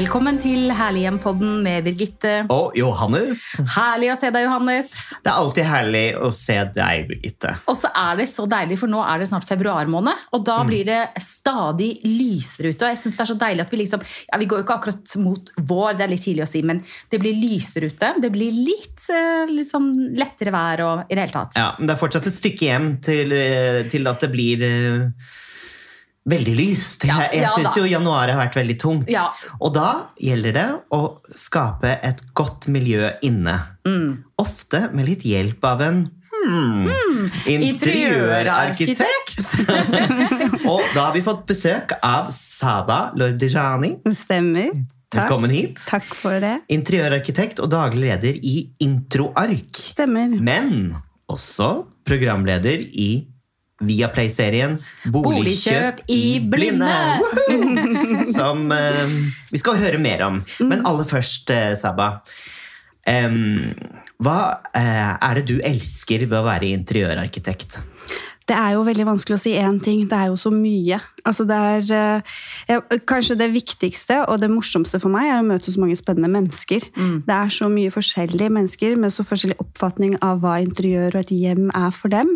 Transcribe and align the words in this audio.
Velkommen 0.00 0.38
til 0.40 0.70
Herlighjem-podden 0.72 1.58
med 1.60 1.84
Birgitte. 1.84 2.30
Og 2.48 2.72
Johannes. 2.78 3.42
Herlig 3.74 4.06
å 4.08 4.14
se 4.16 4.30
deg, 4.32 4.46
Johannes. 4.46 4.94
Det 5.20 5.28
er 5.28 5.40
alltid 5.42 5.66
herlig 5.68 6.04
å 6.16 6.30
se 6.32 6.56
deg, 6.72 7.02
Birgitte. 7.10 7.50
Og 7.68 7.76
så 7.76 7.90
er 7.92 8.16
det 8.16 8.24
så 8.30 8.46
deilig, 8.48 8.78
for 8.80 8.88
nå 8.88 9.02
er 9.04 9.20
det 9.20 9.26
snart 9.28 9.44
februar 9.44 9.90
måned, 9.92 10.22
og 10.32 10.46
da 10.46 10.56
blir 10.64 10.88
det 10.88 11.02
stadig 11.20 11.90
lysere 12.06 12.72
ute. 12.72 12.86
Og 12.86 12.94
jeg 12.94 13.00
synes 13.02 13.18
det 13.18 13.24
er 13.26 13.30
så 13.34 13.36
deilig 13.42 13.66
at 13.66 13.74
vi 13.74 13.82
liksom 13.82 14.06
Ja, 14.30 14.40
vi 14.40 14.48
går 14.48 14.62
jo 14.62 14.64
ikke 14.64 14.78
akkurat 14.78 15.12
mot 15.20 15.52
vår, 15.74 15.92
det 15.98 16.06
er 16.06 16.12
litt 16.14 16.24
tidlig 16.30 16.46
å 16.46 16.48
si, 16.48 16.64
men 16.64 16.80
det 17.12 17.20
blir 17.20 17.36
lysere 17.36 17.92
ute. 17.92 18.14
Det 18.24 18.32
blir 18.32 18.56
litt, 18.56 19.04
eh, 19.12 19.52
litt 19.52 19.68
sånn 19.68 19.92
lettere 20.16 20.56
vær 20.56 20.84
og 20.86 21.04
i 21.10 21.12
det 21.12 21.26
hele 21.26 21.36
tatt. 21.36 21.60
Ja, 21.60 21.74
Men 21.76 21.92
det 21.92 21.98
er 21.98 22.02
fortsatt 22.06 22.32
et 22.32 22.40
stykke 22.40 22.72
hjem 22.72 22.90
til, 23.04 23.36
eh, 23.36 23.84
til 23.92 24.08
at 24.08 24.24
det 24.24 24.32
blir 24.32 24.64
eh, 24.64 25.36
veldig 26.28 26.54
lyst. 26.56 27.04
Ja, 27.08 27.22
jeg 27.32 27.44
ja 27.44 27.50
syns 27.54 27.76
jo 27.78 27.86
januar 27.88 28.28
har 28.28 28.38
vært 28.40 28.56
veldig 28.60 28.76
tungt. 28.80 29.10
Ja. 29.12 29.30
Og 29.60 29.72
da 29.76 30.12
gjelder 30.20 30.52
det 30.56 30.68
å 30.94 31.00
skape 31.38 31.96
et 32.06 32.22
godt 32.36 32.68
miljø 32.72 33.10
inne. 33.26 33.56
Mm. 33.88 34.24
Ofte 34.40 34.88
med 34.94 35.08
litt 35.08 35.24
hjelp 35.26 35.64
av 35.66 35.80
en 35.86 36.04
hmm, 36.34 37.30
interiørarkitekt. 37.48 39.40
og 40.70 40.82
da 40.94 41.08
har 41.08 41.14
vi 41.16 41.24
fått 41.24 41.46
besøk 41.48 41.96
av 42.04 42.30
Sada 42.36 43.10
Lordejani. 43.18 43.96
Stemmer. 44.14 44.70
Takk. 45.10 45.24
Velkommen 45.24 45.50
hit. 45.50 45.80
Takk 45.88 46.06
for 46.14 46.38
det. 46.38 46.60
Interiørarkitekt 46.70 47.58
og 47.64 47.72
daglig 47.72 48.04
leder 48.12 48.36
i 48.46 48.70
Introark. 48.84 49.74
Stemmer. 49.74 50.36
Men 50.38 50.94
også 51.30 51.86
programleder 52.06 52.78
i 52.78 53.26
Viaplay-serien 53.80 54.76
Boligkjøp 55.12 56.02
i 56.12 56.38
blinde! 56.52 56.90
Som 58.36 58.68
eh, 58.76 59.04
vi 59.50 59.60
skal 59.60 59.80
høre 59.80 60.00
mer 60.02 60.24
om. 60.26 60.40
Men 60.60 60.84
aller 60.88 61.08
først, 61.08 61.52
eh, 61.54 61.72
Saba. 61.80 62.12
Um, 63.08 63.72
hva 64.20 64.60
eh, 64.76 65.14
er 65.16 65.38
det 65.38 65.46
du 65.48 65.56
elsker 65.64 66.26
ved 66.26 66.36
å 66.42 66.44
være 66.44 66.68
interiørarkitekt? 66.74 67.80
Det 68.50 68.56
er 68.58 68.74
jo 68.74 68.84
veldig 68.84 69.06
vanskelig 69.06 69.38
å 69.38 69.40
si 69.40 69.54
én 69.56 69.78
ting. 69.82 70.04
Det 70.10 70.18
er 70.18 70.28
jo 70.28 70.36
så 70.40 70.52
mye. 70.52 70.98
Altså 71.28 71.44
det 71.48 71.56
er, 71.56 71.82
eh, 71.96 72.20
ja, 72.68 72.80
kanskje 73.08 73.38
det 73.38 73.54
viktigste 73.54 74.16
og 74.26 74.40
det 74.42 74.50
morsomste 74.52 75.00
for 75.02 75.10
meg 75.12 75.24
er 75.30 75.38
å 75.40 75.46
møte 75.46 75.72
så 75.72 75.80
mange 75.82 75.98
spennende 75.98 76.30
mennesker. 76.32 76.80
Det 77.26 77.36
er 77.36 77.48
så 77.52 77.66
mye 77.72 77.90
forskjellige 77.92 78.50
mennesker 78.50 78.96
med 79.00 79.12
så 79.14 79.22
forskjellig 79.26 79.58
oppfatning 79.62 80.12
av 80.24 80.40
hva 80.42 80.54
interiør 80.62 81.14
og 81.14 81.20
et 81.24 81.32
hjem 81.34 81.70
er 81.76 81.90
for 81.94 82.08
dem. 82.12 82.28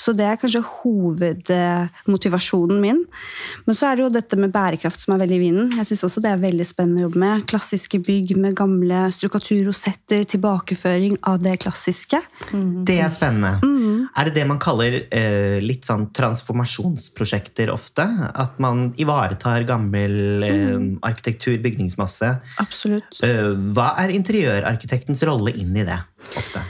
Så 0.00 0.08
det 0.16 0.26
er 0.26 0.40
kanskje 0.40 0.66
hovedmotivasjonen 0.66 2.78
min. 2.82 3.00
Men 3.66 3.74
så 3.76 3.82
er 3.90 3.94
det 3.96 4.04
jo 4.04 4.14
dette 4.14 4.36
med 4.40 4.54
bærekraft 4.54 5.00
som 5.02 5.14
er 5.14 5.22
veldig 5.24 5.36
i 5.36 5.44
vinden. 5.44 5.66
Jeg 5.78 5.86
syns 5.90 6.06
også 6.08 6.20
det 6.24 6.32
er 6.32 6.42
veldig 6.42 6.66
spennende 6.68 7.00
å 7.02 7.04
jobbe 7.08 7.20
med. 7.24 7.46
Klassiske 7.50 7.98
bygg 8.04 8.28
med 8.40 8.58
gamle 8.58 8.98
strukturrosetter, 9.14 10.22
tilbakeføring 10.30 11.14
av 11.28 11.36
det 11.44 11.56
klassiske. 11.64 12.18
Det 12.86 12.98
er 13.00 13.10
spennende. 13.12 13.52
Er 14.16 14.22
det 14.28 14.36
det 14.36 14.46
man 14.48 14.60
kaller 14.62 14.92
eh, 15.06 15.58
litt 15.62 15.84
sånn 15.88 16.08
transformasjonsprosjekter 16.16 17.72
ofte? 17.72 18.06
At 18.30 18.58
man 18.62 18.90
ivaretar 19.00 19.66
gammel 19.68 20.44
eh, 20.46 20.76
arkitektur, 21.06 21.56
bygningsmasse? 21.62 22.34
Absolutt. 22.62 23.22
Eh, 23.26 23.50
hva 23.74 23.92
er 24.02 24.14
interiørarkitektens 24.16 25.24
rolle 25.28 25.54
inn 25.56 25.76
i 25.76 25.86
det? 25.88 26.00
ofte? 26.36 26.62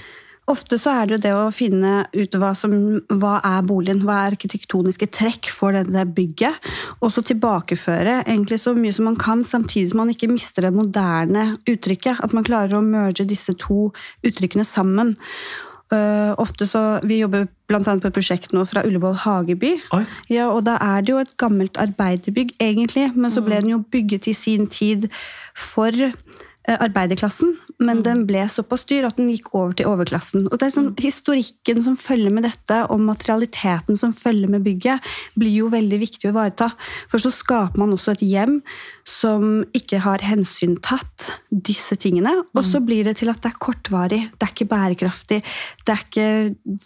Ofte 0.51 0.81
så 0.83 0.91
er 0.91 1.07
det 1.07 1.15
jo 1.15 1.23
det 1.23 1.33
å 1.37 1.51
finne 1.55 1.93
ut 2.11 2.35
hva, 2.41 2.51
som, 2.59 2.73
hva 3.21 3.37
er 3.47 3.61
boligen, 3.69 4.01
hva 4.03 4.17
er 4.25 4.35
arkitektoniske 4.35 5.07
trekk 5.15 5.51
for 5.55 5.77
det, 5.77 5.85
det 5.95 6.09
bygget, 6.17 6.71
og 6.99 7.13
så 7.15 7.23
tilbakeføre 7.23 8.25
egentlig 8.25 8.59
så 8.63 8.75
mye 8.75 8.95
som 8.97 9.07
man 9.07 9.19
kan, 9.21 9.45
samtidig 9.47 9.93
som 9.93 10.03
man 10.03 10.11
ikke 10.11 10.31
mister 10.33 10.67
det 10.67 10.75
moderne 10.75 11.53
uttrykket. 11.71 12.25
At 12.25 12.35
man 12.35 12.47
klarer 12.47 12.81
å 12.81 12.85
merge 12.85 13.29
disse 13.31 13.55
to 13.63 13.93
uttrykkene 14.27 14.67
sammen. 14.67 15.15
Uh, 15.91 16.37
ofte 16.39 16.69
så, 16.71 17.01
Vi 17.03 17.19
jobber 17.19 17.49
annet 17.71 18.03
på 18.03 18.11
et 18.11 18.15
prosjekt 18.15 18.53
nå 18.55 18.63
fra 18.67 18.85
Ullevål 18.87 19.17
hageby. 19.25 19.73
Oi. 19.97 20.05
Ja, 20.31 20.51
og 20.55 20.65
Da 20.67 20.77
er 20.79 21.03
det 21.03 21.13
jo 21.13 21.19
et 21.19 21.37
gammelt 21.39 21.79
arbeiderbygg, 21.83 22.55
egentlig, 22.63 23.11
men 23.17 23.31
så 23.31 23.43
ble 23.43 23.59
den 23.59 23.75
jo 23.75 23.83
bygget 23.91 24.29
i 24.31 24.35
sin 24.35 24.69
tid 24.71 25.09
for 25.55 25.91
arbeiderklassen, 26.79 27.55
men 27.83 28.03
den 28.07 28.25
ble 28.29 28.45
såpass 28.51 28.85
dyr 28.89 29.09
at 29.09 29.19
den 29.19 29.31
gikk 29.33 29.51
over 29.57 29.75
til 29.77 29.89
overklassen. 29.91 30.47
Og 30.49 30.59
det 30.59 30.69
er 30.69 30.75
sånn, 30.75 30.91
Historikken 31.01 31.81
som 31.85 31.97
følger 32.01 32.33
med 32.35 32.45
dette, 32.47 32.83
og 32.93 33.03
materialiteten 33.03 33.99
som 33.99 34.13
følger 34.17 34.51
med 34.53 34.65
bygget, 34.67 35.07
blir 35.41 35.55
jo 35.63 35.71
veldig 35.73 36.01
viktig 36.03 36.29
å 36.29 36.35
ivareta. 36.35 36.71
For 37.11 37.23
så 37.23 37.33
skaper 37.35 37.81
man 37.81 37.95
også 37.97 38.15
et 38.15 38.27
hjem 38.27 38.61
som 39.09 39.65
ikke 39.77 40.03
har 40.05 40.25
hensyntatt 40.25 41.31
disse 41.51 41.97
tingene. 42.01 42.35
Og 42.55 42.63
så 42.67 42.83
blir 42.85 43.09
det 43.09 43.19
til 43.21 43.33
at 43.33 43.43
det 43.43 43.53
er 43.53 43.61
kortvarig, 43.63 44.23
det 44.37 44.47
er 44.47 44.55
ikke 44.55 44.71
bærekraftig. 44.71 45.43
det 45.87 45.97
er 45.97 46.07
ikke 46.07 46.31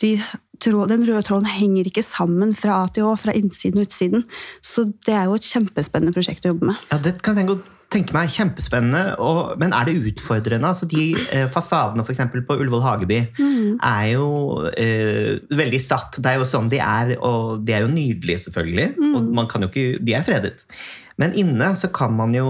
de 0.00 0.16
Den 0.64 1.02
røde 1.04 1.22
tråden 1.26 1.50
henger 1.50 1.84
ikke 1.90 2.02
sammen 2.06 2.54
fra 2.54 2.84
A 2.84 2.88
til 2.88 3.04
Å, 3.04 3.16
fra 3.18 3.34
innsiden 3.34 3.82
og 3.82 3.88
utsiden. 3.88 4.22
Så 4.62 4.86
det 5.04 5.12
er 5.12 5.26
jo 5.26 5.34
et 5.34 5.44
kjempespennende 5.44 6.14
prosjekt 6.14 6.46
å 6.46 6.54
jobbe 6.54 6.70
med. 6.70 6.76
Ja, 6.92 6.98
Det 6.98 7.20
kan 7.26 7.36
jeg 7.36 7.50
godt 7.50 7.73
tenke 7.94 8.16
meg. 8.16 8.32
Kjempespennende. 8.34 9.14
Og, 9.22 9.54
men 9.60 9.74
er 9.76 9.88
det 9.88 9.96
utfordrende? 10.10 10.70
Altså, 10.70 10.88
de 10.90 11.12
eh, 11.28 11.46
fasadene 11.52 12.04
for 12.04 12.14
eksempel, 12.14 12.44
på 12.46 12.58
Ullevål 12.60 12.84
hageby 12.84 13.20
er 13.22 14.10
jo 14.12 14.26
eh, 14.80 15.38
veldig 15.54 15.80
satt. 15.82 16.20
Det 16.20 16.32
er 16.32 16.42
jo 16.42 16.48
sånn 16.48 16.70
de 16.72 16.82
er, 16.82 17.16
og 17.20 17.64
de 17.66 17.76
er 17.76 17.86
jo 17.86 17.94
nydelige, 17.94 18.46
selvfølgelig. 18.48 18.90
Og 19.14 19.32
man 19.40 19.50
kan 19.50 19.64
jo 19.64 19.72
ikke, 19.72 20.04
de 20.04 20.18
er 20.18 20.26
fredet. 20.26 20.66
Men 21.20 21.34
inne 21.38 21.70
så 21.78 21.88
kan 21.94 22.14
man 22.16 22.34
jo 22.34 22.48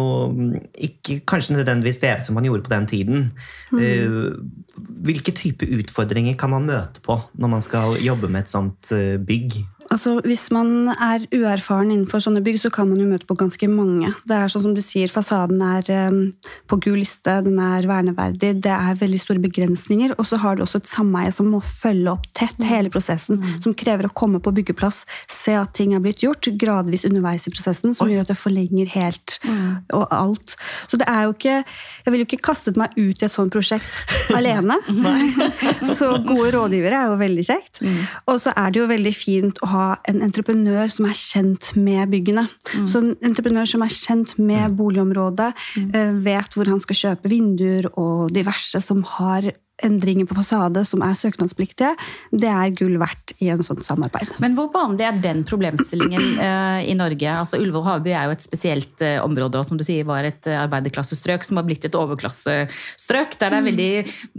ikke 0.72 1.20
kanskje 1.28 1.58
nødvendigvis 1.58 2.00
leve 2.00 2.24
som 2.24 2.36
man 2.38 2.46
gjorde 2.48 2.64
på 2.64 2.72
den 2.72 2.86
tiden. 2.88 3.26
Eh, 3.76 4.32
hvilke 5.04 5.34
type 5.36 5.68
utfordringer 5.68 6.36
kan 6.40 6.54
man 6.54 6.68
møte 6.70 7.02
på 7.04 7.18
når 7.36 7.52
man 7.58 7.64
skal 7.64 7.98
jobbe 8.00 8.30
med 8.30 8.46
et 8.46 8.52
sånt 8.52 8.92
eh, 8.96 9.18
bygg? 9.20 9.60
Altså, 9.94 10.16
Hvis 10.26 10.48
man 10.50 10.90
er 10.90 11.22
uerfaren 11.30 11.92
innenfor 11.92 12.22
sånne 12.22 12.42
bygg, 12.44 12.58
så 12.64 12.70
kan 12.74 12.88
man 12.90 12.98
jo 12.98 13.06
møte 13.06 13.28
på 13.28 13.36
ganske 13.38 13.68
mange. 13.70 14.10
Det 14.26 14.34
er 14.34 14.50
sånn 14.50 14.64
som 14.66 14.74
du 14.74 14.82
sier, 14.82 15.10
Fasaden 15.12 15.60
er 15.62 15.86
um, 16.10 16.18
på 16.70 16.78
gul 16.82 16.98
liste, 17.04 17.36
den 17.46 17.60
er 17.62 17.86
verneverdig, 17.86 18.54
det 18.64 18.72
er 18.72 18.98
veldig 18.98 19.20
store 19.22 19.42
begrensninger. 19.44 20.16
Og 20.18 20.26
så 20.30 20.38
har 20.42 20.56
du 20.56 20.64
også 20.64 20.80
et 20.82 20.90
sameie 20.90 21.30
som 21.34 21.50
må 21.52 21.60
følge 21.64 22.10
opp 22.14 22.26
tett 22.34 22.58
hele 22.66 22.90
prosessen, 22.92 23.42
som 23.62 23.76
krever 23.76 24.08
å 24.08 24.14
komme 24.16 24.40
på 24.42 24.52
byggeplass, 24.56 25.04
se 25.30 25.54
at 25.58 25.74
ting 25.76 25.94
er 25.94 26.02
blitt 26.02 26.24
gjort, 26.24 26.48
gradvis 26.58 27.06
underveis 27.06 27.46
i 27.48 27.54
prosessen, 27.54 27.94
som 27.94 28.10
gjør 28.10 28.24
at 28.24 28.32
det 28.32 28.38
forlenger 28.40 28.90
helt 28.94 29.38
og 29.94 30.06
alt. 30.14 30.56
Så 30.90 30.98
det 31.00 31.06
er 31.10 31.26
jo 31.26 31.34
ikke 31.34 31.54
Jeg 31.54 32.12
ville 32.12 32.24
jo 32.24 32.28
ikke 32.28 32.46
kastet 32.46 32.78
meg 32.80 32.94
ut 32.96 33.20
i 33.20 33.26
et 33.26 33.32
sånt 33.32 33.52
prosjekt 33.54 33.94
alene. 34.38 34.76
så 35.98 36.14
gode 36.24 36.50
rådgivere 36.56 36.98
er 36.98 37.12
jo 37.12 37.20
veldig 37.20 37.46
kjekt. 37.46 37.82
Og 38.30 38.40
så 38.42 38.52
er 38.56 38.72
det 38.72 38.80
jo 38.80 38.88
veldig 38.90 39.14
fint 39.16 39.60
å 39.64 39.70
ha 39.72 39.83
en 40.10 40.22
entreprenør 40.24 40.92
som 40.92 41.08
er 41.08 41.18
kjent 41.18 41.72
med 41.78 42.12
byggene. 42.12 42.46
Så 42.90 43.02
en 43.02 43.12
entreprenør 43.24 43.68
som 43.70 43.84
er 43.86 43.92
kjent 43.92 44.36
med 44.38 44.76
boligområdet, 44.78 45.50
eh, 45.84 46.14
vet 46.24 46.56
hvor 46.56 46.70
han 46.70 46.82
skal 46.84 47.00
kjøpe 47.02 47.32
vinduer 47.32 47.90
og 47.92 48.32
diverse 48.34 48.80
som 48.84 49.02
har 49.16 49.52
endringer 49.82 50.26
på 50.30 50.36
fasade 50.38 50.84
som 50.86 51.02
er 51.02 51.16
søknadspliktige, 51.18 51.94
det 52.30 52.48
er 52.50 52.70
gull 52.78 52.94
verdt 53.00 53.32
i 53.42 53.48
en 53.50 53.62
sånn 53.66 53.82
samarbeid. 53.82 54.36
Men 54.42 54.54
hvor 54.54 54.68
vanlig 54.74 55.02
er 55.08 55.18
den 55.24 55.42
problemstillingen 55.48 56.38
eh, 56.46 56.84
i 56.90 56.94
Norge? 56.94 57.26
Altså 57.40 57.58
Ullevål 57.58 57.82
Havby 57.88 58.12
er 58.14 58.28
jo 58.28 58.36
et 58.36 58.44
spesielt 58.44 59.02
eh, 59.02 59.16
område, 59.24 59.58
og 59.58 59.66
som 59.66 59.80
du 59.80 59.82
sier 59.86 60.06
var 60.06 60.22
et 60.28 60.46
eh, 60.46 60.60
arbeiderklassestrøk 60.62 61.42
som 61.48 61.58
har 61.58 61.66
blitt 61.66 61.88
et 61.88 61.98
overklassestrøk, 61.98 63.34
der 63.40 63.54
det 63.54 63.58
er 63.58 63.66
veldig 63.66 63.88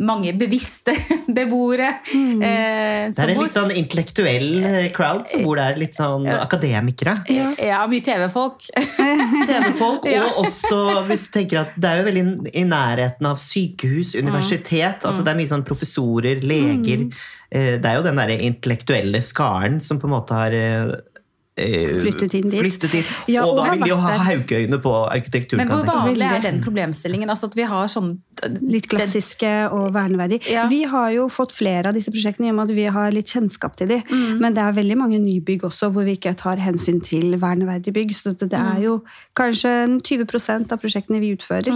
mange 0.08 0.32
bevisste 0.40 0.96
beboere. 1.38 1.92
Eh, 2.16 3.12
Det 3.12 3.20
er 3.26 3.34
en 3.36 3.44
litt 3.44 3.56
sånn 3.58 3.76
intellektuell 3.76 4.50
eh, 4.64 4.88
crowd 4.96 5.28
som 5.30 5.44
bor 5.46 5.60
der, 5.60 5.76
litt 5.80 5.98
sånn 6.00 6.26
akademikere. 6.32 7.18
Ja, 7.32 7.84
mye 7.92 8.04
TV-folk. 8.06 8.70
TV-folk, 9.50 10.08
Ja. 10.10 10.24
og 10.30 10.46
også 10.46 10.80
hvis 11.10 11.28
du 11.28 11.32
tenker 11.36 11.64
at 11.66 11.76
det 11.76 11.92
er 11.92 12.02
jo 12.02 12.08
veldig 12.08 12.54
i 12.56 12.64
nærheten 12.68 13.28
av 13.28 13.40
sykehus, 13.42 14.16
universitet. 14.16 15.04
altså 15.04 15.25
Det 15.26 15.34
er 15.34 15.40
mye 15.42 15.52
sånn 15.52 15.66
professorer, 15.68 16.44
leger. 16.46 17.08
mm. 17.08 17.34
Det 17.56 17.88
er 17.88 17.98
jo 17.98 18.04
den 18.04 18.18
derre 18.20 18.36
intellektuelle 18.44 19.22
skaren 19.24 19.78
som 19.84 20.00
på 20.02 20.10
en 20.10 20.16
måte 20.16 20.36
har 20.36 20.56
eh, 20.56 20.90
eh, 20.90 21.15
Flyttet 21.56 22.34
inn 22.36 22.50
dit. 22.50 22.60
Flyttet 22.60 22.94
inn. 23.00 23.12
Ja, 23.32 23.46
og 23.48 23.56
og 23.56 23.62
da 23.62 23.72
vil 23.72 23.84
de 23.86 23.90
jo 23.94 23.98
ha 24.04 24.16
der. 24.18 24.80
på 24.84 24.94
arkitekturkanten. 25.08 25.62
Men 25.62 25.72
hvor 25.72 25.86
vanlig 25.88 26.28
er 26.28 26.42
den 26.44 26.62
problemstillingen? 26.64 27.30
Altså 27.32 27.48
at 27.48 27.56
vi 27.56 27.64
har 27.64 27.88
sånn 27.88 28.18
litt 28.60 28.90
klassiske 28.92 29.52
og 29.72 29.94
verneverdige. 29.96 30.44
Ja. 30.52 30.66
Vi 30.68 30.84
har 30.90 31.12
jo 31.16 31.30
fått 31.32 31.54
flere 31.56 31.90
av 31.90 31.96
disse 31.96 32.12
prosjektene 32.12 32.50
i 32.50 32.52
og 32.52 32.58
med 32.58 32.72
at 32.72 32.76
vi 32.76 32.88
har 32.98 33.14
litt 33.16 33.32
kjennskap 33.32 33.78
til 33.80 33.94
dem. 33.94 34.04
Men 34.42 34.58
det 34.58 34.64
er 34.66 34.76
veldig 34.76 34.98
mange 35.00 35.20
nybygg 35.24 35.64
også 35.70 35.90
hvor 35.96 36.04
vi 36.08 36.18
ikke 36.18 36.36
tar 36.40 36.60
hensyn 36.60 37.00
til 37.06 37.38
verneverdige 37.40 37.96
bygg. 37.96 38.12
Så 38.18 38.36
det, 38.36 38.52
er 38.52 38.84
jo 38.84 38.98
kanskje 39.38 39.72
20% 40.04 40.76
av 40.76 40.82
prosjektene 40.82 41.22
vi 41.24 41.32
utfører. 41.38 41.72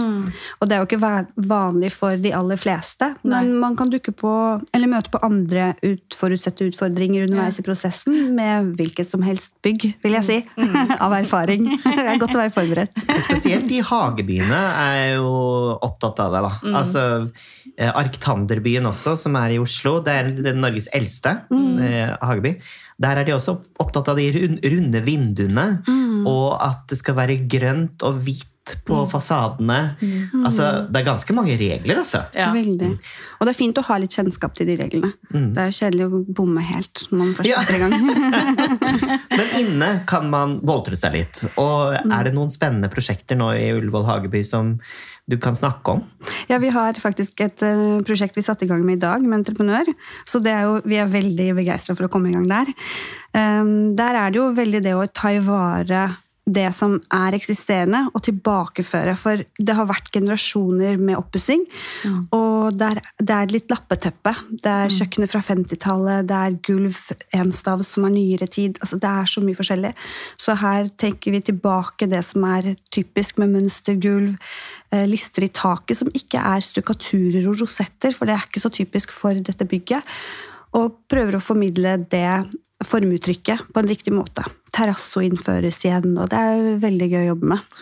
Og 0.60 0.68
det 0.68 0.76
er 0.76 0.82
jo 0.82 0.90
ikke 0.90 1.14
vanlig 1.48 1.92
for 1.96 2.20
de 2.20 2.34
aller 2.36 2.60
fleste. 2.60 3.14
Men 3.24 3.54
man 3.62 3.78
kan 3.80 3.92
dukke 3.92 4.12
på, 4.12 4.34
eller 4.76 4.92
møte 4.92 5.12
på 5.14 5.22
andre 5.24 5.72
utforutsette 5.86 6.68
utfordringer 6.68 7.24
underveis 7.24 7.60
i 7.62 7.64
prosessen 7.64 8.34
med 8.36 8.74
hvilket 8.76 9.08
som 9.08 9.24
helst 9.24 9.54
bygg, 9.64 9.69
vil 9.78 10.16
jeg 10.18 10.26
si. 10.26 10.38
av 11.04 11.14
erfaring. 11.16 11.68
Det 11.84 12.04
er 12.04 12.20
godt 12.20 12.36
å 12.36 12.42
være 12.42 12.54
forberedt. 12.54 13.02
Spesielt 13.26 13.68
de 13.70 13.80
hagebyene 13.86 14.60
er 14.82 15.16
jo 15.20 15.30
opptatt 15.78 16.22
av 16.24 16.36
det. 16.36 16.42
da. 16.46 16.52
Altså, 16.80 17.04
eh, 17.76 17.90
Arktanderbyen 17.90 18.88
også, 18.90 19.16
som 19.20 19.38
er 19.40 19.56
i 19.56 19.60
Oslo, 19.62 19.98
det 20.04 20.16
er 20.16 20.30
den 20.50 20.62
Norges 20.64 20.90
eldste 20.96 21.40
eh, 21.50 22.14
hageby. 22.20 22.56
Der 23.00 23.20
er 23.20 23.24
de 23.24 23.36
også 23.36 23.56
opptatt 23.80 24.10
av 24.12 24.20
de 24.20 24.28
runde 24.74 25.00
vinduene, 25.06 25.66
og 26.28 26.48
at 26.60 26.84
det 26.90 26.98
skal 27.00 27.16
være 27.16 27.38
grønt 27.48 28.04
og 28.04 28.18
hvitt 28.26 28.50
på 28.86 29.02
fasadene. 29.10 29.78
Altså, 30.44 30.86
Det 30.90 31.00
er 31.00 31.06
ganske 31.06 31.34
mange 31.36 31.56
regler, 31.60 32.00
altså. 32.02 32.24
Ja. 32.36 32.50
Veldig. 32.54 32.90
Og 33.40 33.46
det 33.46 33.54
er 33.54 33.58
fint 33.58 33.78
å 33.80 33.84
ha 33.88 33.96
litt 34.02 34.14
kjennskap 34.16 34.54
til 34.58 34.66
de 34.68 34.76
reglene. 34.80 35.12
Det 35.30 35.62
er 35.66 35.74
kjedelig 35.76 36.08
å 36.08 36.22
bomme 36.40 36.62
helt 36.64 37.06
når 37.10 37.18
man 37.22 37.34
først 37.38 37.48
Ja. 37.50 37.62
i 37.62 37.78
gang. 37.80 37.94
Men 39.38 39.54
inne 39.60 39.88
kan 40.10 40.28
man 40.32 40.58
boltre 40.66 40.96
seg 40.98 41.14
litt. 41.16 41.42
Og 41.60 41.94
er 41.96 42.26
det 42.28 42.34
noen 42.36 42.50
spennende 42.52 42.90
prosjekter 42.92 43.38
nå 43.40 43.50
i 43.56 43.70
Ullevål 43.76 44.06
hageby 44.08 44.42
som 44.46 44.76
du 45.30 45.36
kan 45.38 45.54
snakke 45.54 45.94
om? 45.96 46.04
Ja, 46.50 46.58
Vi 46.58 46.70
har 46.74 46.92
faktisk 46.98 47.40
et 47.44 47.62
eh, 47.62 48.00
prosjekt 48.06 48.36
vi 48.36 48.42
satte 48.42 48.66
i 48.66 48.70
gang 48.70 48.82
med 48.84 48.98
i 48.98 49.04
dag, 49.04 49.22
med 49.22 49.40
entreprenør. 49.40 49.86
Så 50.26 50.40
det 50.42 50.52
er 50.52 50.66
jo, 50.66 50.80
vi 50.84 50.98
er 50.98 51.06
veldig 51.10 51.52
begeistra 51.60 51.94
for 51.96 52.08
å 52.08 52.12
komme 52.12 52.30
i 52.30 52.34
gang 52.34 52.48
der. 52.50 52.72
Um, 53.30 53.92
der 53.94 54.18
er 54.18 54.32
det 54.34 54.40
jo 54.40 54.48
veldig 54.56 54.82
det 54.82 54.96
å 54.98 55.06
ta 55.06 55.30
i 55.30 55.38
vare 55.44 56.08
det 56.50 56.66
som 56.74 56.96
er 57.14 57.36
eksisterende, 57.36 58.02
og 58.14 58.24
tilbakeføre. 58.26 59.14
For 59.18 59.42
det 59.58 59.76
har 59.76 59.88
vært 59.88 60.10
generasjoner 60.14 60.98
med 61.00 61.18
oppussing. 61.18 61.64
Og 62.36 62.76
det 62.78 62.88
er, 62.94 63.00
det 63.22 63.36
er 63.36 63.54
litt 63.54 63.70
lappeteppe. 63.72 64.34
Det 64.50 64.72
er 64.72 64.94
kjøkkenet 64.94 65.32
fra 65.32 65.42
50-tallet, 65.46 66.28
det 66.28 66.40
er 66.40 66.58
gulv 66.66 66.98
enstav 67.36 67.84
som 67.86 68.08
er 68.08 68.14
nyere 68.16 68.50
tid. 68.50 68.80
Altså, 68.82 68.98
det 69.00 69.10
er 69.10 69.30
så 69.30 69.44
mye 69.44 69.58
forskjellig. 69.58 69.94
Så 70.40 70.56
her 70.60 70.90
tenker 71.00 71.36
vi 71.36 71.42
tilbake 71.50 72.08
det 72.10 72.22
som 72.26 72.46
er 72.48 72.74
typisk 72.92 73.40
med 73.42 73.54
mønstergulv. 73.56 74.36
eh, 74.92 75.06
Lister 75.06 75.46
i 75.46 75.52
taket 75.54 76.00
som 76.00 76.10
ikke 76.14 76.40
er 76.40 76.64
stukkaturer 76.64 77.46
og 77.46 77.60
rosetter, 77.62 78.14
for 78.16 78.26
det 78.26 78.36
er 78.36 78.48
ikke 78.48 78.62
så 78.62 78.72
typisk 78.74 79.14
for 79.14 79.34
dette 79.34 79.68
bygget. 79.68 80.02
Og 80.78 81.00
prøver 81.10 81.36
å 81.36 81.42
formidle 81.42 81.96
det 82.10 82.26
formuttrykket 82.86 83.66
på 83.74 83.82
en 83.82 83.90
riktig 83.90 84.14
måte. 84.16 84.44
Terrasso 84.72 85.20
innføres 85.24 85.82
igjen, 85.84 86.14
og 86.18 86.30
det 86.32 86.38
er 86.38 86.78
veldig 86.82 87.10
gøy 87.12 87.22
å 87.24 87.28
jobbe 87.34 87.54
med. 87.54 87.74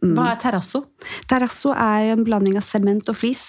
Hva 0.00 0.28
er 0.30 0.36
terrasso? 0.40 0.84
Terrasso 1.28 1.72
er 1.74 2.12
en 2.12 2.22
blanding 2.24 2.54
av 2.56 2.62
sement 2.64 3.08
og 3.10 3.16
flis. 3.18 3.40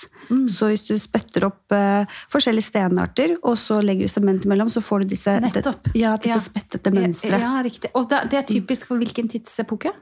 Så 0.52 0.68
hvis 0.72 0.82
du 0.88 0.96
spetter 1.00 1.46
opp 1.48 1.72
uh, 1.76 2.04
forskjellige 2.34 2.66
stenarter, 2.72 3.36
og 3.46 3.56
så 3.62 3.78
legger 3.84 4.10
du 4.10 4.12
sement 4.12 4.48
imellom, 4.48 4.68
så 4.74 4.82
får 4.84 5.04
du 5.06 5.12
disse, 5.14 5.36
Nettopp. 5.44 5.84
det, 5.92 5.94
ja, 6.02 6.16
dette 6.18 6.32
Ja. 6.34 6.40
spettete 6.44 6.92
mønsteret. 6.96 7.40
Ja, 7.46 7.54
riktig. 7.64 7.92
Og 7.96 8.10
det, 8.12 8.24
det 8.34 8.40
er 8.42 8.48
typisk 8.50 8.90
for 8.90 9.00
hvilken 9.00 9.30
tidsepoke? 9.32 9.94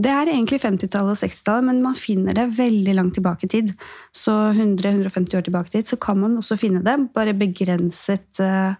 Det 0.00 0.10
er 0.10 0.32
egentlig 0.32 0.62
50-tallet 0.64 1.12
og 1.12 1.20
60-tallet, 1.22 1.68
men 1.68 1.82
man 1.84 1.94
finner 1.98 2.34
det 2.40 2.48
veldig 2.56 2.94
langt 2.98 3.14
tilbake 3.20 3.46
i 3.46 3.52
tid. 3.52 3.74
Så 4.16 4.32
100-150 4.56 5.38
år 5.38 5.46
tilbake 5.50 5.70
i 5.74 5.76
tid, 5.78 5.92
så 5.92 6.00
kan 6.00 6.18
man 6.24 6.38
også 6.40 6.56
finne 6.58 6.82
det, 6.82 6.96
bare 7.14 7.36
begrenset 7.36 8.40
eh, 8.42 8.74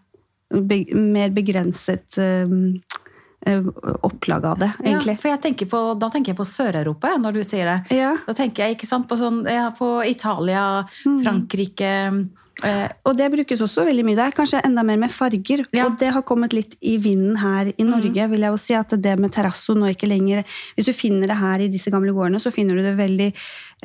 be, 0.52 0.82
Mer 0.94 1.32
begrenset 1.34 2.18
eh, 2.20 2.52
eh, 3.46 3.70
opplag 4.02 4.44
av 4.46 4.60
det, 4.60 4.70
egentlig. 4.84 5.16
Ja, 5.16 5.22
for 5.22 5.32
jeg 5.32 5.42
tenker 5.46 5.70
på, 5.72 5.80
da 6.00 6.10
tenker 6.12 6.32
jeg 6.32 6.40
på 6.40 6.48
Sør-Europa 6.48 7.16
når 7.20 7.38
du 7.38 7.42
sier 7.46 7.70
det. 7.70 7.98
Ja. 7.98 8.12
Da 8.26 8.36
tenker 8.38 8.66
jeg 8.66 8.78
ikke 8.78 8.90
sant, 8.90 9.08
på, 9.10 9.18
sånn, 9.20 9.42
ja, 9.50 9.70
på 9.76 9.94
Italia, 10.08 10.84
Frankrike 11.02 11.92
eh, 12.62 12.86
Og 13.08 13.16
det 13.18 13.30
brukes 13.32 13.64
også 13.64 13.86
veldig 13.88 14.06
mye 14.06 14.20
der, 14.20 14.36
kanskje 14.36 14.62
enda 14.66 14.84
mer 14.86 15.00
med 15.00 15.14
farger. 15.14 15.64
Og 15.72 15.98
det 16.00 16.12
har 16.14 16.26
kommet 16.28 16.54
litt 16.56 16.76
i 16.80 16.98
vinden 17.02 17.40
her 17.40 17.72
i 17.72 17.88
Norge, 17.88 18.30
vil 18.34 18.46
jeg 18.46 18.56
jo 18.56 18.62
si. 18.62 18.78
At 18.78 18.94
det 18.94 19.18
med 19.20 19.34
terrasso 19.34 19.74
nå 19.78 19.90
ikke 19.94 20.10
lenger 20.10 20.46
Hvis 20.76 20.88
du 20.88 20.94
finner 20.96 21.30
det 21.30 21.40
her 21.40 21.64
i 21.64 21.70
disse 21.72 21.92
gamle 21.92 22.14
gårdene, 22.14 22.42
så 22.42 22.54
finner 22.54 22.78
du 22.78 22.84
det 22.84 22.96
veldig 23.00 23.32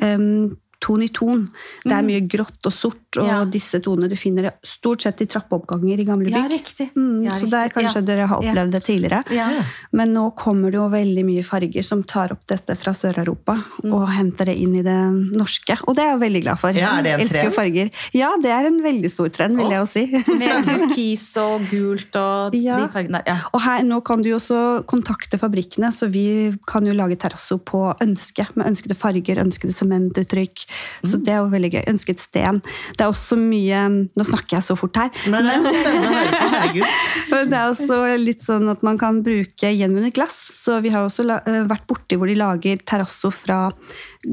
um, 0.04 0.56
ton 0.80 1.02
i 1.02 1.08
ton. 1.08 1.48
Det 1.84 1.92
er 1.92 2.02
mye 2.06 2.20
grått 2.30 2.64
og 2.66 2.72
sort, 2.72 3.16
og 3.18 3.26
Ja. 3.26 3.44
disse 3.44 3.80
tonene 3.82 4.08
du 4.08 4.14
finner 4.16 4.52
stort 4.62 5.02
sett 5.02 5.20
i 5.20 5.26
trappeoppganger 5.26 5.98
i 6.00 6.04
gamle 6.04 6.30
Ja, 6.30 6.46
riktig. 6.48 6.90
Mm, 6.94 7.24
Ja, 7.24 7.30
så 7.32 7.48
der 7.50 7.68
kanskje 7.70 7.96
Ja. 7.96 8.00
dere 8.02 8.26
har 8.28 8.42
Ja. 8.42 8.52
opplevd 8.52 8.70
det 8.70 8.84
tidligere. 8.84 9.24
Ja. 9.32 9.48
Men 9.92 10.14
nå 10.14 10.34
kommer 10.36 10.70
det 10.70 10.74
jo 10.78 10.88
veldig 10.88 11.24
mye 11.24 11.42
farger 11.44 11.82
som 11.84 12.02
tar 12.04 12.30
opp 12.30 12.46
dette 12.46 12.76
fra 12.78 12.92
Sør-Europa 12.92 13.64
Mm. 13.82 13.92
og 13.92 14.08
henter 14.08 14.44
det 14.46 14.56
inn 14.56 14.76
i 14.76 14.82
det 14.82 15.34
norske. 15.36 15.78
Og 15.88 15.96
det 15.96 16.04
er 16.04 16.16
jeg 16.16 16.20
veldig 16.20 16.42
glad 16.42 16.58
for. 16.60 16.70
Ja, 16.72 16.98
er 16.98 17.02
det 17.02 17.12
en 17.14 17.20
Elsker 17.26 17.44
jo 17.44 17.50
farger. 17.50 17.90
Ja, 18.14 18.36
det 18.36 18.50
er 18.50 18.66
en 18.66 18.80
veldig 18.82 19.10
stor 19.10 19.28
trend, 19.30 19.56
vil 19.56 19.70
jeg 19.70 19.80
jo 19.80 19.86
si. 19.86 20.06
Med 20.38 20.64
turkis 20.64 21.36
og 21.36 21.68
gult 21.70 22.14
og 22.14 22.54
Ja. 22.54 22.76
de 22.76 22.88
fargene 22.88 23.12
der. 23.12 23.22
Ja. 23.26 23.38
Og 23.52 23.60
her, 23.62 23.82
nå 23.82 24.00
kan 24.04 24.22
du 24.22 24.28
jo 24.30 24.36
også 24.36 24.84
kontakte 24.86 25.38
fabrikkene, 25.40 25.90
så 25.92 26.08
vi 26.10 26.56
kan 26.66 26.84
jo 26.86 26.92
lage 26.92 27.16
terrasso 27.18 27.58
på 27.58 27.96
ønske. 28.00 28.46
Med 28.54 28.66
ønskede 28.66 28.94
farger, 28.94 29.36
ønskede 29.42 29.74
sementuttrykk. 29.74 30.66
Så 31.04 31.16
Mm. 31.18 31.24
det 31.24 31.32
er 31.32 31.38
jo 31.38 31.48
veldig 31.52 31.70
gøy. 31.72 31.82
Ønsket 31.94 32.20
sten. 32.20 32.60
Det 32.96 33.04
er 33.04 33.08
også 33.12 33.36
mye 33.38 33.80
Nå 34.18 34.24
snakker 34.26 34.58
jeg 34.58 34.62
så 34.66 34.76
fort 34.78 34.96
her. 34.96 35.10
Nei, 35.30 35.40
det 35.42 35.54
er 35.54 35.62
så 35.64 35.72
spennende 35.72 36.08
å 36.08 36.16
høre 36.18 36.32
på. 36.34 36.50
Herregud. 36.54 36.84
Det 37.48 37.56
er 37.58 37.70
også 37.70 37.98
litt 38.18 38.42
sånn 38.44 38.68
at 38.70 38.82
man 38.82 38.98
kan 38.98 39.22
bruke 39.22 39.70
gjenvunnet 39.72 40.14
glass. 40.16 40.36
Så 40.58 40.80
vi 40.84 40.90
har 40.92 41.06
også 41.06 41.24
eh, 41.38 41.62
vært 41.70 41.86
borti 41.88 42.16
hvor 42.18 42.26
de 42.28 42.34
lager 42.38 42.76
terrasso 42.84 43.30
fra 43.32 43.70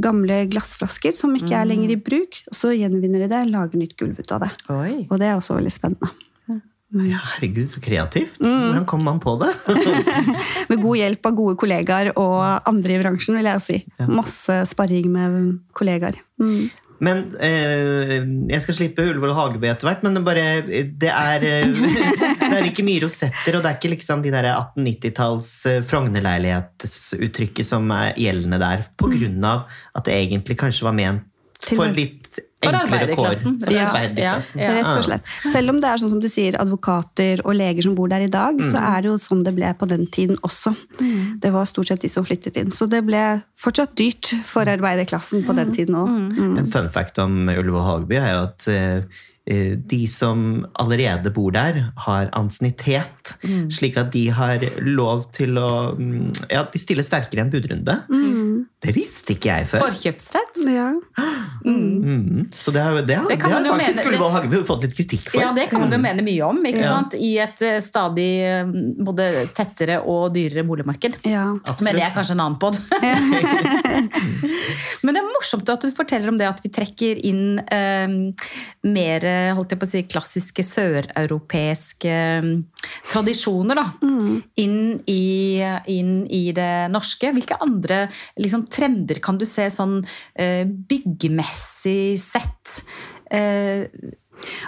gamle 0.01 0.41
glassflasker 0.51 1.13
som 1.15 1.33
ikke 1.37 1.53
er 1.55 1.67
lenger 1.69 1.93
i 1.95 1.99
bruk. 2.01 2.41
Og 2.51 2.55
så 2.57 2.73
gjenvinner 2.75 3.23
de 3.25 3.31
det, 3.31 3.43
lager 3.53 3.77
nytt 3.79 3.95
gulv 3.99 4.19
ut 4.19 4.31
av 4.35 4.45
det. 4.47 4.51
Oi. 4.73 5.07
Og 5.09 5.19
det 5.21 5.27
er 5.29 5.37
også 5.39 5.55
veldig 5.59 5.71
spennende. 5.73 6.11
Ja, 7.03 7.19
herregud, 7.33 7.67
så 7.67 7.81
kreativt. 7.83 8.39
Mm. 8.39 8.53
Hvordan 8.69 8.87
kom 8.87 9.03
man 9.03 9.19
på 9.23 9.35
det? 9.41 9.51
Med 10.69 10.79
god 10.79 11.01
hjelp 11.01 11.27
av 11.27 11.35
gode 11.35 11.59
kollegaer 11.59 12.13
og 12.15 12.39
andre 12.69 12.95
i 12.95 13.01
bransjen, 13.01 13.35
vil 13.39 13.49
jeg 13.51 13.63
si. 13.65 13.79
Masse 14.07 14.61
sparring 14.71 15.11
med 15.11 15.37
kollegaer. 15.75 16.21
Mm. 16.39 16.69
Men 17.03 17.25
eh, 17.43 18.21
Jeg 18.47 18.63
skal 18.63 18.77
slippe 18.77 19.03
Ullevål 19.03 19.33
Hageby 19.35 19.67
etter 19.67 19.89
hvert, 19.89 20.05
men 20.05 20.15
det, 20.15 20.23
bare, 20.23 20.45
det, 20.63 21.11
er, 21.11 21.43
eh, 21.43 21.75
det 22.39 22.51
er 22.61 22.69
ikke 22.69 22.87
mye 22.87 23.03
rosetter, 23.03 23.57
og 23.57 23.65
det 23.65 23.71
er 23.71 23.79
ikke 23.79 23.93
liksom 23.97 24.23
de 24.23 24.31
der 24.31 24.49
1890-talls 24.53 25.51
Frogner-leilighetsuttrykket 25.91 27.67
som 27.67 27.91
er 27.95 28.15
gjeldende 28.21 28.61
der, 28.63 28.87
på 28.95 29.11
grunn 29.11 29.43
av 29.43 29.67
at 29.97 30.07
det 30.07 30.15
egentlig 30.15 30.59
kanskje 30.63 30.87
var 30.87 30.95
ment 30.95 31.31
for 31.65 31.89
litt 31.95 32.39
enklere 32.71 33.15
kår. 33.15 33.25
arbeiderklassen. 33.25 33.57
Ja, 33.69 33.87
arbeiderklassen. 33.89 34.61
ja. 34.61 34.71
Rett 34.79 34.89
og 34.97 35.03
slett. 35.07 35.31
Selv 35.53 35.69
om 35.73 35.79
det 35.83 35.89
er 35.91 36.01
sånn 36.01 36.13
som 36.15 36.21
du 36.23 36.29
sier, 36.31 36.57
advokater 36.61 37.43
og 37.45 37.55
leger 37.59 37.87
som 37.87 37.95
bor 37.95 38.09
der 38.11 38.25
i 38.25 38.31
dag, 38.31 38.59
så 38.71 38.81
er 38.81 39.01
det 39.05 39.11
jo 39.11 39.17
sånn 39.21 39.43
det 39.45 39.53
ble 39.57 39.73
på 39.77 39.89
den 39.89 40.07
tiden 40.07 40.37
også. 40.41 40.73
Det 41.41 41.51
var 41.53 41.65
stort 41.69 41.87
sett 41.91 42.01
de 42.01 42.09
som 42.09 42.25
flyttet 42.25 42.57
inn. 42.57 42.71
Så 42.71 42.87
det 42.89 43.03
ble 43.05 43.23
fortsatt 43.59 43.95
dyrt 43.99 44.33
for 44.47 44.65
arbeiderklassen 44.71 45.45
på 45.45 45.55
den 45.57 45.71
tiden 45.75 45.95
òg. 45.95 46.09
En 46.59 46.67
fun 46.71 46.89
fact 46.89 47.19
om 47.21 47.45
Ullevål 47.49 47.85
Hageby 47.85 48.19
er 48.21 48.31
jo 48.33 48.43
at 48.49 48.67
eh, 48.71 49.23
de 49.45 49.99
som 50.09 50.63
allerede 50.81 51.29
bor 51.35 51.51
der, 51.53 51.75
har 52.07 52.31
ansiennitet. 52.33 53.35
Slik 53.69 53.99
at 54.01 54.09
de 54.15 54.23
har 54.33 54.63
lov 54.81 55.27
til 55.35 55.59
å 55.61 55.67
mm, 55.93 56.31
Ja, 56.49 56.63
de 56.73 56.81
stiller 56.81 57.05
sterkere 57.05 57.43
i 57.43 57.45
en 57.45 57.51
budrunde. 57.53 57.99
Det 58.85 58.93
visste 58.95 59.33
ikke 59.35 59.49
jeg 59.51 59.67
før. 59.69 59.83
Forkjøpsrett? 59.85 60.57
Ja. 60.69 60.87
Mm, 61.65 62.45
så 62.53 62.71
det 62.73 62.81
har, 62.85 62.97
det 63.05 63.15
har, 63.17 63.29
Det 63.29 63.37
det 63.37 63.51
har 63.51 63.63
faktisk 63.69 64.01
mene- 64.01 64.09
Ullevål 64.11 64.33
Hageby 64.35 64.59
fått 64.67 64.83
litt 64.85 64.95
kritikk 64.97 65.29
for. 65.31 65.41
Ja, 65.41 65.51
det 65.57 65.67
kan 65.71 65.79
man 65.85 65.93
jo 65.93 65.99
mene 66.01 66.25
mye 66.25 66.43
om. 66.49 66.57
ikke 66.65 66.81
Ja. 66.81 66.89
sant? 66.95 67.13
I 67.17 67.31
et 67.45 67.61
eh, 67.65 67.77
stadig 67.85 68.29
eh, 68.45 68.65
både 69.05 69.29
tettere 69.57 69.99
og 70.01 70.33
dyrere 70.35 70.65
boligmarked. 70.65 71.13
ja. 71.25 71.45
Men 71.85 71.91
det 71.97 72.03
er 72.05 72.13
kanskje 72.17 72.33
en 72.37 72.43
annen 72.45 72.59
pod. 72.61 72.75
Men 75.05 75.13
det 75.15 75.21
er 75.21 75.27
morsomt 75.29 75.69
at 75.69 75.83
du 75.85 75.91
forteller 75.95 76.31
om 76.31 76.37
det 76.39 76.47
at 76.49 76.61
vi 76.63 76.69
trekker 76.73 77.19
inn 77.27 77.59
eh, 77.59 78.07
mer 78.89 79.25
eh, 79.27 79.34
holdt 79.57 79.73
jeg 79.73 79.81
på 79.81 79.87
å 79.87 79.91
si, 79.91 80.03
klassiske 80.09 80.65
søreuropeiske 80.65 82.11
eh, 82.11 82.49
tradisjoner 83.11 83.79
da, 83.79 83.85
inn, 84.61 84.77
i, 85.11 85.61
inn 85.91 86.13
i 86.29 86.43
det 86.55 86.87
norske. 86.93 87.33
Hvilke 87.35 87.59
andre 87.63 88.05
liksom, 88.41 88.67
trender 88.71 89.21
kan 89.23 89.39
du 89.41 89.47
se 89.49 89.69
sånn 89.73 89.99
eh, 90.33 90.63
byggmessig 90.65 92.15
sett? 92.21 92.79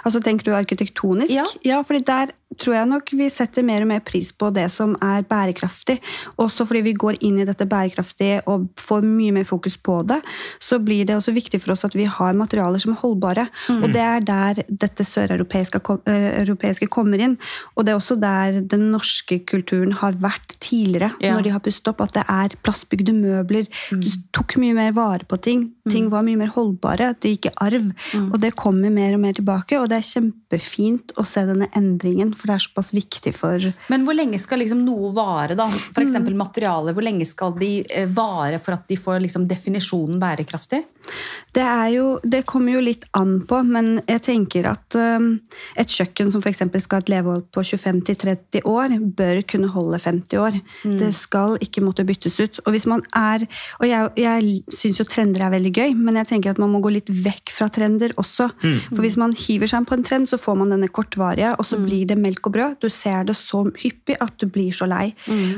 Altså 0.04 0.20
Tenker 0.24 0.44
du 0.44 0.54
arkitektonisk? 0.56 1.32
Ja. 1.64 1.82
fordi 1.82 2.04
der 2.06 2.30
tror 2.58 2.74
jeg 2.74 2.88
nok 2.88 3.10
vi 3.12 3.26
setter 3.30 3.62
mer 3.62 3.82
og 3.84 3.90
mer 3.90 4.00
pris 4.00 4.30
på 4.32 4.48
det 4.56 4.70
som 4.72 4.94
er 5.04 5.22
bærekraftig. 5.28 5.98
Også 6.40 6.64
fordi 6.66 6.80
vi 6.86 6.94
går 6.96 7.18
inn 7.20 7.38
i 7.38 7.44
dette 7.44 7.66
bærekraftige 7.68 8.40
og 8.48 8.68
får 8.80 9.04
mye 9.04 9.32
mer 9.36 9.44
fokus 9.44 9.76
på 9.76 9.98
det, 10.08 10.16
så 10.60 10.78
blir 10.82 11.04
det 11.06 11.14
også 11.18 11.34
viktig 11.36 11.60
for 11.60 11.72
oss 11.76 11.84
at 11.84 11.94
vi 11.94 12.04
har 12.08 12.32
materialer 12.38 12.78
som 12.82 12.92
er 12.94 13.00
holdbare. 13.02 13.48
Mm. 13.68 13.82
Og 13.84 13.92
det 13.92 14.00
er 14.02 14.20
der 14.24 14.62
dette 14.68 15.04
søreuropeiske 15.04 15.80
europeiske 16.08 16.88
kommer 16.88 17.20
inn. 17.20 17.36
Og 17.76 17.84
det 17.84 17.92
er 17.92 18.00
også 18.00 18.16
der 18.20 18.60
den 18.64 18.88
norske 18.92 19.40
kulturen 19.48 19.92
har 20.00 20.12
vært 20.18 20.56
tidligere, 20.64 21.12
Ja. 21.20 21.34
når 21.34 21.42
de 21.44 21.50
har 21.50 21.60
pustet 21.60 21.88
opp. 21.92 22.00
At 22.00 22.14
det 22.14 22.24
er 22.28 22.56
plastbygde 22.64 23.12
møbler. 23.12 23.66
Du 23.92 24.08
tok 24.32 24.56
mye 24.56 24.74
mer 24.74 24.92
vare 24.92 25.24
på 25.28 25.36
ting. 25.40 25.72
Ting 25.88 26.08
var 26.10 26.22
mye 26.22 26.36
mer 26.36 26.48
holdbare. 26.56 27.14
Det 27.20 27.36
gikk 27.36 27.46
i 27.52 27.54
arv. 27.60 27.92
Og 28.32 28.40
det 28.40 28.54
kommer 28.56 28.90
mer 28.90 29.14
og 29.14 29.20
mer 29.20 29.32
tilbake, 29.32 29.57
og 29.80 29.88
det 29.90 29.98
er 29.98 30.06
kjempefint 30.06 31.12
å 31.18 31.24
se 31.26 31.42
denne 31.48 31.68
endringen, 31.76 32.34
for 32.36 32.46
det 32.50 32.54
er 32.58 32.64
såpass 32.66 32.92
viktig 32.94 33.34
for 33.36 33.58
Men 33.90 34.04
hvor 34.06 34.14
lenge 34.16 34.38
skal 34.40 34.58
liksom 34.62 34.84
noe 34.84 35.12
vare? 35.16 35.54
da? 35.58 35.68
For 35.68 36.02
Mm. 36.02 36.38
materialer. 36.38 36.94
Hvor 36.94 37.02
lenge 37.04 37.26
skal 37.26 37.52
de 37.58 37.84
eh, 37.90 38.06
vare 38.06 38.58
for 38.58 38.72
at 38.72 38.86
de 38.88 38.96
får 38.96 39.20
liksom 39.24 39.46
definisjonen 39.48 40.18
bærekraftig? 40.20 40.84
Det, 41.56 41.64
er 41.64 41.88
jo, 41.94 42.06
det 42.22 42.44
kommer 42.48 42.76
jo 42.76 42.82
litt 42.84 43.06
an 43.18 43.38
på, 43.48 43.60
men 43.66 43.96
jeg 44.08 44.22
tenker 44.26 44.68
at 44.70 44.96
um, 44.98 45.30
et 45.80 45.90
kjøkken 45.90 46.30
som 46.32 46.42
f.eks. 46.44 46.60
skal 46.84 47.00
ha 47.00 47.04
et 47.04 47.12
levehold 47.12 47.46
på 47.54 47.64
25-30 47.64 48.68
år, 48.68 48.94
bør 49.18 49.40
kunne 49.48 49.70
holde 49.72 50.00
50 50.04 50.42
år. 50.44 50.58
Det 51.00 51.10
skal 51.16 51.56
ikke 51.64 51.82
måtte 51.84 52.06
byttes 52.08 52.38
ut. 52.42 52.60
Og 52.66 52.74
hvis 52.76 52.86
man 52.90 53.02
er, 53.16 53.46
og 53.80 53.88
jeg, 53.88 54.12
jeg 54.20 54.76
syns 54.76 55.00
jo 55.00 55.08
trender 55.08 55.46
er 55.46 55.54
veldig 55.56 55.72
gøy, 55.74 55.96
men 55.96 56.20
jeg 56.20 56.30
tenker 56.34 56.52
at 56.54 56.62
man 56.62 56.72
må 56.74 56.82
gå 56.84 56.92
litt 56.94 57.10
vekk 57.10 57.54
fra 57.54 57.70
trender 57.72 58.14
også. 58.20 58.50
For 58.92 59.04
hvis 59.04 59.18
man 59.20 59.34
hiver 59.36 59.70
seg 59.70 59.88
på 59.88 59.96
en 59.98 60.06
trend, 60.06 60.30
så 60.30 60.40
får 60.40 60.60
man 60.60 60.74
denne 60.74 60.90
kortvarige, 60.92 61.54
og 61.56 61.66
så 61.68 61.80
blir 61.80 62.06
det 62.10 62.20
melk 62.20 62.50
og 62.50 62.56
brød. 62.58 62.78
Du 62.84 62.88
ser 62.92 63.26
det 63.28 63.38
så 63.40 63.64
hyppig 63.82 64.18
at 64.20 64.36
du 64.40 64.48
blir 64.52 64.74
så 64.76 64.88
lei. 64.90 65.10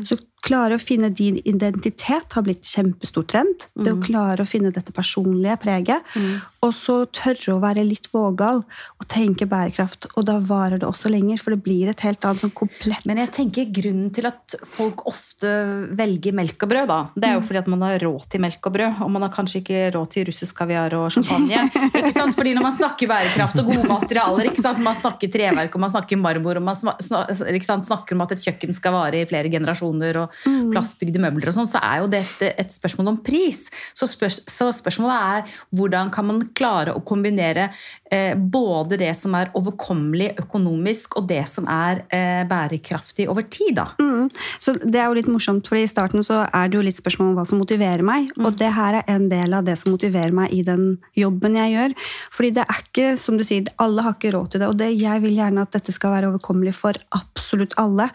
Så 0.06 0.18
klare 0.44 0.76
å 0.76 0.82
finne 0.82 1.10
din 1.14 1.38
identitet 1.44 2.36
har 2.36 2.44
blitt 2.46 2.66
kjempestor 2.66 3.26
trend. 3.28 3.66
Det 3.74 3.92
å 3.92 4.00
klare 4.02 4.44
å 4.44 4.48
finne 4.48 4.72
dette 4.74 4.94
personlige 4.96 5.58
preget. 5.62 6.14
Og 6.60 6.74
så 6.76 6.96
tørre 7.16 7.54
å 7.54 7.60
være 7.62 7.84
litt 7.86 8.10
vågal 8.12 8.62
og 8.62 9.06
tenke 9.08 9.48
bærekraft. 9.48 10.10
Og 10.14 10.26
da 10.28 10.36
varer 10.44 10.80
det 10.80 10.88
også 10.88 11.12
lenger, 11.12 11.40
for 11.40 11.54
det 11.54 11.62
blir 11.64 11.90
et 11.90 12.04
helt 12.04 12.24
annet 12.26 12.44
sånn 12.44 12.52
komplett 12.56 13.06
Men 13.08 13.20
jeg 13.22 13.32
tenker 13.36 13.70
grunnen 13.72 14.10
til 14.14 14.28
at 14.28 14.56
folk 14.68 15.06
ofte 15.08 15.50
velger 15.96 16.36
melk 16.36 16.66
og 16.66 16.72
brød, 16.72 16.90
da, 16.90 16.98
det 17.14 17.30
er 17.30 17.38
jo 17.38 17.44
fordi 17.46 17.62
at 17.62 17.70
man 17.72 17.84
har 17.86 17.98
råd 18.04 18.26
til 18.32 18.44
melk 18.44 18.68
og 18.68 18.76
brød. 18.76 19.00
Og 19.06 19.12
man 19.16 19.26
har 19.26 19.32
kanskje 19.34 19.62
ikke 19.62 19.82
råd 19.96 20.12
til 20.14 20.28
russisk 20.28 20.60
kaviar 20.60 20.96
og 20.98 21.08
champagne. 21.14 21.64
ikke 22.00 22.14
sant? 22.16 22.36
Fordi 22.36 22.54
når 22.56 22.66
man 22.68 22.76
snakker 22.76 23.10
bærekraft 23.10 23.62
og 23.62 23.72
gode 23.72 23.88
materialer, 23.90 24.50
ikke 24.52 24.64
sant? 24.66 24.82
man 24.84 24.96
snakker 24.96 25.32
treverk 25.32 25.74
og 25.76 25.84
man 25.84 25.92
snakker 25.92 26.20
marmor, 26.20 26.60
og 26.60 26.68
man 26.68 26.78
snakker 26.80 28.14
om 28.16 28.24
at 28.24 28.36
et 28.36 28.44
kjøkken 28.44 28.76
skal 28.76 28.94
vare 28.94 29.22
i 29.22 29.28
flere 29.28 29.50
generasjoner, 29.52 30.22
og 30.22 30.29
plastbygde 30.72 31.22
møbler 31.22 31.50
og 31.50 31.56
sånn, 31.56 31.70
så 31.70 31.82
er 31.84 32.02
jo 32.02 32.10
dette 32.12 32.52
et 32.60 32.74
spørsmål 32.74 33.14
om 33.14 33.20
pris. 33.24 33.66
Så, 33.96 34.08
spør, 34.10 34.32
så 34.32 34.70
spørsmålet 34.74 35.30
er 35.36 35.58
hvordan 35.76 36.12
kan 36.14 36.28
man 36.28 36.42
klare 36.56 36.94
å 36.96 37.04
kombinere 37.06 37.68
eh, 38.10 38.34
både 38.34 38.98
det 39.00 39.12
som 39.18 39.34
er 39.38 39.52
overkommelig 39.58 40.32
økonomisk, 40.42 41.18
og 41.20 41.28
det 41.30 41.42
som 41.50 41.68
er 41.70 42.04
eh, 42.14 42.42
bærekraftig 42.48 43.28
over 43.30 43.46
tid, 43.46 43.76
da. 43.80 43.88
Mm. 44.00 44.28
Så 44.62 44.74
det 44.80 45.00
er 45.00 45.08
jo 45.08 45.18
litt 45.18 45.30
morsomt, 45.30 45.68
for 45.68 45.78
i 45.78 45.88
starten 45.90 46.24
så 46.26 46.42
er 46.46 46.70
det 46.70 46.78
jo 46.78 46.84
litt 46.86 47.00
spørsmål 47.00 47.32
om 47.32 47.38
hva 47.38 47.46
som 47.48 47.60
motiverer 47.62 48.04
meg. 48.06 48.30
Og 48.40 48.56
det 48.60 48.72
her 48.76 49.00
er 49.00 49.12
en 49.14 49.28
del 49.30 49.56
av 49.56 49.66
det 49.66 49.76
som 49.80 49.94
motiverer 49.94 50.34
meg 50.36 50.54
i 50.54 50.62
den 50.66 50.96
jobben 51.18 51.58
jeg 51.58 51.74
gjør. 51.74 51.96
Fordi 52.36 52.54
det 52.58 52.66
er 52.66 52.82
ikke, 52.84 53.10
som 53.20 53.38
du 53.38 53.46
sier, 53.46 53.68
alle 53.82 54.04
har 54.06 54.16
ikke 54.16 54.34
råd 54.36 54.52
til 54.52 54.64
det. 54.64 54.70
Og 54.70 54.80
det, 54.80 54.90
jeg 55.00 55.24
vil 55.24 55.38
gjerne 55.38 55.66
at 55.66 55.76
dette 55.76 55.94
skal 55.94 56.16
være 56.16 56.32
overkommelig 56.32 56.74
for 56.78 56.98
absolutt 57.16 57.76
alle. 57.80 58.10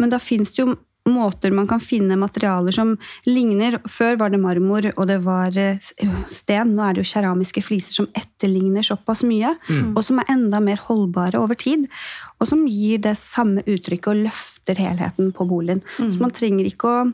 Men 0.00 0.12
da 0.12 0.20
fins 0.22 0.54
det 0.54 0.64
jo 0.64 0.74
måter 1.12 1.52
man 1.54 1.68
kan 1.70 1.80
finne 1.82 2.16
materialer 2.20 2.74
som 2.74 2.94
ligner. 3.28 3.78
Før 3.90 4.18
var 4.20 4.32
det 4.32 4.40
marmor, 4.42 4.90
og 4.96 5.06
det 5.10 5.18
var 5.24 5.56
eh, 5.58 5.80
sten. 6.32 6.74
Nå 6.76 6.86
er 6.86 6.96
det 6.96 7.04
jo 7.04 7.10
keramiske 7.12 7.62
fliser 7.64 7.98
som 8.00 8.08
etterligner 8.16 8.86
såpass 8.86 9.24
mye, 9.26 9.54
og 9.94 10.02
som 10.06 10.20
er 10.22 10.32
enda 10.32 10.60
mer 10.64 10.80
holdbare 10.86 11.38
over 11.40 11.58
tid. 11.58 11.86
Og 12.40 12.48
som 12.48 12.64
gir 12.68 13.02
det 13.04 13.16
samme 13.20 13.64
uttrykket 13.66 14.10
og 14.14 14.24
løfter 14.28 14.80
helheten 14.80 15.30
på 15.36 15.46
boligen. 15.50 15.82
Så 15.98 16.20
man 16.22 16.32
trenger, 16.36 16.64
ikke 16.68 16.88
å, 16.88 17.04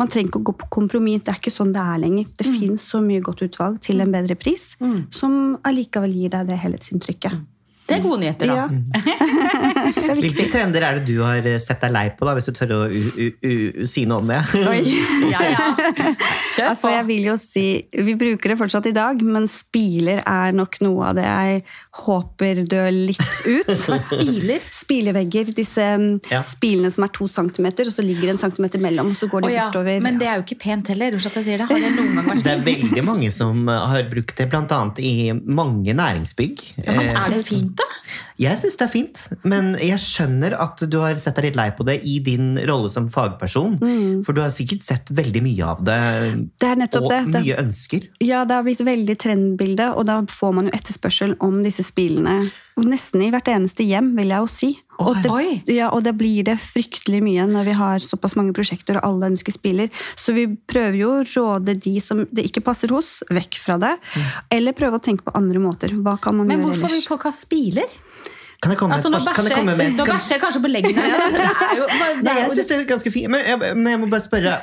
man 0.00 0.08
trenger 0.08 0.30
ikke 0.30 0.40
å 0.40 0.48
gå 0.50 0.56
på 0.62 0.70
kompromiss. 0.80 1.24
Det 1.26 1.34
er 1.34 1.40
ikke 1.42 1.52
sånn 1.52 1.72
det 1.74 1.82
er 1.82 2.00
lenger. 2.00 2.26
Det 2.38 2.46
fins 2.48 2.88
så 2.94 3.00
mye 3.04 3.20
godt 3.24 3.42
utvalg 3.46 3.80
til 3.84 4.00
en 4.00 4.12
bedre 4.14 4.36
pris, 4.40 4.72
som 5.10 5.56
allikevel 5.68 6.12
gir 6.16 6.32
deg 6.32 6.48
det 6.48 6.60
helhetsinntrykket. 6.62 7.40
Det 7.90 7.96
er 7.98 8.04
gode 8.04 8.20
nyheter, 8.22 8.50
da. 8.50 8.54
Ja. 8.54 8.68
Er 10.00 10.16
viktig. 10.16 10.30
Hvilke 10.30 10.44
trender 10.52 10.84
er 10.86 10.98
det 10.98 11.06
du 11.10 11.20
har 11.22 11.44
eh, 11.46 11.56
sett 11.62 11.80
deg 11.84 11.92
lei 11.94 12.04
på, 12.16 12.24
da, 12.26 12.32
hvis 12.36 12.46
du 12.48 12.52
tør 12.56 12.72
å 12.74 12.78
u 12.86 13.00
u 13.20 13.26
u 13.44 13.86
si 13.88 14.04
noe 14.08 14.22
om 14.22 14.30
det? 14.30 14.38
Oi. 14.70 14.80
Ja, 15.30 15.42
ja. 15.44 15.66
Kjør 16.54 16.70
Altså, 16.70 16.86
på. 16.88 16.92
jeg 16.94 17.06
vil 17.08 17.26
jo 17.30 17.34
si, 17.40 17.64
Vi 18.06 18.14
bruker 18.18 18.52
det 18.52 18.56
fortsatt 18.60 18.88
i 18.90 18.94
dag, 18.96 19.20
men 19.26 19.46
spiler 19.50 20.22
er 20.28 20.54
nok 20.56 20.78
noe 20.84 21.10
av 21.10 21.18
det 21.18 21.26
jeg 21.26 21.62
håper 22.00 22.62
dør 22.70 22.90
litt 22.94 23.22
ut. 23.46 23.70
Hva 23.86 23.98
spiler? 24.02 24.64
Spilevegger, 24.74 25.52
disse 25.56 25.86
mm, 26.00 26.08
Ja. 26.32 26.40
spilene 26.46 26.90
som 26.94 27.06
er 27.06 27.12
to 27.16 27.28
centimeter, 27.30 27.88
og 27.90 27.94
så 27.96 28.04
ligger 28.06 28.28
det 28.30 28.34
en 28.36 28.42
centimeter 28.44 28.82
mellom, 28.82 29.12
og 29.14 29.18
så 29.20 29.28
går 29.30 29.46
det 29.46 29.50
oh, 29.52 29.54
ja, 29.56 29.66
bortover. 29.68 30.00
men 30.04 30.18
det 30.20 30.28
er 30.30 30.40
jo 30.40 30.46
ikke 30.46 30.60
pent 30.66 30.90
heller. 30.92 31.16
Unnskyld 31.16 31.32
at 31.34 31.40
jeg 31.42 31.48
sier 31.50 31.62
det. 31.64 31.68
Har 31.70 31.80
det 31.84 31.92
noen 31.96 32.16
gang 32.18 32.30
vært 32.32 32.44
Det 32.46 32.54
er 32.56 32.64
veldig 32.66 33.04
mange 33.06 33.30
som 33.34 33.66
har 33.70 34.06
brukt 34.12 34.36
det, 34.40 34.48
bl.a. 34.52 34.80
i 35.00 35.14
mange 35.34 35.94
næringsbygg. 35.98 36.66
Ja, 36.86 36.96
men 36.96 37.08
Eh, 37.10 37.16
er 37.16 37.32
det 37.34 37.44
fint, 37.48 37.79
da? 37.80 37.86
Jeg 38.40 38.58
syns 38.60 38.76
det 38.80 38.84
er 38.86 38.92
fint, 38.92 39.18
men 39.44 39.72
jeg 39.80 40.00
skjønner 40.00 40.54
at 40.60 40.80
du 40.90 40.96
har 41.02 41.18
sett 41.20 41.36
deg 41.36 41.50
litt 41.50 41.58
lei 41.58 41.68
på 41.76 41.84
det 41.88 41.98
i 42.08 42.18
din 42.24 42.54
rolle 42.70 42.88
som 42.92 43.08
fagperson. 43.12 43.76
For 44.26 44.36
du 44.36 44.40
har 44.44 44.52
sikkert 44.54 44.84
sett 44.86 45.12
veldig 45.12 45.42
mye 45.44 45.68
av 45.74 45.82
det, 45.84 45.98
Det 46.60 46.70
og 47.00 47.10
det. 47.10 47.20
det. 47.32 47.42
mye 47.44 47.58
ønsker. 47.60 48.08
Ja, 48.24 48.44
det 48.48 48.56
har 48.56 48.64
blitt 48.66 48.80
veldig 48.86 49.16
trendbilde, 49.20 49.90
og 49.94 50.06
da 50.08 50.20
får 50.30 50.54
man 50.56 50.70
jo 50.70 50.76
etterspørsel 50.78 51.36
om 51.44 51.62
disse 51.66 51.84
spillene. 51.86 52.50
Nesten 52.80 53.20
i 53.26 53.28
hvert 53.32 53.48
eneste 53.52 53.84
hjem, 53.84 54.14
vil 54.16 54.32
jeg 54.32 54.40
jo 54.40 54.48
si. 54.48 54.70
Og 55.00 55.20
det, 55.24 55.74
ja, 55.74 55.88
og 55.94 56.04
det 56.04 56.14
blir 56.18 56.44
det 56.46 56.56
fryktelig 56.60 57.22
mye 57.24 57.46
når 57.48 57.68
vi 57.70 57.76
har 57.78 58.04
såpass 58.04 58.36
mange 58.38 58.54
prosjekter 58.56 59.00
og 59.00 59.06
alle 59.08 59.32
ønsker 59.32 59.54
spiller. 59.54 59.90
Så 60.20 60.34
vi 60.36 60.46
prøver 60.70 60.98
jo 61.00 61.12
å 61.14 61.24
råde 61.24 61.76
de 61.80 61.96
som 62.04 62.24
det 62.30 62.46
ikke 62.50 62.64
passer 62.66 62.92
hos, 62.94 63.20
vekk 63.32 63.60
fra 63.62 63.78
det. 63.80 63.94
Eller 64.52 64.76
prøve 64.76 65.00
å 65.00 65.04
tenke 65.04 65.26
på 65.26 65.34
andre 65.38 65.62
måter. 65.62 65.96
Hva 66.04 66.18
kan 66.20 66.36
man 66.38 66.50
Men 66.50 66.60
gjøre 66.60 66.74
hvorfor 66.74 66.94
vil 66.96 67.06
folk 67.08 67.28
ha 67.28 67.34
spiler? 67.34 67.98
Kan 68.60 68.74
jeg 68.74 68.78
komme 68.80 68.94
Altså, 68.96 69.08
først, 69.08 69.24
nå? 69.30 69.32
Kan 69.36 69.46
jeg 69.48 69.56
komme 69.56 69.74
med 69.78 69.94
bæsjer 69.96 70.10
bæsjer 70.12 70.34
jeg 70.36 70.40
kanskje 70.42 70.60
på 70.60 70.68
leggene. 70.70 71.04
Altså, 71.20 71.44
det 71.60 71.78
jo, 71.78 71.84
det 71.88 72.24
Nei, 72.26 72.34
jeg 72.42 72.50
synes 72.52 72.66
det 72.68 72.76
er 72.76 72.82
ganske 72.90 73.12
fint, 73.14 73.28
men 73.32 73.40
jeg, 73.46 73.76
men 73.78 73.88
jeg 73.94 74.00
må 74.02 74.08
bare 74.10 74.24
spørre 74.24 74.56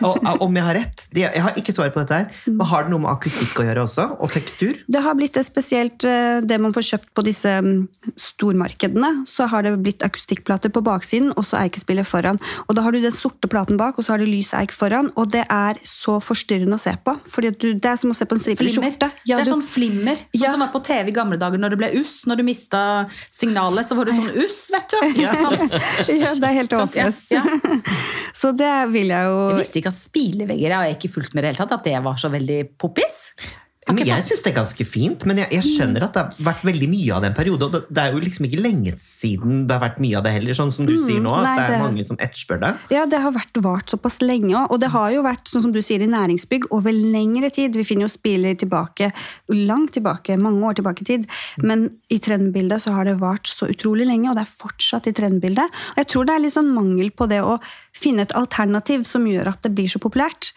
om 0.46 0.60
jeg 0.60 0.66
har 0.68 0.78
rett. 0.78 1.02
Jeg 1.18 1.42
har 1.48 1.58
ikke 1.58 1.74
svar 1.74 1.90
på 1.96 2.04
dette 2.04 2.20
her. 2.20 2.44
Men 2.46 2.70
har 2.70 2.86
det 2.86 2.94
noe 2.94 3.02
med 3.08 3.10
akustikk 3.10 3.58
å 3.64 3.66
gjøre 3.66 3.86
også? 3.88 4.06
Og 4.22 4.30
tekstur? 4.36 4.78
Det 4.86 5.02
har 5.02 5.18
blitt 5.18 5.34
det 5.40 5.46
spesielt 5.48 6.06
eh, 6.06 6.44
det 6.46 6.60
man 6.62 6.76
får 6.76 6.86
kjøpt 6.92 7.10
på 7.18 7.26
disse 7.26 7.56
mm, 7.66 7.74
stormarkedene. 8.22 9.12
Så 9.30 9.48
har 9.50 9.66
det 9.66 9.74
blitt 9.82 10.06
akustikkplater 10.06 10.70
på 10.74 10.84
baksiden, 10.86 11.32
og 11.34 11.48
så 11.50 11.60
eikespillet 11.64 12.08
foran. 12.08 12.38
Og 12.68 12.78
da 12.78 12.86
har 12.86 12.94
du 12.94 13.00
den 13.04 13.16
sorte 13.16 13.50
platen 13.50 13.80
bak, 13.82 13.98
og 13.98 14.06
så 14.06 14.14
har 14.14 14.22
du 14.22 14.30
lys 14.30 14.54
eik 14.58 14.76
foran. 14.76 15.10
Og 15.18 15.32
det 15.34 15.46
er 15.50 15.82
så 15.88 16.20
forstyrrende 16.24 16.78
å 16.78 16.82
se 16.86 16.94
på. 17.02 17.18
Fordi 17.34 17.54
du, 17.58 17.68
det 17.74 17.92
er 17.96 18.00
som 18.00 18.14
å 18.14 18.18
se 18.18 18.30
på 18.30 18.38
en 18.38 18.44
stripete 18.44 18.68
Flimmer. 18.68 18.94
skjorte. 18.94 19.12
Ja, 19.26 19.40
det 19.40 19.48
er 19.48 19.52
sånn 19.56 19.66
flimmer. 19.66 20.22
Sånn 20.30 20.46
Ja. 20.46 20.54
som 20.54 20.64
var 20.66 20.72
på 20.76 20.84
TV 20.86 21.10
i 21.10 21.18
gamle 21.18 21.42
dager 21.42 21.62
når 21.62 21.74
det 21.76 21.82
ble 21.82 21.92
uss. 22.04 22.16
Når 22.30 22.42
du 22.42 22.48
mista 22.48 22.84
signalet, 23.34 23.87
så 23.88 23.98
var 23.98 24.10
det 24.10 24.16
sånn 24.18 24.36
uss, 24.44 24.60
vet 24.74 24.94
du. 24.94 24.98
Ja. 25.24 25.34
Ja, 26.18 26.34
det 26.38 26.50
er 26.50 26.56
helt 26.58 26.74
Sant, 26.76 26.96
ja, 26.98 27.08
håpløst. 27.10 27.32
ja. 27.32 27.44
Så 28.42 28.52
det 28.58 28.72
vil 28.94 29.10
jeg 29.14 29.30
jo 29.32 29.38
Jeg 29.52 29.62
visste 29.64 29.80
ikke 29.82 29.92
at 29.94 29.98
spilevegger 30.00 30.68
jeg 30.70 30.78
har 30.78 30.92
ikke 30.94 31.10
fulgt 31.14 31.34
med 31.34 31.42
i 31.42 31.48
det 31.48 31.54
hele 31.54 31.62
tatt, 31.64 31.74
at 31.80 31.88
det 31.88 31.96
var 32.06 32.20
så 32.22 32.30
veldig 32.34 32.60
poppis. 32.80 33.18
Men 33.88 34.04
jeg 34.06 34.24
syns 34.28 34.44
det 34.44 34.52
er 34.52 34.56
ganske 34.58 34.86
fint, 34.88 35.26
men 35.30 35.40
jeg, 35.42 35.50
jeg 35.58 35.64
skjønner 35.64 36.04
at 36.08 36.16
det 36.16 36.24
har 36.24 36.46
vært 36.50 36.64
veldig 36.68 36.90
mye 36.92 37.16
av 37.16 37.24
det 37.24 37.30
en 37.32 37.38
periode. 37.38 37.68
Og 37.68 37.76
det, 37.88 38.02
er 38.04 38.16
jo 38.16 38.22
liksom 38.24 38.48
ikke 38.50 38.60
lenge 38.62 38.94
siden 39.02 39.66
det 39.68 39.76
har 39.78 39.84
vært 39.86 40.02
mye 40.04 40.18
av 40.20 40.26
det 40.28 40.34
heller, 40.36 40.58
sånn 40.58 40.74
som 40.76 40.88
du 40.90 40.96
sier 41.00 41.22
nå. 41.24 41.32
At 41.38 41.46
nei, 41.48 41.54
det 41.58 41.64
er 41.66 41.74
det- 41.76 41.84
mange 41.86 42.06
som 42.08 42.20
etterspør 42.20 42.60
det. 42.64 42.72
Ja, 42.94 43.06
det 43.06 43.22
har 43.24 43.32
vært 43.36 43.62
vart 43.64 43.94
såpass 43.94 44.20
lenge 44.22 44.52
òg. 44.56 44.72
Og 44.76 44.82
det 44.84 44.92
har 44.92 45.12
jo 45.16 45.24
vært 45.24 45.48
sånn 45.52 45.62
som 45.68 45.72
du 45.76 45.82
sier, 45.82 46.02
i 46.04 46.10
næringsbygg 46.12 46.68
over 46.72 46.92
lengre 46.92 47.52
tid. 47.54 47.76
Vi 47.80 47.84
finner 47.88 48.08
jo 48.08 48.12
spiller 48.14 48.56
tilbake, 48.60 49.12
langt 49.50 49.94
tilbake, 49.98 50.38
mange 50.40 50.62
år 50.68 50.76
tilbake 50.82 51.02
i 51.02 51.10
tid. 51.14 51.28
Men 51.64 51.88
i 52.12 52.20
trendbildet 52.20 52.82
så 52.84 52.94
har 52.94 53.06
det 53.06 53.18
vart 53.20 53.48
så 53.48 53.70
utrolig 53.72 54.08
lenge, 54.08 54.30
og 54.30 54.36
det 54.36 54.46
er 54.46 54.56
fortsatt 54.66 55.08
i 55.08 55.16
trendbildet. 55.16 55.72
Og 55.96 56.04
jeg 56.04 56.08
tror 56.08 56.26
det 56.28 56.36
er 56.36 56.44
litt 56.44 56.54
sånn 56.58 56.74
mangel 56.74 57.10
på 57.12 57.28
det 57.30 57.42
å 57.44 57.60
finne 57.96 58.22
et 58.28 58.36
alternativ 58.38 59.06
som 59.08 59.26
gjør 59.26 59.48
at 59.54 59.62
det 59.64 59.74
blir 59.78 59.88
så 59.88 60.00
populært. 60.04 60.52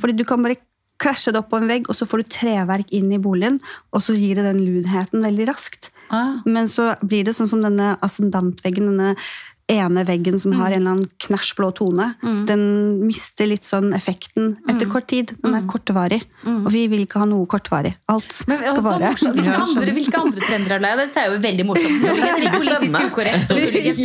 Fordi 0.00 0.16
du 0.16 0.24
kan 0.24 0.42
bare 0.42 0.56
krasje 1.00 1.32
det 1.34 1.40
opp 1.42 1.50
på 1.52 1.60
en 1.60 1.70
vegg, 1.70 1.88
og 1.88 1.96
så 1.96 2.08
får 2.08 2.22
du 2.22 2.32
treverk 2.36 2.92
inn 2.96 3.10
i 3.14 3.20
boligen, 3.22 3.60
og 3.94 4.04
så 4.04 4.16
gir 4.16 4.38
det 4.38 4.46
den 4.48 4.60
lunheten 4.62 5.24
veldig 5.24 5.48
raskt. 5.50 5.90
Ah. 6.10 6.40
Men 6.44 6.68
så 6.70 6.92
blir 7.00 7.26
det 7.26 7.36
sånn 7.36 7.50
som 7.50 7.62
denne 7.64 7.94
ascendantveggen, 8.04 8.90
denne 8.92 9.14
ene 9.70 10.04
veggen 10.08 10.40
som 10.42 10.54
har 10.58 10.72
en 10.72 10.80
eller 10.80 10.96
annen 10.96 11.08
knæsj 11.22 11.52
blå 11.58 11.70
tone, 11.76 12.10
den 12.48 12.62
mister 13.04 13.48
litt 13.50 13.68
sånn 13.68 13.92
effekten 13.96 14.56
etter 14.70 14.88
kort 14.90 15.08
tid. 15.12 15.34
Den 15.44 15.56
er 15.58 15.66
kortvarig. 15.70 16.20
Og 16.46 16.70
vi 16.74 16.86
vil 16.90 17.04
ikke 17.06 17.22
ha 17.22 17.28
noe 17.30 17.46
kortvarig. 17.50 17.94
Alt 18.10 18.42
Men, 18.50 18.62
skal 18.64 18.80
altså, 18.80 18.84
vare. 18.88 19.12
hvilke, 19.14 19.56
andre, 19.60 19.94
hvilke 19.98 20.20
andre 20.20 20.44
trender 20.44 20.76
er 20.76 20.84
det? 20.84 20.92
Dette 21.04 21.22
er 21.22 21.30
jo 21.30 21.40
veldig 21.46 21.66
morsomt. 21.68 22.04
Muligens 22.04 22.56
politisk 22.56 23.08
ukorrekt. 23.10 23.54
og 23.54 23.62
muligens 23.62 24.02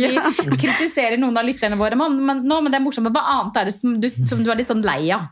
Vi 0.52 0.60
kritiserer 0.66 1.20
noen 1.20 1.36
av 1.40 1.46
lytterne 1.48 1.78
våre, 1.80 1.98
men, 1.98 2.18
men, 2.30 2.42
nå, 2.46 2.60
men 2.62 2.74
det 2.74 2.80
er 2.80 2.86
morsomt. 2.86 3.08
Men 3.08 3.16
hva 3.16 3.26
annet 3.36 3.60
er 3.60 3.70
det 3.70 3.76
som 3.76 3.98
du, 4.02 4.10
som 4.28 4.42
du 4.44 4.52
er 4.52 4.60
litt 4.60 4.70
sånn 4.70 4.84
lei 4.86 5.00
av? 5.14 5.28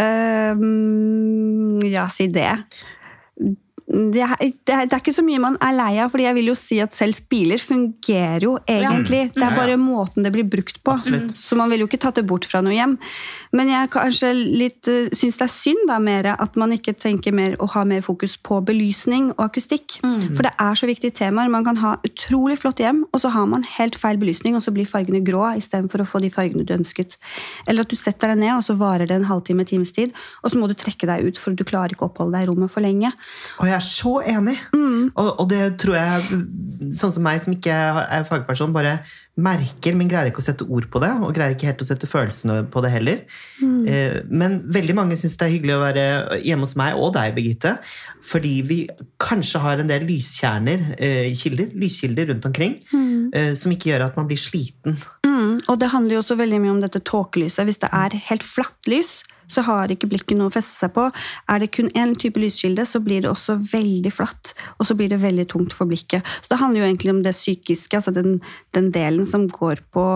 Ehm, 0.00 1.80
ja, 1.88 2.06
si 2.12 2.28
det. 2.32 2.52
Det 3.90 4.22
er, 4.22 4.36
det, 4.38 4.74
er, 4.74 4.84
det 4.86 4.94
er 4.94 5.00
ikke 5.02 5.14
så 5.16 5.24
mye 5.26 5.40
man 5.42 5.56
er 5.62 5.74
lei 5.74 5.92
av, 5.98 6.12
fordi 6.12 6.26
jeg 6.28 6.36
vil 6.36 6.50
jo 6.52 6.56
si 6.58 6.78
at 6.82 6.94
selv 6.94 7.18
biler 7.30 7.58
fungerer 7.58 8.46
jo 8.46 8.52
egentlig. 8.70 9.24
Det 9.34 9.42
er 9.42 9.56
bare 9.56 9.78
måten 9.80 10.26
det 10.26 10.30
blir 10.34 10.46
brukt 10.46 10.78
på. 10.84 10.94
Absolutt. 10.94 11.34
Så 11.38 11.58
man 11.58 11.72
vil 11.72 11.82
jo 11.82 11.88
ikke 11.90 12.00
tatt 12.04 12.20
det 12.20 12.26
bort 12.30 12.46
fra 12.46 12.62
noe 12.62 12.76
hjem. 12.76 12.96
Men 13.56 13.72
jeg 13.72 13.90
kanskje 13.90 14.30
litt 14.36 14.90
uh, 14.90 15.10
syns 15.16 15.40
det 15.40 15.46
er 15.48 15.54
synd 15.54 15.82
da 15.90 15.98
mer 16.02 16.30
at 16.36 16.58
man 16.60 16.74
ikke 16.76 16.94
tenker 16.94 17.34
mer 17.34 17.56
og 17.58 17.72
har 17.74 17.88
mer 17.88 18.04
fokus 18.06 18.36
på 18.38 18.60
belysning 18.66 19.32
og 19.36 19.48
akustikk. 19.48 19.98
For 20.36 20.46
det 20.46 20.52
er 20.62 20.78
så 20.78 20.88
viktige 20.88 21.16
temaer. 21.16 21.50
Man 21.52 21.66
kan 21.66 21.80
ha 21.82 21.96
utrolig 22.06 22.60
flott 22.62 22.80
hjem, 22.82 23.02
og 23.10 23.22
så 23.22 23.32
har 23.34 23.48
man 23.50 23.66
helt 23.76 23.98
feil 23.98 24.20
belysning, 24.20 24.56
og 24.56 24.64
så 24.64 24.72
blir 24.74 24.88
fargene 24.88 25.22
grå 25.24 25.42
istedenfor 25.58 26.04
å 26.04 26.08
få 26.08 26.22
de 26.22 26.30
fargene 26.32 26.66
du 26.66 26.74
ønsket. 26.76 27.16
Eller 27.66 27.86
at 27.86 27.90
du 27.90 27.98
setter 27.98 28.32
deg 28.32 28.42
ned, 28.44 28.54
og 28.56 28.64
så 28.66 28.76
varer 28.78 29.10
det 29.10 29.18
en 29.18 29.28
halvtime, 29.28 29.66
times 29.68 29.92
tid, 29.96 30.14
og 30.44 30.52
så 30.52 30.60
må 30.60 30.70
du 30.70 30.76
trekke 30.78 31.08
deg 31.10 31.26
ut, 31.26 31.40
for 31.40 31.56
du 31.56 31.66
klarer 31.66 31.94
ikke 31.94 32.06
å 32.06 32.10
oppholde 32.12 32.38
deg 32.38 32.46
i 32.46 32.50
rommet 32.50 32.72
for 32.72 32.84
lenge. 32.84 33.12
Og 33.60 33.70
jeg 33.70 33.79
er 33.80 33.86
så 33.86 34.18
enig! 34.22 34.56
Og, 35.18 35.28
og 35.42 35.46
det 35.50 35.62
tror 35.80 35.96
jeg, 35.96 36.38
sånn 36.96 37.12
som 37.14 37.24
meg 37.24 37.40
som 37.42 37.54
ikke 37.54 37.74
er 37.74 38.26
fagperson, 38.28 38.74
bare 38.74 39.00
merker, 39.40 39.96
men 39.96 40.10
greier 40.10 40.30
ikke 40.30 40.42
å 40.42 40.44
sette 40.44 40.66
ord 40.68 40.86
på 40.92 41.00
det. 41.02 41.10
Og 41.24 41.32
greier 41.36 41.54
ikke 41.54 41.70
helt 41.70 41.82
å 41.84 41.88
sette 41.88 42.08
følelsene 42.10 42.60
på 42.70 42.82
det 42.84 42.92
heller. 42.92 43.22
Eh, 43.60 44.20
men 44.28 44.60
veldig 44.72 44.96
mange 44.98 45.18
syns 45.20 45.38
det 45.40 45.48
er 45.48 45.54
hyggelig 45.54 45.76
å 45.76 45.82
være 45.82 46.04
hjemme 46.44 46.68
hos 46.68 46.76
meg 46.78 47.00
og 47.00 47.14
deg, 47.16 47.34
Birgitte. 47.36 47.76
Fordi 48.30 48.54
vi 48.68 48.80
kanskje 49.22 49.62
har 49.64 49.82
en 49.82 49.90
del 49.90 50.06
lyskjerner, 50.08 50.94
eh, 50.98 51.32
kilder, 51.40 51.72
lyskilder 51.80 52.30
rundt 52.32 52.46
omkring, 52.50 52.78
eh, 53.32 53.52
som 53.54 53.72
ikke 53.72 53.92
gjør 53.92 54.08
at 54.10 54.20
man 54.20 54.28
blir 54.30 54.40
sliten. 54.40 55.00
Mm, 55.26 55.60
og 55.66 55.80
det 55.80 55.92
handler 55.94 56.18
jo 56.18 56.22
også 56.24 56.38
veldig 56.40 56.60
mye 56.60 56.76
om 56.76 56.84
dette 56.84 57.00
tåkelyset. 57.00 57.64
Hvis 57.64 57.80
det 57.80 57.90
er 57.92 58.20
helt 58.28 58.44
flatt 58.46 58.90
lys, 58.90 59.20
så 59.50 59.64
har 59.66 59.92
ikke 59.92 60.08
blikket 60.10 60.38
noe 60.38 60.50
å 60.50 60.54
feste 60.54 60.76
seg 60.84 60.94
på. 60.96 61.08
Er 61.50 61.62
det 61.62 61.70
kun 61.74 61.90
én 61.98 62.14
type 62.18 62.40
lyskilde, 62.40 62.86
så 62.88 63.00
blir 63.02 63.24
det 63.24 63.30
også 63.32 63.58
veldig 63.72 64.12
flatt. 64.14 64.54
Og 64.78 64.88
så 64.88 64.96
blir 64.98 65.10
det 65.12 65.20
veldig 65.22 65.46
tungt 65.50 65.74
for 65.76 65.90
blikket. 65.90 66.26
Så 66.40 66.52
det 66.52 66.60
handler 66.62 66.82
jo 66.82 66.88
egentlig 66.88 67.14
om 67.14 67.22
det 67.26 67.34
psykiske, 67.36 67.98
altså 67.98 68.14
den, 68.14 68.38
den 68.76 68.90
delen 68.94 69.26
som 69.28 69.48
går 69.50 69.82
på 69.94 70.06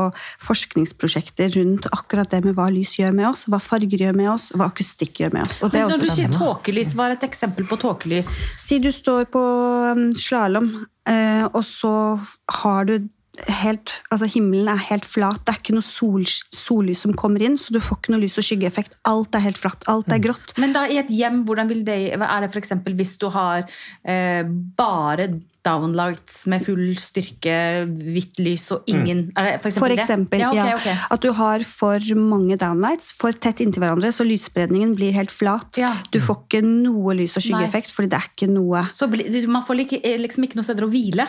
forskningsprosjekter 0.45 1.55
rundt 1.59 1.89
akkurat 1.95 2.31
det 2.31 2.45
med 2.47 2.57
hva 2.59 2.71
lys 2.73 2.97
gjør 2.99 3.15
med 3.17 3.31
oss, 3.33 3.47
hva 3.51 3.61
farger 3.63 4.07
gjør 4.07 4.17
med 4.19 4.31
oss, 4.35 4.51
hva 4.55 4.71
akustikk 4.71 5.23
gjør 5.25 5.35
med 5.37 5.49
oss. 5.49 5.61
Når 5.65 6.01
du 6.05 6.09
sier 6.11 6.33
tåkelys, 6.33 6.95
hva 6.97 7.11
er 7.11 7.19
et 7.19 7.27
eksempel 7.29 7.69
på 7.69 7.79
tåkelys? 7.83 8.31
Si 8.61 8.81
du 8.83 8.91
står 8.95 9.29
på 9.35 9.43
um, 9.95 10.09
slalåm, 10.19 10.71
eh, 11.09 11.45
og 11.51 11.63
så 11.67 11.95
har 12.63 12.89
du 12.89 12.99
helt 13.49 13.97
Altså, 14.13 14.29
himmelen 14.31 14.69
er 14.71 14.83
helt 14.91 15.07
flat. 15.09 15.41
Det 15.45 15.55
er 15.55 15.61
ikke 15.61 15.77
noe 15.77 15.87
sol, 15.87 16.27
sollys 16.55 17.03
som 17.05 17.15
kommer 17.19 17.43
inn, 17.43 17.57
så 17.59 17.75
du 17.75 17.81
får 17.83 17.99
ikke 18.01 18.15
noe 18.15 18.23
lys- 18.23 18.39
og 18.39 18.47
skyggeeffekt. 18.47 18.99
Alt 19.11 19.35
er 19.35 19.43
helt 19.47 19.59
flatt. 19.59 19.87
Alt 19.91 20.13
er 20.15 20.23
grått. 20.23 20.55
Men 20.61 20.75
da 20.77 20.85
i 20.87 21.01
et 21.03 21.11
hjem, 21.11 21.43
hvordan 21.49 21.71
vil 21.71 21.83
det, 21.87 21.99
er 22.15 22.47
det 22.47 22.53
eksempel 22.61 22.95
hvis 22.99 23.17
du 23.19 23.29
har 23.35 23.67
eh, 24.07 24.45
bare 24.79 25.33
downlights 25.65 26.45
med 26.51 26.65
full 26.65 26.95
styrke, 27.01 27.57
hvitt 27.89 28.41
lys 28.43 28.67
og 28.75 28.89
ingen 28.91 29.27
er 29.39 29.47
det 29.47 29.53
for 29.63 29.71
eksempel, 29.71 29.85
For 29.85 29.95
eksempel, 29.95 30.43
det? 30.43 30.45
Ja, 30.45 30.77
okay. 30.77 30.93
ja, 30.93 30.97
at 31.15 31.25
du 31.25 31.31
har 31.37 31.65
for 31.69 32.09
mange 32.19 32.59
downlights 32.61 33.13
for 33.19 33.37
tett 33.37 33.63
inntil 33.65 33.85
hverandre, 33.85 34.11
så 34.15 34.27
lysspredningen 34.27 34.95
blir 34.99 35.15
helt 35.17 35.33
flat. 35.35 35.79
Ja. 35.81 35.93
Du 36.15 36.21
får 36.23 36.43
ikke 36.45 36.63
noe 36.67 37.17
lys- 37.19 37.37
og 37.39 37.45
skyggeeffekt, 37.47 37.93
fordi 37.95 38.11
det 38.13 38.21
er 38.21 38.29
ikke 38.31 38.51
noe 38.53 38.85
Så 38.95 39.09
man 39.11 39.65
får 39.65 39.81
eh, 39.85 40.19
liksom 40.21 40.47
ikke 40.47 40.59
noe 40.59 40.67
steder 40.67 40.87
å 40.87 40.91
hvile. 40.93 41.27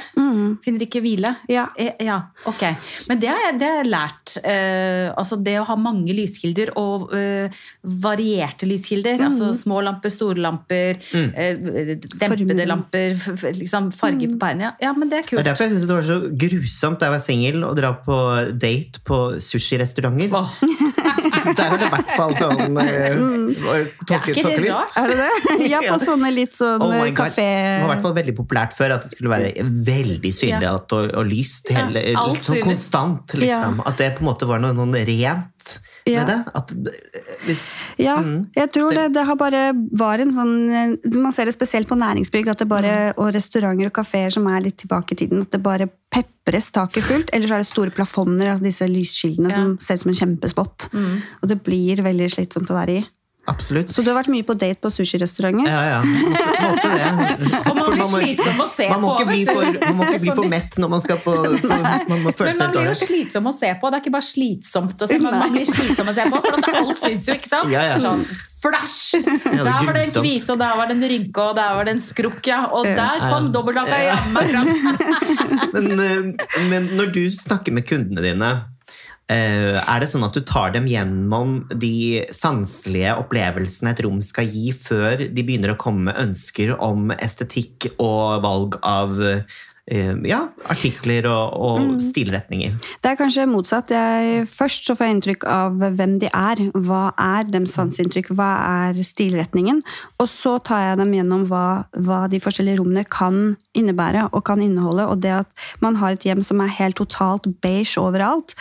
Finner 0.64 0.86
ikke 0.88 1.04
hvile. 1.04 1.36
Ja. 1.52 1.68
Eh, 1.80 1.96
ja, 2.06 2.20
ok. 2.50 2.64
Men 3.10 3.22
det 3.22 3.32
har 3.32 3.42
jeg, 3.48 3.60
det 3.62 3.72
har 3.80 3.90
lært. 3.90 4.36
Uh, 4.46 5.14
altså 5.16 5.40
det 5.42 5.58
å 5.62 5.68
ha 5.70 5.78
mange 5.80 6.14
lyskilder 6.16 6.74
og 6.80 7.12
uh, 7.16 7.64
varierte 8.06 8.68
lyskilder. 8.70 9.24
Altså 9.28 9.54
små 9.58 9.82
lamper, 9.86 10.14
store 10.14 10.44
lamper, 10.44 11.00
uh, 11.16 11.96
dempede 12.20 12.68
lamper, 12.68 13.18
liksom 13.56 13.92
f 13.94 14.06
liksom 14.26 14.40
på 14.40 14.46
pærene. 14.46 14.68
Ja, 14.68 14.74
ja, 14.88 14.94
men 14.98 15.12
det 15.12 15.22
er 15.22 15.30
Det 15.30 15.40
er 15.40 15.50
derfor 15.52 15.68
jeg 15.68 15.76
synes 15.76 15.88
det 15.88 15.96
var 15.96 16.08
så 16.10 16.20
grusomt 16.46 17.00
da 17.00 17.10
jeg 17.10 17.16
var 17.16 17.24
singel 17.24 17.66
å 17.68 17.72
dra 17.78 17.92
på 18.06 18.20
date 18.66 19.02
på 19.08 19.20
sushirestauranter. 19.44 20.36
Åh, 20.36 20.56
Der 21.56 21.62
er 21.66 21.78
det 21.78 21.88
i 21.88 21.92
hvert 21.94 22.12
fall 22.16 22.34
sånn 22.38 22.78
eh, 22.82 23.18
ja, 24.10 24.18
er 24.18 24.38
tåkelys. 24.38 24.70
rart? 24.72 24.98
Er 24.98 25.12
det 25.12 25.18
det? 25.22 25.70
Ja, 25.76 25.82
på 25.86 25.98
sånne 26.02 26.32
litt 26.34 26.56
sånn 26.58 26.84
Oh 26.84 27.02
kafé... 27.16 27.46
Det 27.46 27.82
var 27.82 27.90
i 27.90 27.92
hvert 27.94 28.06
fall 28.06 28.16
veldig 28.18 28.36
populært 28.38 28.76
før 28.78 28.96
at 28.98 29.06
det 29.06 29.14
skulle 29.14 29.34
være 29.34 29.66
veldig 29.66 30.32
synlig 30.36 30.70
at, 30.70 30.96
og, 30.98 31.12
og 31.14 31.30
lyst 31.30 31.70
hele, 31.74 32.02
Ja, 32.02 32.24
alt 32.26 32.46
sånn 32.46 32.64
konstant. 32.66 33.36
Liksom. 33.40 33.82
At 33.86 34.02
det 34.02 34.16
på 34.18 34.26
en 34.26 34.32
måte 34.32 34.50
var 34.50 34.64
noe, 34.64 34.76
noe 34.78 35.06
rent 35.08 35.78
Ja. 36.06 36.22
med 36.24 36.28
det. 36.28 36.52
At, 36.54 36.72
hvis, 37.48 37.64
Ja, 37.98 38.18
Mm. 38.22 38.48
jeg 38.56 38.72
tror 38.72 38.94
det, 38.94 39.14
det 39.14 39.24
har 39.26 39.36
bare 39.36 39.74
var 39.92 40.20
en 40.20 40.32
sånn 40.32 40.70
eh, 40.70 41.18
Man 41.18 41.34
ser 41.34 41.46
det 41.46 41.56
spesielt 41.56 41.88
på 41.90 41.98
næringsbygg 41.98 42.48
at 42.52 42.60
det 42.60 42.68
bare, 42.70 43.14
og 43.18 43.34
restauranter 43.34 43.88
og 43.88 43.94
kafeer 43.94 44.30
som 44.32 44.46
er 44.48 44.62
litt 44.62 44.78
tilbake 44.78 45.14
i 45.14 45.16
tiden. 45.16 45.42
At 45.42 45.52
det 45.52 45.64
bare 45.64 45.90
pepres 46.14 46.70
taket 46.72 47.04
fullt. 47.04 47.30
Eller 47.34 47.48
så 47.48 47.56
er 47.56 47.64
det 47.66 47.68
store 47.72 47.90
plafonner 47.92 48.54
av 48.54 48.60
disse 48.62 48.86
lysskildene 48.88 49.50
Ja. 49.50 49.56
som 49.56 49.78
ser 49.80 49.96
ut 49.96 50.02
som 50.02 50.10
en 50.14 50.22
kjempespott. 50.22 50.90
Og 51.42 51.50
det 51.50 51.64
blir 51.64 51.98
veldig 52.06 52.30
slitsomt 52.32 52.70
å 52.70 52.78
være 52.78 53.00
i. 53.02 53.06
absolutt. 53.52 53.92
Så 53.94 54.04
du 54.06 54.10
har 54.12 54.18
vært 54.18 54.32
mye 54.34 54.46
på 54.46 54.56
date 54.58 54.80
på 54.82 54.92
sushirestauranter? 54.94 55.68
Ja, 55.70 55.82
ja. 55.90 56.00
Måtte, 56.06 56.56
måtte 56.66 56.90
det. 56.96 57.60
Og 57.70 57.78
man 57.80 57.92
blir 57.94 58.10
slitsom 58.14 58.64
å 58.64 58.68
se 58.72 58.90
man 58.92 59.04
må 59.04 59.12
på, 59.12 59.16
ikke 59.20 59.30
bli 59.30 59.44
for, 59.50 59.80
man 59.86 60.00
må 60.00 60.10
ikke 60.10 60.24
bli 60.26 60.36
for 60.40 60.52
mett 60.56 60.80
når 60.82 60.92
man 60.96 61.06
skal 61.06 61.22
på, 61.24 61.36
på 61.66 61.80
Man 62.10 62.26
må 62.26 62.34
føle 62.38 62.52
Men 62.52 62.62
man 62.64 62.76
blir 62.76 62.90
jo 62.92 62.98
slitsom 63.04 63.50
å 63.52 63.56
se 63.56 63.72
på. 63.80 63.92
Det 63.92 64.00
er 64.00 64.06
ikke 64.06 64.16
bare 64.18 64.30
slitsomt 64.30 65.06
å 65.06 65.10
se 65.12 65.22
på, 65.22 65.32
man 65.32 65.56
blir 65.56 65.70
slitsom 65.70 66.12
å 66.12 66.18
se 66.18 66.28
på, 66.34 66.44
for 66.48 66.60
at 66.60 66.82
alt 66.82 67.02
syns 67.02 67.32
jo, 67.32 67.40
ikke 67.40 67.52
sant? 67.52 67.74
Ja, 67.74 67.86
ja. 67.94 67.98
Sånn, 68.04 68.26
flash! 68.66 69.16
er 69.22 69.64
Der 69.64 69.72
var 69.72 69.94
det 69.96 70.06
en 70.08 70.14
kvise, 70.20 70.54
og 70.54 70.62
der 70.62 70.78
var 70.80 70.92
det 70.92 70.98
en 70.98 71.10
rynke, 71.14 71.48
og 71.50 71.58
der 71.60 71.80
var 71.80 71.88
det 71.88 71.96
en 71.98 72.04
skrukk, 72.04 72.42
ja. 72.50 72.62
Og 72.76 72.88
der 72.88 73.26
kom 73.26 73.52
dobbeltlakka 73.54 74.02
jammen 74.06 74.54
fram. 74.54 74.72
Men, 75.76 75.92
eh, 76.00 76.48
men 76.70 76.88
når 76.96 77.12
du 77.16 77.24
snakker 77.32 77.74
med 77.76 77.86
kundene 77.88 78.24
dine, 78.24 78.50
er 79.34 80.02
det 80.02 80.10
sånn 80.12 80.26
at 80.28 80.36
du 80.38 80.44
tar 80.46 80.76
dem 80.76 80.86
gjennom 80.86 81.64
de 81.82 82.22
sanselige 82.36 83.16
opplevelsene 83.18 83.96
et 83.96 84.04
rom 84.06 84.20
skal 84.22 84.52
gi, 84.54 84.70
før 84.70 85.24
de 85.26 85.46
begynner 85.46 85.74
å 85.74 85.80
komme 85.82 86.12
med 86.12 86.20
ønsker 86.28 86.76
om 86.78 87.10
estetikk 87.16 87.90
og 87.96 88.44
valg 88.46 88.78
av 88.86 89.18
eh, 89.26 89.58
ja, 89.88 90.40
artikler 90.66 91.28
og, 91.30 91.54
og 91.62 91.80
Mm. 91.86 92.00
stilretninger? 92.02 92.72
Det 93.04 93.12
er 93.12 93.16
kanskje 93.20 93.46
motsatt. 93.46 93.92
Jeg, 93.94 94.48
først 94.50 94.88
så 94.88 94.96
får 94.98 95.06
jeg 95.06 95.16
inntrykk 95.16 95.44
av 95.46 95.76
hvem 95.78 96.16
de 96.20 96.26
er. 96.34 96.56
Hva 96.74 97.14
er 97.22 97.44
deres 97.46 97.76
sanseinntrykk? 97.78 98.32
Hva 98.34 98.48
er 98.90 98.94
stilretningen? 99.06 99.84
Og 100.20 100.28
så 100.28 100.56
tar 100.64 100.82
jeg 100.90 100.98
dem 100.98 101.14
gjennom 101.14 101.46
hva, 101.48 101.86
hva 101.94 102.28
de 102.32 102.40
forskjellige 102.42 102.80
rommene 102.80 103.06
kan 103.06 103.58
innebære 103.78 104.30
og 104.34 104.44
kan 104.48 104.62
inneholde. 104.64 105.06
Og 105.06 105.22
det 105.22 105.36
at 105.44 105.48
man 105.82 105.96
har 106.02 106.16
et 106.18 106.26
hjem 106.26 106.42
som 106.44 106.62
er 106.66 106.74
helt 106.80 106.98
totalt 106.98 107.46
beige 107.62 108.02
overalt. 108.02 108.56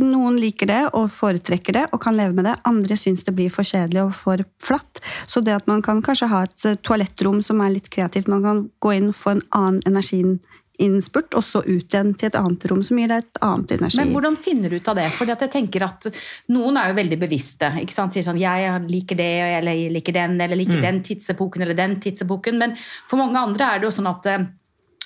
Noen 0.00 0.40
liker 0.42 0.66
det 0.66 0.82
og 0.92 1.06
foretrekker 1.14 1.72
det 1.78 1.86
og 1.92 2.02
kan 2.02 2.16
leve 2.18 2.34
med 2.34 2.48
det. 2.50 2.56
Andre 2.66 2.98
syns 2.98 3.22
det 3.24 3.36
blir 3.38 3.52
for 3.54 3.62
kjedelig 3.62 4.02
og 4.08 4.14
for 4.18 4.42
flatt. 4.58 4.98
Så 5.30 5.38
det 5.44 5.54
at 5.54 5.70
man 5.70 5.82
kan 5.82 6.02
kanskje 6.02 6.28
ha 6.32 6.42
et 6.48 6.66
eh, 6.66 6.74
toalettrom 6.82 7.42
som 7.46 7.62
er 7.62 7.76
litt 7.76 7.90
kreativt, 7.94 8.26
man 8.26 8.42
kan 8.42 8.64
gå 8.82 8.96
inn 8.98 9.08
og 9.12 9.18
få 9.20 9.36
en 9.36 9.46
annen 9.54 9.80
energi 9.86 10.24
innspurt, 10.82 11.34
og 11.38 11.44
så 11.46 11.62
ut 11.62 11.94
igjen 11.94 12.14
til 12.18 12.30
et 12.30 12.38
annet 12.38 12.64
rom 12.70 12.80
som 12.86 12.98
gir 12.98 13.10
deg 13.10 13.22
et 13.22 13.40
annet 13.46 13.76
energi. 13.76 14.00
Men 14.00 14.10
hvordan 14.14 14.38
finner 14.42 14.72
du 14.72 14.78
ut 14.78 14.90
av 14.90 14.98
det? 14.98 15.06
Fordi 15.14 15.34
at 15.34 15.44
jeg 15.46 15.52
tenker 15.52 15.86
at 15.86 16.08
Noen 16.54 16.78
er 16.80 16.90
jo 16.90 16.98
veldig 16.98 17.18
bevisste. 17.20 17.70
ikke 17.82 17.94
sant? 17.94 18.14
Sier 18.14 18.26
sånn 18.26 18.40
'Jeg 18.40 18.82
liker 18.90 19.16
det, 19.16 19.32
eller 19.58 19.72
jeg 19.72 19.92
liker 19.92 20.12
den, 20.12 20.40
eller 20.40 20.56
liker 20.56 20.80
den 20.80 21.02
tidsepoken 21.02 21.62
eller 21.62 21.74
den 21.74 21.96
tidsepoken'. 22.00 22.58
Men 22.58 22.76
for 23.08 23.16
mange 23.16 23.38
andre 23.38 23.64
er 23.64 23.78
det 23.78 23.86
jo 23.86 23.96
sånn 24.02 24.10
at 24.10 24.26
eh, 24.26 24.46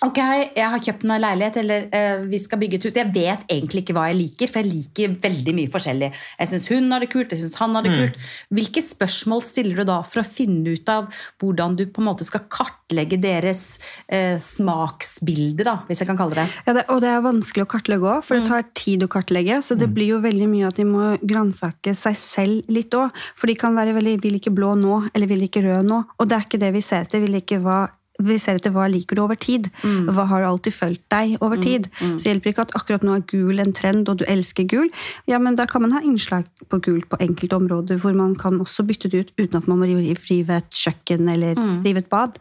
Ok, 0.07 0.19
jeg 0.55 0.63
har 0.71 0.79
kjøpt 0.79 1.05
meg 1.11 1.19
leilighet, 1.25 1.57
eller 1.59 1.87
eh, 1.91 2.21
vi 2.31 2.39
skal 2.39 2.61
bygge 2.61 2.79
et 2.79 2.85
hus. 2.87 2.99
Jeg 3.01 3.11
vet 3.15 3.41
egentlig 3.51 3.83
ikke 3.83 3.97
hva 3.97 4.05
jeg 4.07 4.19
liker, 4.21 4.51
for 4.53 4.63
jeg 4.63 4.71
liker 4.71 5.17
veldig 5.25 5.55
mye 5.57 5.71
forskjellig. 5.73 6.11
Jeg 6.39 6.51
syns 6.53 6.69
hun 6.71 6.95
har 6.95 7.03
det 7.03 7.09
kult, 7.11 7.35
jeg 7.35 7.43
syns 7.43 7.57
han 7.59 7.75
har 7.75 7.87
det 7.87 7.97
kult. 7.97 8.29
Hvilke 8.55 8.85
spørsmål 8.85 9.43
stiller 9.43 9.83
du 9.83 9.89
da 9.89 9.99
for 10.07 10.23
å 10.23 10.29
finne 10.29 10.77
ut 10.77 10.93
av 10.93 11.09
hvordan 11.43 11.75
du 11.81 11.83
på 11.91 12.05
en 12.05 12.09
måte 12.13 12.27
skal 12.29 12.47
kartlegge 12.47 13.19
deres 13.19 13.65
eh, 14.07 14.39
smaksbilde, 14.39 15.67
da, 15.67 15.81
hvis 15.91 16.05
jeg 16.05 16.13
kan 16.13 16.21
kalle 16.21 16.39
det 16.39 16.47
det? 16.47 16.63
Ja, 16.69 16.77
det, 16.79 16.87
og 16.95 17.03
det 17.03 17.11
er 17.11 17.27
vanskelig 17.27 17.67
å 17.67 17.73
kartlegge 17.75 18.15
òg, 18.15 18.23
for 18.29 18.39
det 18.39 18.47
tar 18.47 18.71
tid 18.79 19.03
å 19.03 19.11
kartlegge. 19.11 19.59
Så 19.67 19.75
det 19.79 19.91
blir 19.99 20.15
jo 20.15 20.23
veldig 20.23 20.51
mye 20.55 20.71
at 20.71 20.79
de 20.79 20.87
må 20.87 21.13
gransake 21.27 21.97
seg 21.99 22.19
selv 22.23 22.71
litt 22.71 22.95
òg. 22.95 23.11
For 23.35 23.51
de 23.51 23.59
kan 23.59 23.75
være 23.75 23.99
veldig 23.99 24.19
'vil 24.23 24.39
ikke 24.39 24.55
blå 24.55 24.79
nå', 24.79 25.11
eller 25.11 25.27
'vil 25.27 25.49
ikke 25.51 25.67
rød 25.67 25.91
nå'. 25.91 26.05
Og 26.19 26.29
det 26.29 26.39
er 26.39 26.47
ikke 26.47 26.63
det 26.63 26.75
vi 26.77 26.87
ser 26.87 27.03
etter. 27.03 27.19
Vil 27.19 27.43
ikke 27.43 27.59
hva 27.59 27.89
vi 28.19 28.39
ser 28.43 28.59
etter 28.59 28.73
hva 28.75 28.89
liker 28.91 29.19
du 29.19 29.23
over 29.23 29.39
tid. 29.39 29.69
Hva 29.85 30.27
har 30.31 30.47
alltid 30.49 30.75
fulgt 30.75 31.05
deg 31.13 31.37
over 31.45 31.61
tid. 31.63 31.89
Så 32.01 32.31
hjelper 32.31 32.53
ikke 32.53 32.67
at 32.67 32.75
akkurat 32.79 33.07
nå 33.07 33.19
er 33.19 33.27
gul 33.31 33.63
en 33.63 33.75
trend, 33.77 34.09
og 34.11 34.21
du 34.21 34.25
elsker 34.29 34.67
gul. 34.69 34.89
Ja, 35.31 35.39
men 35.43 35.59
da 35.59 35.69
kan 35.71 35.85
man 35.85 35.95
ha 35.95 36.03
innslag 36.05 36.49
på 36.69 36.81
gul 36.85 37.03
på 37.09 37.21
enkelte 37.23 37.57
områder, 37.59 38.01
hvor 38.03 38.17
man 38.19 38.35
kan 38.39 38.59
også 38.61 38.85
bytte 38.89 39.11
det 39.13 39.23
ut 39.23 39.33
uten 39.39 39.61
at 39.61 39.69
man 39.71 39.81
må 39.81 39.89
rive 39.89 40.17
rive 40.29 40.59
et 40.59 40.75
kjøkken 40.75 41.29
eller 41.31 41.59
rive 41.85 42.03
et 42.03 42.11
bad. 42.11 42.39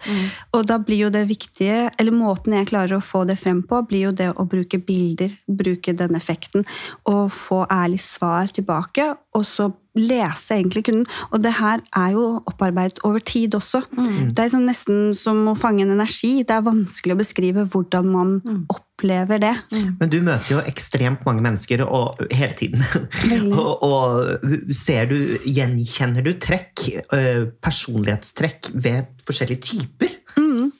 Og 0.55 0.67
da 0.69 0.79
blir 0.81 1.05
jo 1.05 1.13
det 1.13 1.27
viktige, 1.29 1.87
eller 1.97 2.15
måten 2.15 2.57
jeg 2.57 2.69
klarer 2.71 2.97
å 2.97 3.03
få 3.03 3.23
det 3.29 3.37
frem 3.39 3.61
på, 3.67 3.81
blir 3.89 4.09
jo 4.09 4.15
det 4.15 4.31
å 4.33 4.47
bruke 4.49 4.79
bilder, 4.81 5.33
bruke 5.47 5.93
den 5.97 6.17
effekten, 6.17 6.65
og 7.05 7.29
få 7.33 7.65
ærlig 7.71 8.01
svar 8.03 8.49
tilbake, 8.53 9.13
og 9.37 9.45
så 9.45 9.71
lese 9.99 10.57
egentlig 10.57 10.85
kunden. 10.87 11.05
Og 11.31 11.43
det 11.43 11.53
her 11.59 11.83
er 11.97 12.15
jo 12.15 12.25
opparbeidet 12.49 13.01
over 13.07 13.23
tid 13.23 13.55
også. 13.57 13.83
Det 13.97 14.43
er 14.43 14.51
sånn 14.53 14.67
nesten 14.69 15.13
som 15.17 15.43
å 15.51 15.55
fange 15.57 15.85
en 15.85 15.93
energi. 15.95 16.41
Det 16.47 16.55
er 16.55 16.65
vanskelig 16.65 17.15
å 17.15 17.21
beskrive 17.21 17.65
hvordan 17.71 18.11
man 18.11 18.35
opplever 18.73 19.41
det. 19.41 19.53
Men 19.71 20.11
du 20.11 20.19
møter 20.25 20.55
jo 20.55 20.61
ekstremt 20.69 21.25
mange 21.27 21.43
mennesker 21.45 21.83
og, 21.85 22.21
hele 22.33 22.55
tiden. 22.57 22.83
Og, 23.57 23.83
og 23.83 24.73
ser 24.75 25.07
du, 25.09 25.17
gjenkjenner 25.45 26.25
du 26.25 26.33
trekk, 26.41 26.83
øh, 27.15 27.47
personlighetstrekk 27.63 28.71
ved 28.75 29.07
forskjellige 29.27 29.63
typer? 29.71 30.16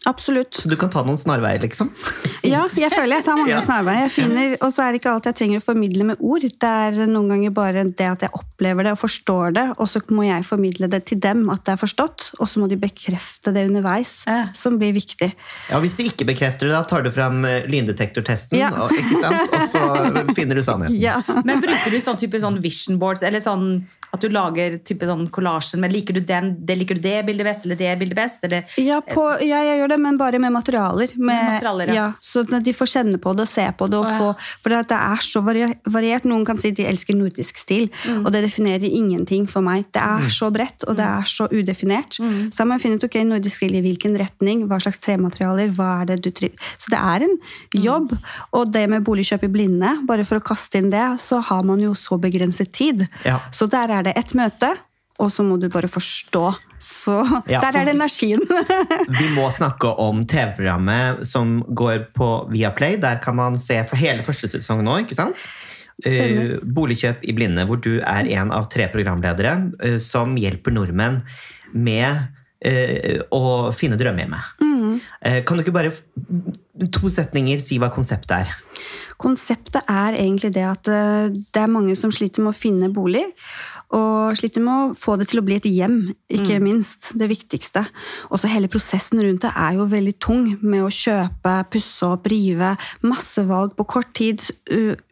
Absolutt. 0.08 0.56
Så 0.64 0.70
du 0.72 0.76
kan 0.80 0.90
ta 0.94 1.04
noen 1.04 1.20
snarveier, 1.20 1.60
liksom? 1.66 1.92
Ja, 2.48 2.62
jeg 2.80 2.94
føler 2.94 3.18
jeg 3.18 3.26
tar 3.26 3.36
mange 3.36 3.52
Ja. 3.52 3.60
snarveier. 3.66 4.06
Jeg 4.08 4.12
finner, 4.16 4.54
Og 4.64 4.72
så 4.72 4.86
er 4.86 4.94
det 4.94 5.02
ikke 5.02 5.12
alt 5.18 5.26
jeg 5.28 5.36
trenger 5.36 5.60
å 5.60 5.66
formidle 5.66 6.06
med 6.08 6.22
ord. 6.24 6.46
Det 6.48 6.70
er 6.70 7.00
noen 7.10 7.28
ganger 7.34 7.52
bare 7.52 7.84
det 7.90 8.08
at 8.08 8.24
jeg 8.24 8.32
opplever 8.38 8.88
det 8.88 8.94
og 8.96 9.02
forstår 9.02 9.54
det, 9.58 9.66
og 9.78 9.90
så 9.92 10.00
må 10.16 10.24
jeg 10.28 10.46
formidle 10.48 10.88
det 10.90 11.02
til 11.12 11.20
dem 11.20 11.50
at 11.52 11.66
det 11.68 11.74
er 11.76 11.82
forstått, 11.82 12.30
og 12.40 12.48
så 12.48 12.62
må 12.64 12.70
de 12.72 12.78
bekrefte 12.80 13.52
det 13.54 13.66
underveis, 13.68 14.24
Ja. 14.28 14.48
som 14.56 14.78
blir 14.80 14.94
viktig. 14.96 15.34
Ja, 15.70 15.80
Hvis 15.84 15.98
de 15.98 16.08
ikke 16.08 16.26
bekrefter 16.30 16.68
det, 16.70 16.76
da 16.78 16.84
tar 16.88 17.04
du 17.04 17.12
fram 17.12 17.44
øh, 17.44 17.68
lyndetektortesten, 17.68 18.58
Ja. 18.58 18.70
og, 18.86 18.92
ikke 18.96 19.20
sant? 19.22 19.54
og 19.54 19.68
så 19.68 20.34
finner 20.40 20.56
du 20.56 20.64
sannheten. 20.64 20.96
Ja. 21.02 21.20
Men 21.44 21.60
bruker 21.62 21.92
du 21.92 22.00
sånn 22.00 22.18
type 22.22 22.40
sånn 22.40 22.62
vision 22.64 22.98
boards, 23.02 23.24
eller 23.28 23.40
sånn 23.44 23.86
at 24.14 24.22
du 24.24 24.30
lager 24.30 24.78
type 24.88 25.06
sånn 25.06 25.26
collage, 25.34 25.76
men 25.78 25.92
liker 25.92 26.14
du, 26.16 26.22
den, 26.22 26.54
det, 26.66 26.78
liker 26.80 26.96
du 26.96 27.02
det 27.04 27.26
bildet 27.28 27.46
best, 27.46 27.66
eller 27.68 27.76
det 27.80 27.92
bildet 28.00 28.16
best? 28.18 28.44
Eller, 28.48 28.64
Ja, 28.80 29.02
på, 29.02 29.26
ja, 29.44 29.60
jeg 29.68 29.82
gjør 29.82 29.90
det, 29.94 30.00
men 30.00 30.18
bare 30.18 30.40
med 30.40 30.54
materialer. 30.56 31.12
Med, 31.18 31.44
materialer, 31.58 31.88
ja. 31.92 31.94
ja. 31.94 32.06
Så 32.24 32.46
at 32.48 32.64
de 32.64 32.74
får 32.74 32.92
kjenne 32.94 33.20
på 33.22 33.34
det 33.38 33.46
og 33.48 33.52
se 33.52 33.66
på 33.78 33.90
det. 33.92 33.98
Og 34.00 34.06
Å, 34.08 34.12
ja. 34.12 34.18
få, 34.22 34.60
for 34.64 34.74
det, 34.74 34.82
det 34.94 34.98
er 34.98 35.24
så 35.28 35.42
variert. 35.44 36.26
Noen 36.30 36.46
kan 36.48 36.58
si 36.62 36.72
de 36.72 36.86
elsker 36.88 37.18
nordisk 37.18 37.58
stil, 37.62 37.90
Mm. 38.08 38.26
og 38.26 38.32
det 38.32 38.42
definerer 38.46 38.86
ingenting 38.88 39.48
for 39.50 39.62
meg. 39.66 39.86
Det 39.92 40.02
er 40.02 40.28
så 40.32 40.48
bredt, 40.54 40.84
og 40.88 40.96
det 41.00 41.04
er 41.06 41.26
så 41.28 41.48
udefinert. 41.52 42.18
Mm. 42.22 42.52
Så 42.54 42.62
da 42.62 42.66
må 42.70 42.76
jeg 42.78 42.84
finne 42.86 42.98
ut 43.00 43.06
ok, 43.08 43.18
nordisk 43.28 43.60
stil 43.62 43.76
i 43.76 43.82
hvilken 43.84 44.16
retning, 44.20 44.64
hva 44.70 44.78
slags 44.84 45.00
trematerialer, 45.04 45.72
hva 45.76 46.02
er 46.02 46.06
det 46.14 46.20
du 46.24 46.30
triv... 46.32 46.54
Så 46.78 46.92
det 46.94 47.00
er 47.02 47.26
en 47.28 47.38
Mm. 47.38 47.82
jobb. 47.84 48.14
Og 48.54 48.72
det 48.72 48.86
med 48.90 49.04
boligkjøp 49.04 49.44
i 49.44 49.50
blinde, 49.52 49.90
bare 50.08 50.24
for 50.26 50.40
å 50.40 50.44
kaste 50.44 50.78
inn 50.80 50.90
det, 50.94 51.04
så 51.20 51.42
har 51.44 51.64
man 51.68 51.80
jo 51.84 51.92
så 51.98 52.18
begrenset 52.22 52.72
tid. 52.72 53.08
Ja. 53.26 53.40
Så 53.52 53.68
der 53.70 53.92
er 53.92 53.97
det 54.06 54.18
ett 54.20 54.36
møte. 54.38 54.76
Og 55.18 55.32
så 55.34 55.42
må 55.42 55.58
du 55.58 55.66
bare 55.74 55.90
forstå. 55.90 56.44
Så 56.78 57.16
Ja, 57.50 57.62
der 57.64 57.80
er 57.80 57.88
det 57.88 57.96
energien. 57.96 58.44
Vi 59.20 59.32
må 59.34 59.48
snakke 59.50 59.90
om 59.98 60.26
TV-programmet 60.30 61.24
som 61.26 61.64
går 61.74 62.12
på 62.14 62.30
Viaplay. 62.52 63.00
Der 63.02 63.18
kan 63.24 63.36
man 63.40 63.58
se 63.60 63.80
for 63.90 63.98
hele 63.98 64.26
første 64.26 64.50
sesong 64.52 64.84
nå, 64.86 65.00
ikke 65.06 65.18
sant? 65.18 65.42
Eh, 66.06 66.60
Boligkjøp 66.62 67.24
i 67.26 67.34
blinde, 67.34 67.66
hvor 67.66 67.80
du 67.82 67.96
er 67.98 68.30
en 68.38 68.54
av 68.54 68.68
tre 68.70 68.86
programledere 68.94 69.56
uh, 69.82 69.98
som 69.98 70.36
hjelper 70.38 70.76
nordmenn 70.76 71.24
med 71.74 72.28
uh, 72.62 73.18
å 73.34 73.74
finne 73.74 73.98
drømmehjemmet. 73.98 74.54
Mm. 74.62 75.02
Kan 75.46 75.58
du 75.58 75.64
ikke 75.64 75.74
bare 75.76 75.92
to 76.94 77.10
setninger 77.12 77.60
si 77.62 77.80
hva 77.82 77.90
konseptet 77.94 78.32
er? 78.38 78.54
Konseptet 79.20 79.90
er 79.90 80.16
egentlig 80.18 80.54
det 80.56 80.64
at 80.66 80.88
det 80.88 81.60
er 81.60 81.72
mange 81.74 81.96
som 81.98 82.14
sliter 82.14 82.46
med 82.46 82.54
å 82.54 82.58
finne 82.58 82.90
bolig. 82.94 83.26
Og 83.96 84.36
sliter 84.36 84.60
med 84.60 84.74
å 84.74 84.96
få 85.00 85.16
det 85.16 85.30
til 85.32 85.40
å 85.40 85.46
bli 85.48 85.56
et 85.62 85.68
hjem, 85.70 86.10
ikke 86.28 86.58
minst. 86.60 87.14
Det 87.16 87.30
viktigste. 87.32 87.86
Også 88.36 88.50
hele 88.52 88.68
prosessen 88.72 89.22
rundt 89.24 89.46
det 89.46 89.54
er 89.56 89.78
jo 89.78 89.88
veldig 89.88 90.16
tung, 90.20 90.50
med 90.60 90.84
å 90.84 90.92
kjøpe, 90.92 91.54
pusse 91.72 92.10
opp, 92.10 92.28
rive. 92.28 92.74
Masse 93.08 93.46
valg 93.48 93.78
på 93.78 93.88
kort 93.88 94.12
tid, 94.18 94.44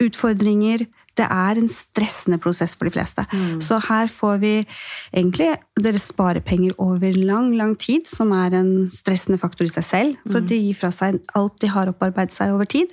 utfordringer. 0.03 0.83
Det 1.15 1.23
er 1.31 1.55
en 1.61 1.69
stressende 1.71 2.35
prosess 2.43 2.75
for 2.75 2.89
de 2.89 2.91
fleste. 2.97 3.23
Så 3.63 3.79
her 3.87 4.11
får 4.11 4.41
vi 4.43 4.53
egentlig 5.15 5.53
Dere 5.79 5.99
sparer 5.99 6.43
penger 6.43 6.75
over 6.79 7.15
lang, 7.15 7.53
lang 7.55 7.73
tid, 7.79 8.07
som 8.07 8.31
er 8.35 8.53
en 8.59 8.89
stressende 8.91 9.39
faktor 9.39 9.67
i 9.67 9.71
seg 9.71 9.87
selv. 9.87 10.21
For 10.27 10.43
de 10.43 10.59
gir 10.59 10.75
fra 10.75 10.91
seg 10.95 11.21
alt 11.35 11.55
de 11.63 11.71
har 11.71 11.91
opparbeidet 11.91 12.35
seg 12.35 12.51
over 12.51 12.67
tid. 12.67 12.91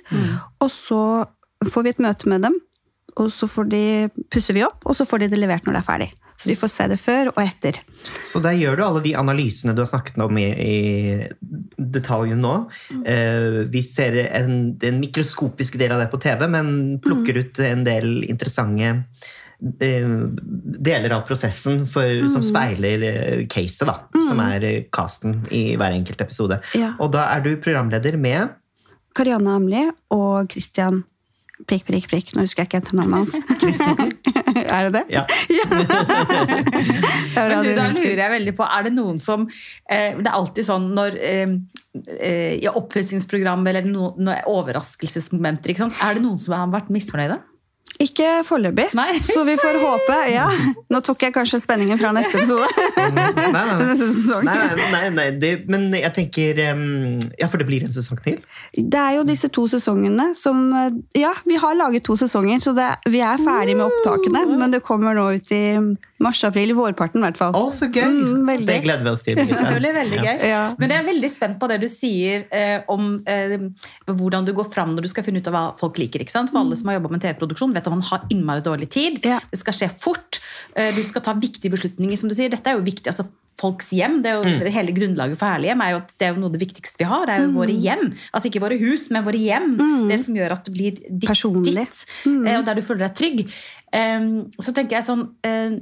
Og 0.63 0.71
så 0.71 1.01
får 1.63 1.83
vi 1.83 1.91
et 1.93 2.03
møte 2.03 2.27
med 2.31 2.47
dem, 2.47 2.55
og 3.19 3.29
så 3.33 3.47
får 3.49 3.69
de, 3.71 3.85
pusser 4.31 4.57
vi 4.57 4.63
opp, 4.65 4.81
og 4.87 4.97
så 4.97 5.05
får 5.07 5.23
de 5.23 5.33
det 5.33 5.41
levert 5.41 5.65
når 5.67 5.77
det 5.77 5.81
er 5.81 5.87
ferdig. 5.87 6.09
Så 6.37 6.49
de 6.49 6.55
får 6.57 6.71
se 6.73 6.87
det 6.89 6.97
før 6.99 7.29
og 7.31 7.39
etter. 7.43 7.77
Så 8.27 8.41
der 8.43 8.57
gjør 8.57 8.79
du 8.79 8.83
alle 8.85 9.03
de 9.03 9.13
analysene 9.15 9.75
du 9.75 9.83
har 9.83 9.89
snakket 9.91 10.17
om 10.23 10.39
i, 10.41 10.47
i 10.49 11.53
detaljen 11.77 12.41
nå. 12.43 12.55
Eh, 13.05 13.61
vi 13.71 13.83
ser 13.85 14.17
en, 14.25 14.57
en 14.81 14.99
mikroskopisk 14.99 15.77
del 15.81 15.93
av 15.93 16.01
det 16.03 16.09
på 16.11 16.19
TV, 16.23 16.47
men 16.51 16.73
plukker 17.03 17.39
ut 17.39 17.61
en 17.63 17.85
del 17.85 18.25
interessante 18.25 18.89
eh, 18.89 20.17
deler 20.89 21.15
av 21.15 21.23
prosessen 21.29 21.85
for, 21.89 22.25
som 22.33 22.43
speiler 22.45 23.07
eh, 23.11 23.45
caset, 23.51 23.85
da. 23.87 23.99
Som 24.25 24.41
er 24.43 24.67
eh, 24.67 24.81
casten 24.93 25.43
i 25.53 25.67
hver 25.79 25.95
enkelt 25.95 26.25
episode. 26.25 26.59
Ja. 26.75 26.95
Og 26.97 27.13
da 27.13 27.29
er 27.37 27.45
du 27.45 27.53
programleder 27.61 28.17
med 28.17 28.57
Karianne 29.13 29.53
Amli 29.53 29.87
og 30.13 30.49
Christian 30.49 31.03
prikk, 31.69 31.85
prikk, 31.87 32.09
prikk. 32.11 32.33
Nå 32.35 32.45
husker 32.45 32.63
jeg 32.63 32.71
ikke 32.71 32.81
etter 32.83 32.97
navnet 32.97 33.15
hans. 33.21 33.33
er 34.77 34.87
det 34.87 34.93
det? 34.97 35.03
Ja. 35.13 35.23
Det 37.33 37.41
er 37.41 37.49
Men 37.49 37.65
du, 37.65 37.71
da 37.77 37.85
lurer 37.89 38.19
jeg 38.21 38.31
veldig 38.33 38.53
på, 38.57 38.65
er 38.65 38.85
det 38.85 38.91
noen 38.93 39.17
som 39.21 39.45
eh, 39.47 40.13
Det 40.19 40.27
er 40.27 40.35
alltid 40.35 40.67
sånn 40.67 40.85
når 40.93 41.15
eh, 41.17 41.55
eh, 42.19 42.53
i 42.59 42.67
oppussingsprogram 42.69 43.65
eller 43.69 43.87
no, 43.89 44.11
no, 44.21 44.35
overraskelsesmomenter, 44.53 45.73
ikke 45.73 45.85
sant? 45.85 45.97
er 46.05 46.17
det 46.17 46.23
noen 46.25 46.39
som 46.41 46.55
har 46.57 46.69
vært 46.73 46.91
misfornøyde? 46.93 47.39
Ikke 48.01 48.41
foreløpig, 48.47 48.87
så 49.27 49.43
vi 49.45 49.55
får 49.59 49.77
håpe. 49.81 50.17
Ja. 50.33 50.47
Nå 50.89 51.01
tok 51.05 51.25
jeg 51.27 51.33
kanskje 51.35 51.59
spenningen 51.61 51.99
fra 52.01 52.13
neste 52.15 52.39
episode. 52.41 52.69
Nei, 53.13 53.27
nei, 53.53 53.63
nei, 54.47 54.53
nei, 54.53 54.77
nei, 54.93 55.01
nei 55.13 55.25
det, 55.37 55.51
men 55.69 55.89
jeg 55.93 56.13
tenker 56.15 56.59
Ja, 56.63 57.47
for 57.51 57.61
det 57.61 57.67
blir 57.67 57.83
en 57.85 57.93
sesong 57.93 58.19
til? 58.23 58.39
Det 58.73 58.99
er 58.99 59.17
jo 59.17 59.25
disse 59.27 59.49
to 59.53 59.65
sesongene 59.69 60.31
som 60.37 60.63
Ja, 61.17 61.33
vi 61.45 61.59
har 61.59 61.77
laget 61.77 62.05
to 62.07 62.15
sesonger, 62.19 62.61
så 62.63 62.73
det, 62.77 62.89
vi 63.11 63.21
er 63.25 63.41
ferdig 63.41 63.77
med 63.77 63.89
opptakene. 63.89 64.45
Men 64.57 64.73
det 64.73 64.83
kommer 64.85 65.17
nå 65.17 65.29
ut 65.37 65.53
i 65.53 65.63
mars-april, 66.23 66.71
i 66.73 66.77
vårparten 66.77 67.21
i 67.21 67.25
hvert 67.25 67.39
fall. 67.39 67.57
Å, 67.57 67.69
så 67.73 67.89
gøy! 67.91 68.07
Mm, 68.07 68.65
det 68.67 68.79
gleder 68.85 69.05
vi 69.05 69.11
oss 69.11 69.25
til. 69.25 69.39
Det 69.73 69.77
blir 69.79 69.95
veldig 69.95 70.19
gøy. 70.21 70.43
Ja. 70.49 70.63
Men 70.79 70.93
jeg 70.93 71.01
er 71.01 71.07
veldig 71.07 71.29
spent 71.31 71.59
på 71.61 71.69
det 71.71 71.79
du 71.83 71.87
sier 71.91 72.45
eh, 72.53 72.79
om 72.91 73.15
eh, 73.29 73.55
hvordan 74.09 74.47
du 74.47 74.53
går 74.55 74.67
fram 74.71 74.93
når 74.95 75.07
du 75.07 75.11
skal 75.11 75.25
finne 75.25 75.41
ut 75.41 75.49
av 75.49 75.55
hva 75.55 75.63
folk 75.79 75.99
liker. 76.01 76.23
ikke 76.23 76.35
sant? 76.35 76.53
For 76.53 76.61
alle 76.61 76.77
som 76.79 76.91
har 76.91 76.99
jobba 76.99 77.13
med 77.15 77.23
TV-produksjon, 77.25 77.75
vet 77.75 77.87
at 77.87 77.95
man 77.95 78.05
har 78.09 78.27
innmari 78.33 78.65
dårlig 78.65 78.89
tid. 78.93 79.21
Ja. 79.25 79.39
Det 79.51 79.61
skal 79.61 79.77
skje 79.77 79.91
fort. 79.93 80.41
Eh, 80.75 80.93
du 80.95 81.01
skal 81.05 81.25
ta 81.25 81.35
viktige 81.37 81.73
beslutninger, 81.73 82.19
som 82.19 82.31
du 82.31 82.37
sier. 82.37 82.51
Dette 82.53 82.71
er 82.71 82.79
jo 82.79 82.85
viktig. 82.85 83.09
altså 83.11 83.27
Folks 83.61 83.91
hjem, 83.93 84.17
det 84.23 84.31
er 84.31 84.39
jo 84.41 84.71
Hele 84.73 84.93
grunnlaget 84.95 85.37
for 85.37 85.45
herlighjem 85.45 85.83
er 85.85 85.91
jo 85.93 85.99
at 86.01 86.13
det 86.17 86.25
er 86.25 86.33
jo 86.33 86.41
noe 86.41 86.49
av 86.49 86.55
det 86.55 86.63
viktigste 86.63 87.03
vi 87.03 87.09
har. 87.09 87.27
Det 87.29 87.35
er 87.35 87.45
jo 87.45 87.51
våre 87.53 87.75
hjem. 87.85 88.07
Altså 88.33 88.49
ikke 88.49 88.63
våre 88.63 88.79
hus, 88.81 89.05
men 89.13 89.25
våre 89.27 89.39
hjem. 89.39 89.75
Det 90.09 90.19
som 90.25 90.39
gjør 90.39 90.55
at 90.57 90.65
det 90.65 90.73
blir 90.73 90.97
ditt. 90.97 91.27
Personlig. 91.29 91.75
ditt 91.77 92.01
eh, 92.31 92.57
og 92.57 92.65
der 92.67 92.79
du 92.79 92.85
føler 92.85 93.07
deg 93.07 93.17
trygg. 93.19 93.43
Um, 93.93 94.29
så 94.57 94.73
tenker 94.73 94.97
jeg 94.97 95.05
sånn 95.05 95.27
eh, 95.45 95.75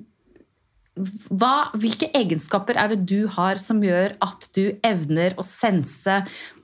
hva, 1.29 1.71
hvilke 1.77 2.09
egenskaper 2.17 2.79
er 2.79 2.93
det 2.93 3.05
du 3.09 3.27
har 3.35 3.61
som 3.61 3.81
gjør 3.83 4.15
at 4.23 4.49
du 4.55 4.63
evner 4.87 5.35
å 5.39 5.45
sense 5.45 6.21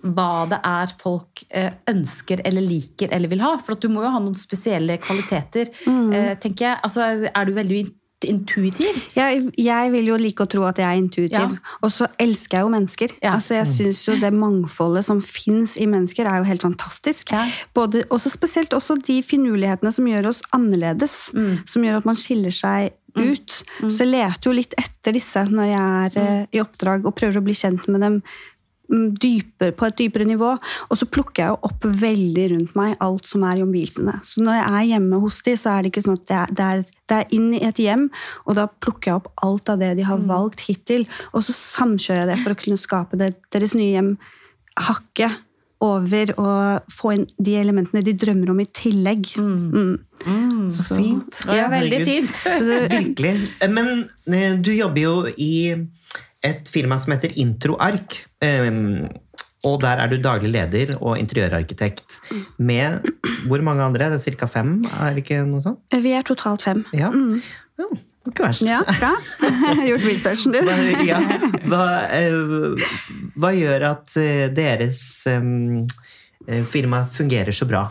hva 0.08 0.46
det 0.50 0.60
er 0.68 0.94
folk 1.00 1.44
eh, 1.50 1.72
ønsker 1.90 2.44
eller 2.48 2.64
liker 2.64 3.14
eller 3.16 3.32
vil 3.32 3.44
ha? 3.44 3.56
For 3.62 3.76
at 3.76 3.84
du 3.84 3.92
må 3.92 4.06
jo 4.06 4.14
ha 4.14 4.24
noen 4.24 4.38
spesielle 4.38 5.00
kvaliteter. 5.02 5.72
mm. 5.86 6.12
tenker 6.44 6.70
jeg. 6.70 6.82
Altså, 6.86 7.08
er 7.28 7.48
du 7.48 7.56
veldig 7.58 7.86
intuitiv? 8.26 8.98
Jeg, 9.16 9.42
jeg 9.62 9.92
vil 9.94 10.10
jo 10.10 10.18
like 10.20 10.44
å 10.44 10.50
tro 10.50 10.64
at 10.68 10.80
jeg 10.82 10.88
er 10.88 11.00
intuitiv. 11.00 11.54
Ja. 11.54 11.76
Og 11.86 11.94
så 11.94 12.08
elsker 12.22 12.60
jeg 12.60 12.66
jo 12.66 12.72
mennesker. 12.74 13.14
Ja. 13.22 13.36
Altså 13.36 13.58
jeg 13.60 13.70
synes 13.70 14.02
jo 14.08 14.16
Det 14.18 14.32
mangfoldet 14.34 15.06
som 15.06 15.22
fins 15.22 15.76
i 15.78 15.86
mennesker, 15.90 16.26
er 16.26 16.42
jo 16.42 16.48
helt 16.50 16.66
fantastisk. 16.66 17.32
Ja. 17.32 17.46
Både, 17.78 18.04
også 18.10 18.34
Spesielt 18.38 18.74
også 18.74 18.98
de 19.08 19.22
finurlighetene 19.26 19.92
som 19.94 20.08
gjør 20.10 20.32
oss 20.32 20.42
annerledes. 20.54 21.30
Mm. 21.34 21.60
Som 21.70 21.86
gjør 21.86 22.02
at 22.02 22.10
man 22.10 22.18
skiller 22.18 22.54
seg 22.54 22.94
ut. 23.16 23.64
Så 23.88 24.04
jeg 24.04 24.12
leter 24.12 24.50
jo 24.50 24.52
litt 24.58 24.74
etter 24.78 25.14
disse 25.14 25.46
når 25.50 25.72
jeg 25.72 25.80
er 25.80 26.12
Mm. 26.18 26.28
eh, 26.28 26.46
i 26.54 26.62
oppdrag 26.62 27.06
og 27.06 27.16
prøver 27.16 27.38
å 27.40 27.44
bli 27.44 27.54
kjent 27.54 27.88
med 27.88 28.02
dem 28.02 28.22
dypere, 28.90 29.74
på 29.76 29.86
et 29.88 29.98
dypere 29.98 30.24
nivå. 30.26 30.54
Og 30.90 30.98
så 30.98 31.06
plukker 31.12 31.44
jeg 31.44 31.50
jo 31.52 31.58
opp 31.68 31.82
veldig 31.84 32.46
rundt 32.54 32.76
meg 32.76 32.96
alt 33.04 33.26
som 33.26 33.44
er 33.44 33.58
i 33.58 33.64
omgivelsene. 33.66 34.22
Så 34.24 34.40
når 34.42 34.62
jeg 34.62 34.70
er 34.72 34.86
hjemme 34.94 35.20
hos 35.20 35.42
dem, 35.44 35.58
så 35.60 35.74
er 35.74 35.82
det 35.84 35.92
ikke 35.92 36.06
sånn 36.06 36.20
at 36.22 36.28
det 36.30 36.38
er, 36.38 36.54
det 36.54 36.68
er, 36.68 36.84
det 37.08 37.18
er 37.18 37.36
inn 37.36 37.50
i 37.54 37.64
et 37.68 37.82
hjem, 37.84 38.10
og 38.46 38.56
da 38.56 38.68
plukker 38.68 39.12
jeg 39.12 39.20
opp 39.20 39.28
alt 39.44 39.70
av 39.74 39.80
det 39.80 39.98
de 39.98 40.04
har 40.08 40.18
valgt 40.30 40.62
hittil, 40.70 41.08
og 41.34 41.44
så 41.44 41.52
samkjører 41.58 42.24
jeg 42.24 42.32
det 42.32 42.40
for 42.46 42.56
å 42.56 42.62
kunne 42.64 42.78
skape 42.80 43.20
det, 43.20 43.34
deres 43.52 43.76
nye 43.76 43.92
hjem 43.92 44.18
hakket 44.78 45.36
over 45.84 46.32
å 46.42 46.52
få 46.94 47.14
inn 47.16 47.28
de 47.38 47.54
elementene 47.60 48.02
de 48.06 48.16
drømmer 48.18 48.52
om 48.54 48.62
i 48.64 48.68
tillegg. 48.80 49.30
Mm. 49.38 50.70
Så 50.74 50.98
fint. 50.98 51.44
Ja, 51.46 51.68
veldig 51.74 52.02
fint. 52.08 52.40
Virkelig. 52.96 53.36
Men 53.70 53.94
eh, 54.32 54.58
du 54.58 54.72
jobber 54.74 55.04
jo 55.04 55.16
i 55.38 55.54
et 56.46 56.70
firma 56.72 56.98
som 57.02 57.14
heter 57.16 57.34
Introark. 57.42 58.20
Um, 58.42 59.08
og 59.66 59.82
der 59.82 60.00
er 60.00 60.12
du 60.12 60.20
daglig 60.22 60.52
leder 60.54 60.94
og 61.00 61.18
interiørarkitekt 61.18 62.20
med 62.62 63.08
hvor 63.50 63.64
mange 63.66 63.84
andre? 63.84 64.12
Det 64.14 64.22
er 64.22 64.38
ca. 64.38 64.50
fem? 64.60 64.78
Er 64.86 65.16
det 65.16 65.26
ikke 65.26 65.42
noe 65.50 65.64
sånt? 65.66 65.82
vi 65.92 66.14
er 66.14 66.26
totalt 66.28 66.64
fem. 66.66 66.86
Ja. 66.94 67.10
ja 67.10 67.90
det 67.90 67.90
var 67.90 67.98
ikke 68.32 68.48
verst. 68.48 68.66
Ja, 68.68 68.82
bra. 68.88 69.14
Gjort 69.90 70.08
researchen 70.08 70.56
din. 70.56 70.72
Ja, 71.08 71.22
hva, 71.68 71.84
eh, 72.14 72.90
hva 73.38 73.54
gjør 73.56 73.88
at 73.94 74.18
eh, 74.22 74.48
deres 74.54 75.02
eh, 75.32 76.64
firma 76.72 77.06
fungerer 77.12 77.56
så 77.56 77.70
bra? 77.70 77.88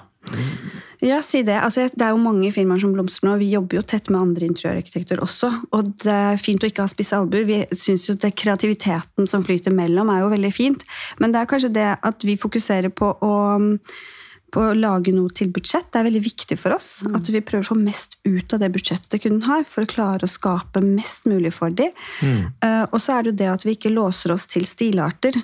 Ja, 1.04 1.20
si 1.22 1.42
det. 1.44 1.58
Altså, 1.60 1.86
det 1.92 2.02
er 2.02 2.14
jo 2.14 2.20
mange 2.22 2.48
firmaer 2.54 2.80
som 2.82 2.94
blomstrer 2.94 3.28
nå. 3.28 3.36
Vi 3.42 3.50
jobber 3.52 3.78
jo 3.78 3.84
tett 3.86 4.08
med 4.10 4.20
andre 4.22 4.48
interiørarkitekter 4.48 5.20
også. 5.22 5.50
Og 5.76 5.92
det 6.02 6.14
er 6.32 6.40
fint 6.40 6.64
å 6.64 6.70
ikke 6.70 6.86
ha 6.86 6.90
spisse 6.90 7.18
albuer. 7.18 7.44
Vi 7.46 7.60
syns 7.76 8.08
jo 8.08 8.16
at 8.16 8.24
det 8.24 8.32
kreativiteten 8.38 9.28
som 9.30 9.44
flyter 9.46 9.74
mellom, 9.76 10.10
er 10.10 10.24
jo 10.24 10.32
veldig 10.32 10.52
fint. 10.56 10.86
Men 11.20 11.34
det 11.34 11.42
er 11.42 11.50
kanskje 11.50 11.74
det 11.76 11.88
at 12.00 12.26
vi 12.26 12.38
fokuserer 12.40 12.90
på 12.96 13.12
å, 13.12 13.34
på 14.56 14.64
å 14.64 14.76
lage 14.76 15.12
noe 15.12 15.32
til 15.36 15.50
budsjett. 15.52 15.90
Det 15.92 16.00
er 16.00 16.06
veldig 16.08 16.22
viktig 16.24 16.56
for 16.56 16.76
oss. 16.78 16.88
At 17.12 17.28
vi 17.32 17.42
prøver 17.44 17.66
å 17.66 17.74
få 17.74 17.76
mest 17.76 18.16
ut 18.24 18.54
av 18.56 18.62
det 18.62 18.70
budsjettet 18.72 19.20
kunden 19.20 19.44
har, 19.44 19.66
for 19.68 19.84
å 19.84 19.90
klare 19.90 20.24
å 20.24 20.32
skape 20.32 20.80
mest 20.84 21.28
mulig 21.28 21.52
for 21.56 21.74
dem. 21.76 21.92
Eh, 22.64 22.84
og 22.86 22.96
så 23.02 23.18
er 23.18 23.26
det 23.26 23.34
jo 23.34 23.38
det 23.42 23.50
at 23.52 23.66
vi 23.66 23.76
ikke 23.76 23.92
låser 23.92 24.32
oss 24.32 24.48
til 24.48 24.64
stilarter. 24.68 25.36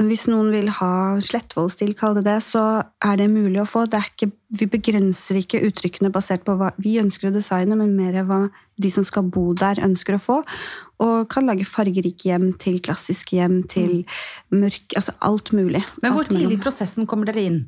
Hvis 0.00 0.24
noen 0.32 0.48
vil 0.54 0.72
ha 0.78 0.94
Slettvoll-stil, 1.20 1.92
kall 1.98 2.16
det 2.16 2.24
det, 2.30 2.40
så 2.46 2.64
er 3.04 3.20
det 3.20 3.28
mulig 3.32 3.60
å 3.60 3.68
få. 3.68 3.84
Det 3.92 4.00
ikke, 4.14 4.32
vi 4.56 4.70
begrenser 4.72 5.42
ikke 5.42 5.60
uttrykkene 5.68 6.12
basert 6.14 6.46
på 6.46 6.56
hva 6.56 6.72
vi 6.80 6.96
ønsker 7.02 7.28
å 7.28 7.36
designe, 7.36 7.76
men 7.76 7.96
mer 7.98 8.22
hva 8.24 8.46
de 8.80 8.92
som 8.92 9.04
skal 9.04 9.28
bo 9.32 9.50
der, 9.56 9.84
ønsker 9.84 10.16
å 10.16 10.22
få. 10.22 10.42
Og 11.04 11.28
kan 11.32 11.48
lage 11.48 11.68
fargerike 11.68 12.30
hjem 12.30 12.54
til 12.60 12.80
klassiske 12.80 13.36
hjem 13.36 13.60
til 13.68 14.04
mørk 14.48 14.96
Altså 14.96 15.12
alt 15.24 15.52
mulig. 15.52 15.82
Men 16.00 16.14
hvor 16.16 16.24
tidlig 16.24 16.56
i 16.56 16.62
prosessen 16.62 17.08
kommer 17.08 17.28
dere 17.28 17.44
inn? 17.50 17.66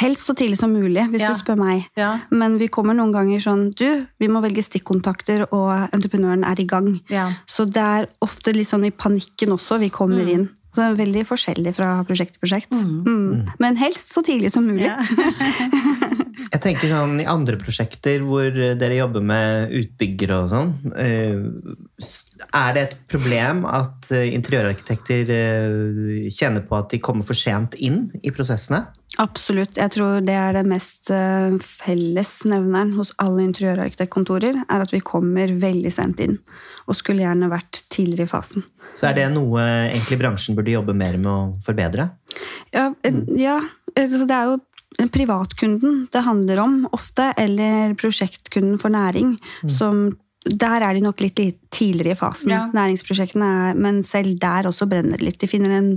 Helst 0.00 0.26
så 0.26 0.34
tidlig 0.38 0.58
som 0.58 0.72
mulig, 0.74 1.04
hvis 1.10 1.20
Ja. 1.20 1.32
du 1.32 1.38
spør 1.40 1.58
meg. 1.58 1.86
Ja. 1.96 2.20
Men 2.30 2.58
vi 2.58 2.68
kommer 2.68 2.94
noen 2.94 3.12
ganger 3.12 3.40
sånn 3.40 3.70
Du, 3.74 4.06
vi 4.18 4.28
må 4.28 4.42
velge 4.42 4.62
stikkontakter, 4.64 5.46
og 5.52 5.90
entreprenøren 5.92 6.44
er 6.44 6.60
i 6.60 6.64
gang. 6.66 7.00
Ja. 7.10 7.32
Så 7.46 7.66
det 7.66 7.82
er 7.82 8.08
ofte 8.20 8.52
litt 8.54 8.68
sånn 8.68 8.84
i 8.86 8.90
panikken 8.90 9.48
også 9.54 9.78
vi 9.80 9.90
kommer 9.90 10.26
inn. 10.28 10.48
Så 10.72 10.80
det 10.80 10.84
er 10.88 11.04
veldig 11.04 11.26
forskjellig 11.28 11.74
fra 11.76 12.02
prosjekt 12.08 12.32
til 12.38 12.40
prosjekt. 12.46 12.72
Mm. 12.72 13.48
Men 13.60 13.76
helst 13.76 14.08
så 14.08 14.22
tidlig 14.24 14.52
som 14.52 14.64
mulig. 14.66 14.88
Jeg 16.32 16.62
tenker 16.64 16.90
sånn 16.90 17.20
I 17.22 17.28
andre 17.28 17.58
prosjekter 17.60 18.22
hvor 18.24 18.48
dere 18.52 18.96
jobber 18.96 19.24
med 19.24 19.72
utbyggere 19.82 20.38
og 20.44 20.50
sånn, 20.52 20.72
eh, 20.96 21.36
er 22.52 22.74
det 22.76 22.82
et 22.86 22.96
problem 23.10 23.64
at 23.68 24.08
eh, 24.14 24.30
interiørarkitekter 24.36 25.32
eh, 25.36 26.26
kjenner 26.32 26.64
på 26.66 26.78
at 26.78 26.90
de 26.94 27.02
kommer 27.04 27.26
for 27.26 27.38
sent 27.38 27.76
inn 27.76 28.06
i 28.22 28.32
prosessene? 28.34 28.86
Absolutt. 29.20 29.76
Jeg 29.76 29.92
tror 29.92 30.22
det 30.24 30.34
er 30.40 30.54
det 30.56 30.62
mest 30.64 31.10
fellesnevneren 31.12 32.94
hos 32.96 33.10
alle 33.20 33.44
interiørarkitektkontorer, 33.44 34.62
er 34.64 34.84
at 34.86 34.94
vi 34.94 35.02
kommer 35.04 35.52
veldig 35.60 35.92
sent 35.92 36.22
inn. 36.24 36.38
Og 36.88 36.96
skulle 36.96 37.26
gjerne 37.26 37.50
vært 37.52 37.82
tidligere 37.92 38.24
i 38.24 38.32
fasen. 38.32 38.64
Så 38.96 39.10
er 39.10 39.18
det 39.20 39.28
noe 39.34 39.60
egentlig 39.90 40.16
bransjen 40.22 40.56
burde 40.56 40.72
jobbe 40.72 40.96
mer 40.96 41.20
med 41.20 41.28
å 41.28 41.38
forbedre? 41.66 42.08
Ja, 42.72 42.88
ja 43.36 43.60
så 43.92 44.24
det 44.24 44.32
er 44.32 44.48
jo 44.48 44.60
privatkunden 45.12 46.06
det 46.12 46.24
handler 46.26 46.60
om 46.62 46.82
ofte, 46.92 47.32
eller 47.38 47.94
prosjektkunden 48.00 48.78
for 48.78 48.92
næring. 48.92 49.36
Som, 49.70 50.10
der 50.44 50.82
er 50.82 50.94
de 50.94 51.04
nok 51.04 51.20
litt 51.22 51.40
tidligere 51.72 52.16
i 52.16 52.18
fasen. 52.18 52.52
Ja. 52.52 52.64
Næringsprosjektene 52.74 53.48
er, 53.70 53.78
men 53.78 54.02
selv 54.06 54.36
der 54.42 54.68
også 54.70 54.88
brenner 54.90 55.18
det 55.18 55.26
litt. 55.26 55.40
De 55.40 55.50
finner 55.50 55.76
en, 55.78 55.92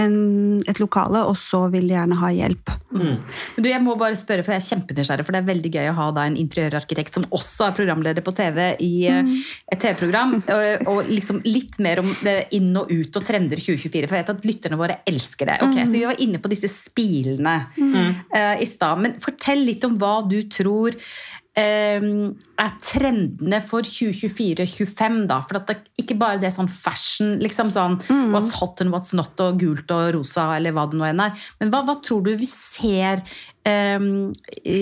en, 0.00 0.62
et 0.66 0.80
lokale, 0.82 1.20
og 1.28 1.36
så 1.38 1.64
vil 1.72 1.86
de 1.86 1.94
gjerne 1.94 2.16
ha 2.18 2.30
hjelp. 2.34 2.72
Mm. 2.94 3.18
Du, 3.58 3.68
jeg 3.68 3.82
må 3.84 3.94
bare 3.98 4.18
spørre, 4.18 4.42
for 4.42 4.54
jeg 4.54 4.62
er 4.62 4.66
kjempenysgjerrig, 4.66 5.26
for 5.26 5.36
det 5.36 5.42
er 5.42 5.50
veldig 5.50 5.70
gøy 5.76 5.90
å 5.90 5.96
ha 5.98 6.08
da 6.16 6.24
en 6.28 6.38
interiørarkitekt 6.40 7.14
som 7.14 7.26
også 7.34 7.68
er 7.68 7.76
programleder 7.76 8.24
på 8.26 8.34
TV 8.34 8.60
i 8.82 8.92
mm. 9.06 9.30
et 9.74 9.82
TV-program, 9.84 10.36
og, 10.56 10.88
og 10.90 11.12
liksom 11.12 11.40
litt 11.46 11.78
mer 11.84 12.02
om 12.02 12.10
det 12.26 12.36
inn 12.58 12.72
og 12.80 12.90
ut 12.90 13.20
og 13.20 13.28
trender 13.28 13.62
2024, 13.62 14.08
for 14.08 14.18
jeg 14.18 14.24
vet 14.24 14.34
at 14.34 14.48
lytterne 14.50 14.80
våre 14.80 14.98
elsker 15.10 15.52
det. 15.52 15.60
Ok, 15.68 15.78
Så 15.84 15.94
vi 15.94 16.04
var 16.08 16.20
inne 16.26 16.42
på 16.42 16.50
disse 16.50 16.70
spilene 16.72 17.56
uh, 17.78 18.56
i 18.58 18.68
stad, 18.68 18.98
men 19.04 19.18
fortell 19.22 19.62
litt 19.68 19.86
om 19.86 19.94
hva 20.00 20.16
du 20.26 20.40
tror 20.50 20.90
eh, 20.94 21.43
er 21.60 22.72
trendene 22.82 23.60
for 23.62 23.86
2024-2025, 23.86 25.20
da. 25.30 25.38
For 25.46 25.60
at 25.60 25.70
det 25.70 25.76
ikke 26.02 26.16
bare 26.18 26.40
det 26.42 26.48
er 26.48 26.56
sånn 26.56 26.70
fashion, 26.70 27.36
liksom 27.42 27.70
sånn 27.74 28.00
what's 28.34 28.56
hot 28.58 28.82
and 28.82 28.94
what's 28.94 29.14
not, 29.16 29.38
og 29.42 29.60
gult 29.62 29.94
og 29.94 30.14
rosa, 30.18 30.48
eller 30.56 30.74
hva 30.74 30.88
det 30.90 30.98
nå 30.98 31.06
enn 31.08 31.22
er. 31.26 31.46
Men 31.60 31.70
hva, 31.70 31.84
hva 31.86 31.98
tror 32.02 32.24
du 32.26 32.32
vi 32.40 32.48
ser 32.50 33.22
um, 33.68 34.32
i, 34.64 34.80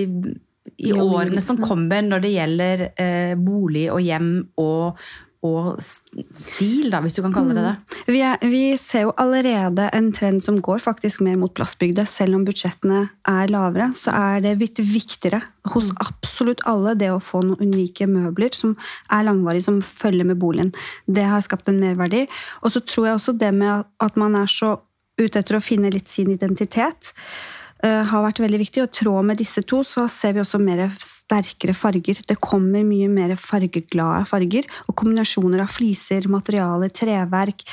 i 0.72 0.88
I 0.88 0.94
årene 0.96 1.42
som 1.44 1.60
kommer 1.60 2.02
når 2.06 2.24
det 2.24 2.32
gjelder 2.32 2.86
uh, 2.88 3.34
bolig 3.36 3.86
og 3.92 4.00
hjem 4.02 4.32
og, 4.62 5.02
og 5.42 5.80
stil, 5.82 6.86
da, 6.92 7.00
hvis 7.02 7.16
du 7.16 7.22
kan 7.24 7.32
kalle 7.34 7.56
det 7.56 7.64
det? 7.66 8.02
Vi, 8.14 8.20
er, 8.22 8.38
vi 8.46 8.76
ser 8.78 9.08
jo 9.08 9.14
allerede 9.18 9.88
en 9.90 10.12
trend 10.14 10.44
som 10.46 10.60
går 10.62 10.84
faktisk 10.84 11.24
mer 11.26 11.34
mot 11.40 11.50
plastbygde. 11.54 12.04
Selv 12.06 12.38
om 12.38 12.44
budsjettene 12.46 13.00
er 13.26 13.50
lavere, 13.50 13.88
så 13.98 14.14
er 14.14 14.44
det 14.44 14.54
blitt 14.60 14.78
viktigere 14.78 15.42
hos 15.72 15.90
absolutt 16.02 16.62
alle 16.70 16.94
det 16.98 17.10
å 17.10 17.18
få 17.22 17.42
noen 17.46 17.72
unike 17.72 18.06
møbler 18.10 18.54
som 18.54 18.76
er 19.10 19.26
langvarige, 19.26 19.66
som 19.66 19.82
følger 19.82 20.30
med 20.30 20.38
boligen. 20.42 20.70
Det 21.10 21.26
har 21.26 21.42
skapt 21.42 21.72
en 21.72 21.82
merverdi. 21.82 22.28
Og 22.62 22.76
så 22.76 22.84
tror 22.86 23.10
jeg 23.10 23.18
også 23.18 23.34
det 23.42 23.50
med 23.56 23.82
at 24.02 24.20
man 24.20 24.38
er 24.38 24.50
så 24.50 24.76
ute 25.18 25.42
etter 25.42 25.58
å 25.58 25.64
finne 25.64 25.90
litt 25.92 26.10
sin 26.10 26.30
identitet, 26.32 27.12
har 27.82 28.22
vært 28.22 28.38
veldig 28.42 28.60
viktig. 28.60 28.82
Og 28.84 28.90
i 28.90 28.98
tråd 29.00 29.26
med 29.26 29.40
disse 29.40 29.62
to 29.66 29.80
så 29.86 30.06
ser 30.10 30.36
vi 30.36 30.42
også 30.42 30.60
mer 30.62 30.84
sterkere 31.02 31.74
farger. 31.74 32.20
Det 32.28 32.38
kommer 32.42 32.84
mye 32.86 33.08
mer 33.10 33.34
fargeglade 33.40 34.26
farger. 34.30 34.68
Og 34.86 34.96
kombinasjoner 34.98 35.64
av 35.64 35.72
fliser, 35.72 36.28
materialer, 36.30 36.92
treverk, 36.94 37.64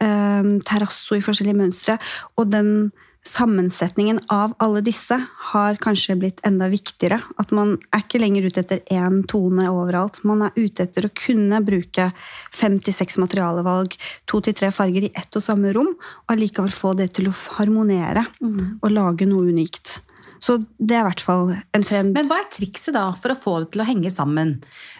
eh, 0.00 0.50
terrasso 0.68 1.16
i 1.16 1.24
forskjellige 1.24 1.60
mønstre. 1.62 1.98
Og 2.36 2.50
den 2.50 2.92
sammensetningen 3.24 4.20
av 4.32 4.52
alle 4.62 4.82
disse 4.84 5.16
har 5.50 5.78
kanskje 5.80 6.16
blitt 6.20 6.42
enda 6.46 6.68
viktigere. 6.72 7.20
At 7.40 7.52
man 7.56 7.76
er 7.94 8.04
ikke 8.04 8.20
lenger 8.20 8.48
ute 8.48 8.64
etter 8.64 8.82
én 8.92 9.22
tone 9.30 9.66
overalt. 9.72 10.20
Man 10.28 10.44
er 10.44 10.56
ute 10.56 10.84
etter 10.84 11.08
å 11.08 11.12
kunne 11.16 11.62
bruke 11.64 12.10
fem 12.54 12.78
til 12.84 12.96
seks 12.96 13.18
materialevalg, 13.22 13.96
to 14.30 14.42
til 14.44 14.56
tre 14.56 14.70
farger 14.74 15.08
i 15.08 15.12
ett 15.16 15.36
og 15.36 15.44
samme 15.44 15.72
rom, 15.76 15.94
og 15.94 16.34
allikevel 16.36 16.74
få 16.74 16.94
det 16.98 17.14
til 17.16 17.30
å 17.30 17.36
harmonere 17.58 18.26
og 18.44 18.90
lage 18.92 19.28
noe 19.30 19.48
unikt. 19.48 19.98
Så 20.44 20.58
det 20.76 20.98
er 20.98 21.04
i 21.04 21.08
hvert 21.08 21.24
fall 21.24 21.54
en 21.56 21.84
trend. 21.86 22.12
Men 22.12 22.28
hva 22.28 22.42
er 22.42 22.50
trikset 22.52 22.92
da 22.96 23.06
for 23.16 23.32
å 23.32 23.38
få 23.38 23.60
det 23.62 23.70
til 23.72 23.84
å 23.84 23.88
henge 23.88 24.10
sammen? 24.12 24.58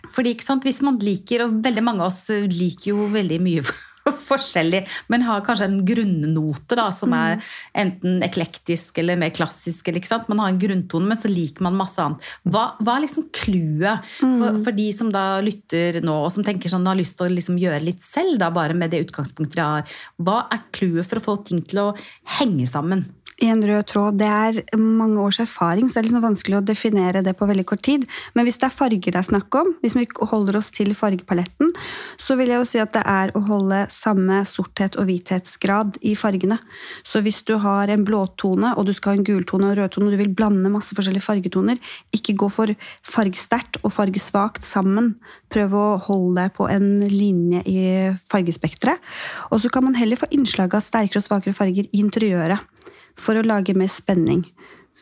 Fordi 0.09 0.33
ikke 0.33 0.47
sant, 0.47 0.65
Hvis 0.65 0.81
man 0.81 0.97
liker, 1.03 1.45
og 1.45 1.59
veldig 1.65 1.85
mange 1.85 2.01
av 2.01 2.09
oss 2.09 2.31
liker 2.31 2.95
jo 2.95 3.11
veldig 3.13 3.41
mye 3.45 3.65
forskjellig, 4.29 4.83
men 5.13 5.25
har 5.27 5.45
kanskje 5.47 5.69
en 5.71 5.81
grunnnote 5.87 6.79
da, 6.79 6.89
som 6.95 7.15
er 7.17 7.41
enten 7.79 8.23
eklektisk 8.27 8.99
eller 9.03 9.19
mer 9.21 9.33
klassisk. 9.35 9.89
Eller? 9.89 10.05
Man 10.29 10.43
har 10.43 10.53
en 10.53 10.61
grunntone, 10.61 11.09
men 11.11 11.21
så 11.21 11.31
liker 11.33 11.65
man 11.67 11.79
masse 11.79 12.03
annet. 12.03 12.31
Hva, 12.45 12.67
hva 12.81 12.97
er 12.97 13.07
liksom 13.07 13.29
clouet 13.35 14.15
for, 14.21 14.61
for 14.67 14.77
de 14.77 14.89
som 14.97 15.13
da 15.15 15.25
lytter 15.45 16.01
nå, 16.05 16.19
og 16.27 16.33
som 16.35 16.47
tenker 16.47 16.73
sånn, 16.73 16.87
har 16.89 16.99
lyst 16.99 17.19
til 17.19 17.29
å 17.29 17.35
liksom 17.35 17.61
gjøre 17.61 17.83
litt 17.85 18.05
selv, 18.05 18.39
da, 18.43 18.51
bare 18.55 18.77
med 18.77 18.93
det 18.95 19.05
utgangspunktet 19.07 19.59
de 19.59 19.65
har? 19.65 19.99
Hva 20.21 20.45
er 20.53 20.65
clouet 20.75 21.09
for 21.09 21.21
å 21.21 21.27
få 21.31 21.39
ting 21.49 21.65
til 21.65 21.87
å 21.87 21.91
henge 22.39 22.69
sammen? 22.71 23.07
I 23.43 23.49
en 23.51 23.63
rød 23.67 23.87
tråd, 23.91 24.19
det 24.21 24.29
er 24.29 24.79
mange 24.79 25.19
års 25.23 25.41
erfaring, 25.43 25.89
så 25.89 25.97
det 25.97 26.03
er 26.03 26.07
liksom 26.09 26.25
vanskelig 26.25 26.59
å 26.61 26.65
definere 26.67 27.23
det 27.25 27.35
på 27.39 27.49
veldig 27.49 27.65
kort 27.67 27.83
tid. 27.87 28.07
Men 28.35 28.47
hvis 28.47 28.61
det 28.61 28.69
er 28.69 28.77
farger 28.77 29.15
det 29.15 29.21
er 29.21 29.27
snakk 29.27 29.59
om, 29.59 29.73
hvis 29.83 29.97
vi 29.99 30.07
holder 30.31 30.59
oss 30.61 30.71
til 30.75 30.93
fargepaletten, 30.97 31.73
så 32.21 32.37
vil 32.39 32.53
jeg 32.53 32.63
jo 32.63 32.69
si 32.69 32.83
at 32.83 32.95
det 32.95 33.03
er 33.11 33.33
å 33.35 33.43
holde 33.49 33.85
samme 33.93 34.41
sorthet 34.49 34.99
og 35.01 35.09
hvithetsgrad 35.09 35.99
i 36.07 36.15
fargene. 36.19 36.61
Så 37.03 37.25
hvis 37.25 37.43
du 37.47 37.57
har 37.63 37.91
en 37.91 38.07
blåtone, 38.07 38.75
og 38.79 38.87
du 38.87 38.95
skal 38.95 39.15
ha 39.15 39.21
en 39.21 39.27
gultone 39.27 39.73
og 39.73 39.79
rødtone, 39.81 40.09
og 40.09 40.15
du 40.15 40.23
vil 40.23 40.35
blande 40.35 40.73
masse 40.73 40.95
forskjellige 40.97 41.27
fargetoner, 41.27 41.81
ikke 42.15 42.37
gå 42.39 42.51
for 42.53 42.71
fargesterkt 43.09 43.81
og 43.83 43.95
fargesvakt 43.97 44.67
sammen. 44.67 45.15
Prøv 45.53 45.75
å 45.75 45.87
holde 46.07 46.45
deg 46.45 46.55
på 46.57 46.69
en 46.71 46.89
linje 47.11 47.65
i 47.71 47.81
fargespekteret. 48.31 49.03
Og 49.51 49.63
så 49.63 49.71
kan 49.73 49.87
man 49.87 49.99
heller 49.99 50.21
få 50.21 50.31
innslag 50.35 50.75
av 50.77 50.85
sterkere 50.85 51.21
og 51.21 51.27
svakere 51.27 51.57
farger 51.57 51.91
i 51.91 52.03
interiøret 52.03 52.71
for 53.21 53.39
å 53.39 53.47
lage 53.47 53.77
mer 53.79 53.91
spenning. 53.93 54.45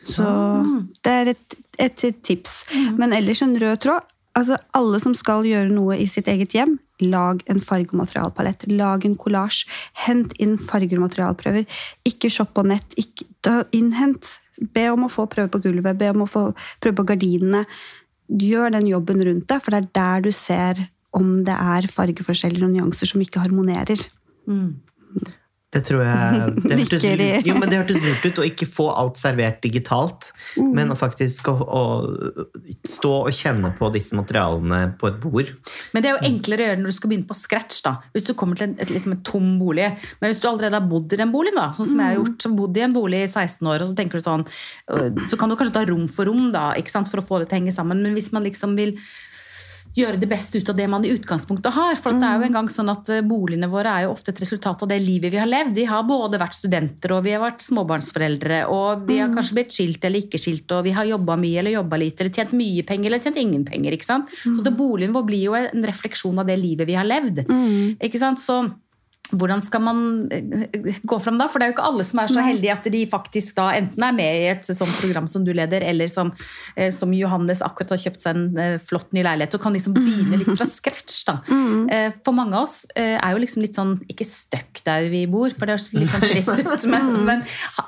Så 0.05 0.25
ah. 0.27 0.65
det 1.05 1.13
er 1.13 1.31
et, 1.33 1.55
et, 1.79 2.03
tips. 2.25 2.63
Mm. 2.73 2.97
Men 2.99 3.15
ellers 3.15 3.43
en 3.45 3.55
rød 3.59 3.83
tråd. 3.85 4.09
Altså, 4.33 4.57
alle 4.73 4.97
som 5.01 5.13
skal 5.13 5.45
gjøre 5.45 5.69
noe 5.69 5.99
i 6.01 6.07
sitt 6.09 6.27
eget 6.31 6.55
hjem, 6.57 6.79
lag 7.03 7.43
en 7.51 7.59
farge- 7.61 7.93
og 7.93 7.99
materialpalett. 8.01 8.65
Lag 8.71 9.05
en 9.05 9.17
kollasj. 9.19 9.67
Hent 10.05 10.33
inn 10.41 10.55
farger 10.57 10.97
og 10.97 11.05
materialprøver. 11.05 11.67
Ikke 12.09 12.31
shopp 12.33 12.55
på 12.57 12.65
nett. 12.65 12.97
Ikke, 12.97 13.59
innhent. 13.75 14.39
Be 14.73 14.87
om 14.93 15.05
å 15.05 15.11
få 15.11 15.27
prøve 15.29 15.51
på 15.53 15.61
gulvet, 15.67 15.97
be 15.97 16.09
om 16.13 16.25
å 16.25 16.29
få 16.29 16.47
prøve 16.81 16.97
på 16.99 17.07
gardinene. 17.13 17.63
Gjør 18.41 18.73
den 18.73 18.89
jobben 18.89 19.21
rundt 19.25 19.47
deg, 19.49 19.61
for 19.61 19.73
det 19.73 19.83
er 19.83 19.93
der 19.99 20.25
du 20.25 20.31
ser 20.33 20.81
om 21.13 21.43
det 21.45 21.53
er 21.53 21.89
fargeforskjeller 21.93 22.65
og 22.65 22.73
nyanser 22.73 23.09
som 23.09 23.21
ikke 23.21 23.43
harmonerer. 23.43 24.01
Mm. 24.49 24.79
Det 25.73 25.81
tror 25.87 26.03
jeg 26.05 26.51
det 26.67 26.77
hørtes, 26.83 27.05
jo, 27.47 27.55
men 27.57 27.71
det 27.71 27.79
hørtes 27.79 28.03
lurt 28.03 28.25
ut 28.27 28.41
å 28.43 28.45
ikke 28.45 28.67
få 28.69 28.87
alt 28.93 29.17
servert 29.17 29.59
digitalt, 29.63 30.29
mm. 30.59 30.69
men 30.75 30.93
faktisk 30.99 31.49
å, 31.49 31.55
å, 31.63 31.83
stå 32.87 33.13
og 33.23 33.33
kjenne 33.33 33.73
på 33.77 33.89
disse 33.95 34.17
materialene 34.17 34.83
på 35.01 35.09
et 35.09 35.17
bord. 35.23 35.49
Men 35.95 36.05
det 36.05 36.11
er 36.11 36.17
jo 36.17 36.29
enklere 36.29 36.65
å 36.65 36.69
gjøre 36.69 36.83
når 36.83 36.93
du 36.93 36.97
skal 36.99 37.13
begynne 37.13 37.29
på 37.29 37.39
scratch. 37.39 37.81
da. 37.85 37.95
Hvis 38.13 38.27
du 38.29 38.33
kommer 38.37 38.59
til 38.59 38.69
en, 38.69 38.77
et, 38.77 38.93
liksom 38.93 39.17
en 39.17 39.25
tom 39.25 39.49
bolig. 39.61 39.89
Men 40.21 40.31
hvis 40.31 40.41
du 40.43 40.47
allerede 40.51 40.77
har 40.77 40.87
bodd 40.89 41.13
i 41.13 41.21
den 41.23 41.33
boligen, 41.33 41.59
da, 41.59 41.71
sånn 41.75 41.89
som 41.89 42.01
jeg 42.01 42.13
har 42.13 42.19
gjort, 42.19 42.39
som 42.45 42.55
bodd 42.59 42.77
i 42.77 42.85
en 42.85 42.95
bolig 42.95 43.25
i 43.25 43.29
16 43.31 43.73
år, 43.73 43.83
og 43.83 43.89
så 43.89 43.97
tenker 43.97 44.21
du 44.21 44.25
sånn, 44.25 44.47
så 45.29 45.39
kan 45.39 45.51
du 45.51 45.57
kanskje 45.59 45.77
ta 45.79 45.85
rom 45.89 46.07
for 46.11 46.29
rom 46.29 46.49
da, 46.53 46.71
ikke 46.79 46.93
sant, 46.93 47.09
for 47.09 47.21
å 47.21 47.25
få 47.25 47.41
det 47.41 47.49
til 47.49 47.57
å 47.57 47.63
henge 47.63 47.75
sammen. 47.75 48.03
Men 48.05 48.17
hvis 48.17 48.33
man 48.35 48.45
liksom 48.45 48.77
vil 48.77 48.97
gjøre 49.97 50.19
det 50.21 50.29
beste 50.29 50.59
ut 50.59 50.69
av 50.71 50.77
det 50.77 50.87
man 50.89 51.05
i 51.05 51.11
utgangspunktet 51.13 51.73
har. 51.75 51.97
For 52.01 52.17
det 52.17 52.27
er 52.27 52.39
jo 52.39 52.47
en 52.47 52.57
gang 52.57 52.69
sånn 52.71 52.91
at 52.93 53.09
eh, 53.13 53.23
Boligene 53.25 53.69
våre 53.71 53.91
er 53.93 54.05
jo 54.07 54.13
ofte 54.13 54.33
et 54.33 54.41
resultat 54.43 54.85
av 54.85 54.89
det 54.89 54.99
livet 55.03 55.33
vi 55.33 55.39
har 55.41 55.49
levd. 55.49 55.75
Vi 55.77 55.87
har 55.89 56.05
både 56.07 56.39
vært 56.41 56.57
studenter 56.57 57.15
og 57.15 57.23
vi 57.27 57.35
har 57.35 57.43
vært 57.43 57.63
småbarnsforeldre. 57.65 58.63
Og 58.73 59.05
vi 59.09 59.19
har 59.21 59.31
mm. 59.31 59.37
kanskje 59.37 59.57
blitt 59.59 59.75
skilt 59.75 60.07
eller 60.07 60.25
ikke 60.25 60.41
skilt, 60.41 60.69
og 60.75 60.85
vi 60.87 60.95
har 60.97 61.09
jobba 61.09 61.37
mye 61.39 61.61
eller 61.61 61.77
jobba 61.77 61.99
lite, 62.01 62.23
eller 62.23 62.33
tjent 62.35 62.55
mye 62.57 62.85
penger 62.87 63.11
eller 63.11 63.23
tjent 63.23 63.41
ingen 63.41 63.65
penger. 63.67 63.97
ikke 63.97 64.09
sant? 64.09 64.33
Så 64.43 64.59
det, 64.65 64.73
boligen 64.77 65.13
vår 65.15 65.27
blir 65.27 65.45
jo 65.47 65.57
en 65.59 65.85
refleksjon 65.87 66.41
av 66.41 66.49
det 66.49 66.57
livet 66.61 66.89
vi 66.89 66.97
har 66.97 67.07
levd. 67.07 67.45
Mm. 67.49 68.01
ikke 68.01 68.21
sant? 68.21 68.41
Så 68.41 68.63
hvordan 69.37 69.61
skal 69.63 69.83
man 69.83 69.99
eh, 70.33 70.97
gå 71.03 71.19
fram 71.23 71.39
da? 71.41 71.47
For 71.51 71.59
det 71.59 71.67
er 71.67 71.71
jo 71.71 71.75
ikke 71.77 71.87
alle 71.89 72.05
som 72.07 72.21
er 72.23 72.31
så 72.31 72.43
heldige 72.45 72.75
at 72.75 72.89
de 72.93 73.03
faktisk 73.09 73.57
da 73.57 73.69
enten 73.77 74.05
er 74.05 74.15
med 74.15 74.39
i 74.41 74.49
et 74.51 74.67
sånt 74.67 74.93
program 74.99 75.29
som 75.31 75.45
du 75.45 75.53
leder, 75.55 75.85
eller 75.85 76.11
som, 76.11 76.31
eh, 76.75 76.91
som 76.93 77.13
Johannes 77.15 77.63
akkurat 77.65 77.95
har 77.95 78.03
kjøpt 78.05 78.23
seg 78.23 78.37
en 78.37 78.61
eh, 78.61 78.77
flott 78.83 79.11
ny 79.15 79.23
leilighet 79.25 79.57
og 79.57 79.63
kan 79.65 79.75
liksom 79.75 79.95
begynne 79.97 80.41
litt 80.41 80.53
fra 80.53 80.69
scratch. 80.69 81.23
da. 81.29 81.39
Mm. 81.63 81.85
For 82.25 82.35
mange 82.35 82.57
av 82.57 82.65
oss 82.65 82.83
er 82.97 83.33
jo 83.33 83.39
liksom 83.39 83.61
litt 83.63 83.77
sånn 83.77 83.91
ikke 84.09 84.25
stuck 84.27 84.79
der 84.85 85.05
vi 85.11 85.21
bor, 85.29 85.51
for 85.55 85.69
det 85.69 85.75
er 85.75 85.99
litt 85.99 86.11
sånn 86.11 86.23
trist 86.23 86.59
ut, 86.59 86.85
men, 86.93 87.09
mm. 87.13 87.23
men 87.27 87.43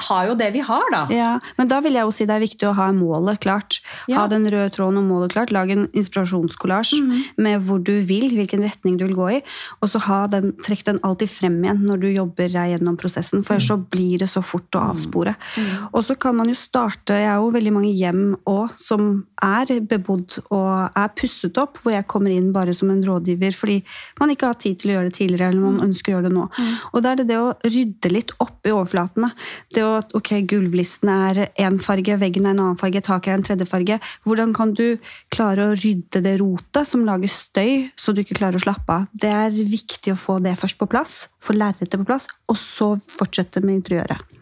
har 0.08 0.30
jo 0.30 0.36
det 0.40 0.50
vi 0.56 0.62
har, 0.66 0.86
da. 0.94 1.02
Ja, 1.14 1.32
Men 1.58 1.70
da 1.72 1.80
vil 1.84 1.98
jeg 1.98 2.08
jo 2.08 2.14
si 2.16 2.28
det 2.30 2.36
er 2.38 2.44
viktig 2.44 2.70
å 2.70 2.74
ha 2.78 2.90
målet 2.96 3.42
klart. 3.44 3.80
Ja. 4.12 4.22
Ha 4.22 4.26
den 4.32 4.48
røde 4.52 4.70
tråden 4.76 5.02
og 5.02 5.08
målet 5.10 5.34
klart. 5.36 5.54
Lag 5.56 5.72
en 5.74 5.88
inspirasjonskollasj 5.98 6.96
mm. 7.02 7.14
med 7.46 7.66
hvor 7.68 7.82
du 7.82 7.94
vil, 8.08 8.28
hvilken 8.36 8.64
retning 8.66 9.00
du 9.00 9.06
vil 9.08 9.18
gå 9.18 9.30
i, 9.38 9.42
og 9.82 9.92
så 9.92 10.02
ha 10.08 10.22
den, 10.32 10.54
trekk 10.66 10.86
den 10.88 11.02
alltid 11.06 11.32
frem 11.36 11.58
igjen 11.64 11.84
når 11.86 12.02
du 12.02 12.08
jobber 12.10 12.52
deg 12.54 12.74
gjennom 12.74 12.98
prosessen, 13.00 13.44
for 13.46 13.62
så 13.64 13.78
blir 13.78 14.24
det 14.24 14.30
så 14.32 14.42
fort 14.46 14.76
å 14.78 14.84
avspore. 14.92 15.36
Mm. 15.56 15.72
Og 15.92 16.06
så 16.08 16.16
kan 16.20 16.36
man 16.38 16.50
jo 16.52 16.58
starte 16.58 17.16
Jeg 17.16 17.30
har 17.30 17.42
jo 17.42 17.52
veldig 17.54 17.74
mange 17.76 17.94
hjem 17.96 18.24
òg 18.50 18.76
som 18.80 19.26
er 19.44 19.72
bebodd 19.86 20.40
og 20.54 20.98
er 20.98 21.14
pusset 21.18 21.58
opp, 21.62 21.80
hvor 21.82 21.94
jeg 21.94 22.08
kommer 22.12 22.34
inn 22.34 22.52
bare 22.56 22.74
som 22.78 22.92
en 22.92 23.04
rådgiver 23.06 23.56
fordi 23.56 23.78
man 24.20 24.32
ikke 24.34 24.50
har 24.50 24.60
tid 24.62 24.80
til 24.80 24.92
å 24.92 24.96
gjøre 24.96 25.10
det 25.10 25.18
tidligere, 25.20 25.52
eller 25.52 25.66
man 25.66 25.84
ønsker 25.90 26.12
å 26.12 26.18
gjøre 26.18 26.30
det 26.30 26.36
nå. 26.36 26.46
Og 26.94 27.04
da 27.04 27.12
er 27.12 27.22
det 27.22 27.28
det 27.32 27.40
å 27.42 27.54
rydde 27.64 28.12
litt 28.12 28.34
opp 28.44 28.68
i 28.68 28.74
overflatene. 28.74 29.32
Det 29.76 29.84
å 29.86 29.94
ok, 30.18 30.32
gulvlisten 30.50 31.12
er 31.12 31.42
én 31.62 31.80
farge, 31.84 32.18
veggen 32.22 32.48
er 32.48 32.56
en 32.56 32.64
annen 32.66 32.82
farge, 32.82 33.04
taket 33.06 33.34
er 33.34 33.40
en 33.40 33.48
tredje 33.48 33.70
farge. 33.70 34.00
Hvordan 34.28 34.56
kan 34.56 34.74
du 34.78 34.98
klare 35.34 35.70
å 35.70 35.78
rydde 35.78 36.24
det 36.26 36.38
rotet 36.42 36.90
som 36.90 37.06
lager 37.08 37.32
støy, 37.32 37.90
så 38.00 38.16
du 38.16 38.24
ikke 38.24 38.40
klarer 38.40 38.60
å 38.60 38.66
slappe 38.66 39.00
av? 39.00 39.08
Det 39.14 39.32
er 39.32 39.56
viktig 39.56 40.16
å 40.16 40.20
få 40.20 40.40
det 40.44 40.58
først 40.60 40.80
på 40.82 40.90
plass 40.92 41.25
få 41.44 41.56
lerretet 41.58 42.00
på 42.02 42.08
plass, 42.08 42.28
og 42.52 42.60
så 42.60 42.94
fortsette 43.18 43.64
med 43.66 43.82
interiøret. 43.82 44.36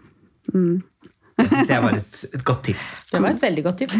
Mm. 0.54 0.82
Det 1.34 1.48
syns 1.50 1.70
jeg 1.72 1.82
var 1.82 1.96
et, 1.98 2.18
et, 2.30 2.42
godt 2.46 2.62
tips. 2.68 2.90
Det 3.10 3.20
var 3.24 3.34
et 3.34 3.42
veldig 3.42 3.64
godt 3.66 3.80
tips. 3.82 3.96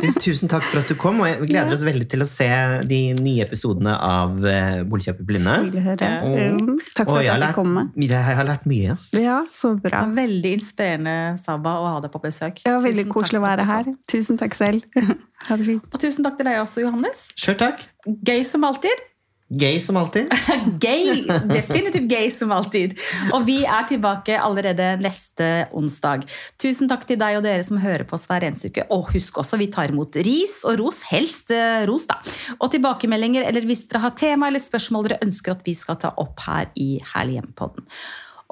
du, 0.00 0.06
tusen 0.24 0.50
takk 0.50 0.64
for 0.64 0.80
at 0.80 0.88
du 0.88 0.96
kom, 0.98 1.18
og 1.20 1.42
vi 1.42 1.50
gleder 1.50 1.74
oss 1.76 1.84
veldig 1.84 2.06
til 2.08 2.24
å 2.24 2.28
se 2.30 2.48
de 2.88 3.00
nye 3.18 3.44
episodene 3.44 3.92
av 3.92 4.38
uh, 4.40 4.80
Boligkjøp 4.88 5.20
i 5.20 5.26
blinde. 5.28 5.56
Og, 5.66 6.70
takk 6.96 7.10
for 7.10 7.20
at 7.20 7.26
jeg 7.28 7.42
fikk 7.44 7.58
komme. 7.58 7.84
Jeg 8.00 8.38
har 8.40 8.48
lært 8.48 8.64
mye. 8.70 8.96
Ja, 9.20 9.42
så 9.54 9.74
bra. 9.80 10.06
Veldig 10.16 10.54
inspirerende, 10.56 11.16
Saba, 11.42 11.76
å 11.82 11.90
ha 11.96 12.00
deg 12.04 12.14
på 12.14 12.22
besøk. 12.24 12.64
Ja, 12.64 12.78
veldig 12.80 13.04
tusen 13.04 13.12
koselig 13.12 13.42
å 13.42 13.44
være 13.44 13.68
her. 13.68 13.92
Tusen 14.08 14.40
takk 14.40 14.56
selv. 14.56 14.88
ha 15.50 15.60
det 15.60 15.68
fint. 15.68 15.90
Og 15.92 16.00
tusen 16.00 16.26
takk 16.26 16.40
til 16.40 16.48
deg 16.48 16.62
også, 16.62 16.86
Johannes. 16.86 17.28
Sjøl 17.36 17.60
takk. 17.60 17.84
Gøy 18.06 18.40
som 18.48 18.64
alltid. 18.64 19.04
Gay 19.48 19.80
som 19.80 19.96
alltid. 19.96 20.32
gay, 20.80 21.22
Definitivt 21.46 22.08
gay 22.10 22.30
som 22.34 22.50
alltid. 22.52 22.96
Og 23.30 23.44
vi 23.46 23.60
er 23.62 23.86
tilbake 23.86 24.40
allerede 24.42 24.96
neste 24.98 25.68
onsdag. 25.70 26.24
Tusen 26.58 26.90
takk 26.90 27.06
til 27.06 27.20
deg 27.20 27.38
og 27.38 27.46
dere 27.46 27.62
som 27.66 27.78
hører 27.78 28.02
på 28.08 28.18
oss 28.18 28.26
hver 28.26 28.42
eneste 28.48 28.72
uke. 28.72 28.88
Og 28.90 29.06
husk 29.14 29.38
også, 29.38 29.60
vi 29.60 29.70
tar 29.70 29.94
imot 29.94 30.18
ris 30.26 30.58
og 30.66 30.80
ros. 30.82 31.04
Helst 31.12 31.54
eh, 31.54 31.86
ros, 31.86 32.08
da. 32.10 32.18
Og 32.58 32.72
tilbakemeldinger, 32.74 33.46
eller 33.46 33.70
hvis 33.70 33.86
dere 33.86 34.02
har 34.08 34.18
tema 34.18 34.50
eller 34.50 34.62
spørsmål 34.62 35.12
dere 35.12 35.22
ønsker 35.28 35.54
at 35.54 35.62
vi 35.66 35.76
skal 35.78 36.00
ta 36.02 36.10
opp 36.18 36.42
her 36.48 36.72
i 36.74 36.96
Herlig 37.14 37.38
hjem-podden. 37.38 37.86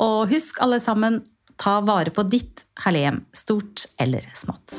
Og 0.04 0.30
husk 0.30 0.62
alle 0.62 0.78
sammen, 0.82 1.24
ta 1.58 1.80
vare 1.86 2.14
på 2.14 2.22
ditt 2.26 2.64
herlige 2.86 3.10
hjem, 3.10 3.22
stort 3.34 3.88
eller 4.02 4.30
smått. 4.38 4.78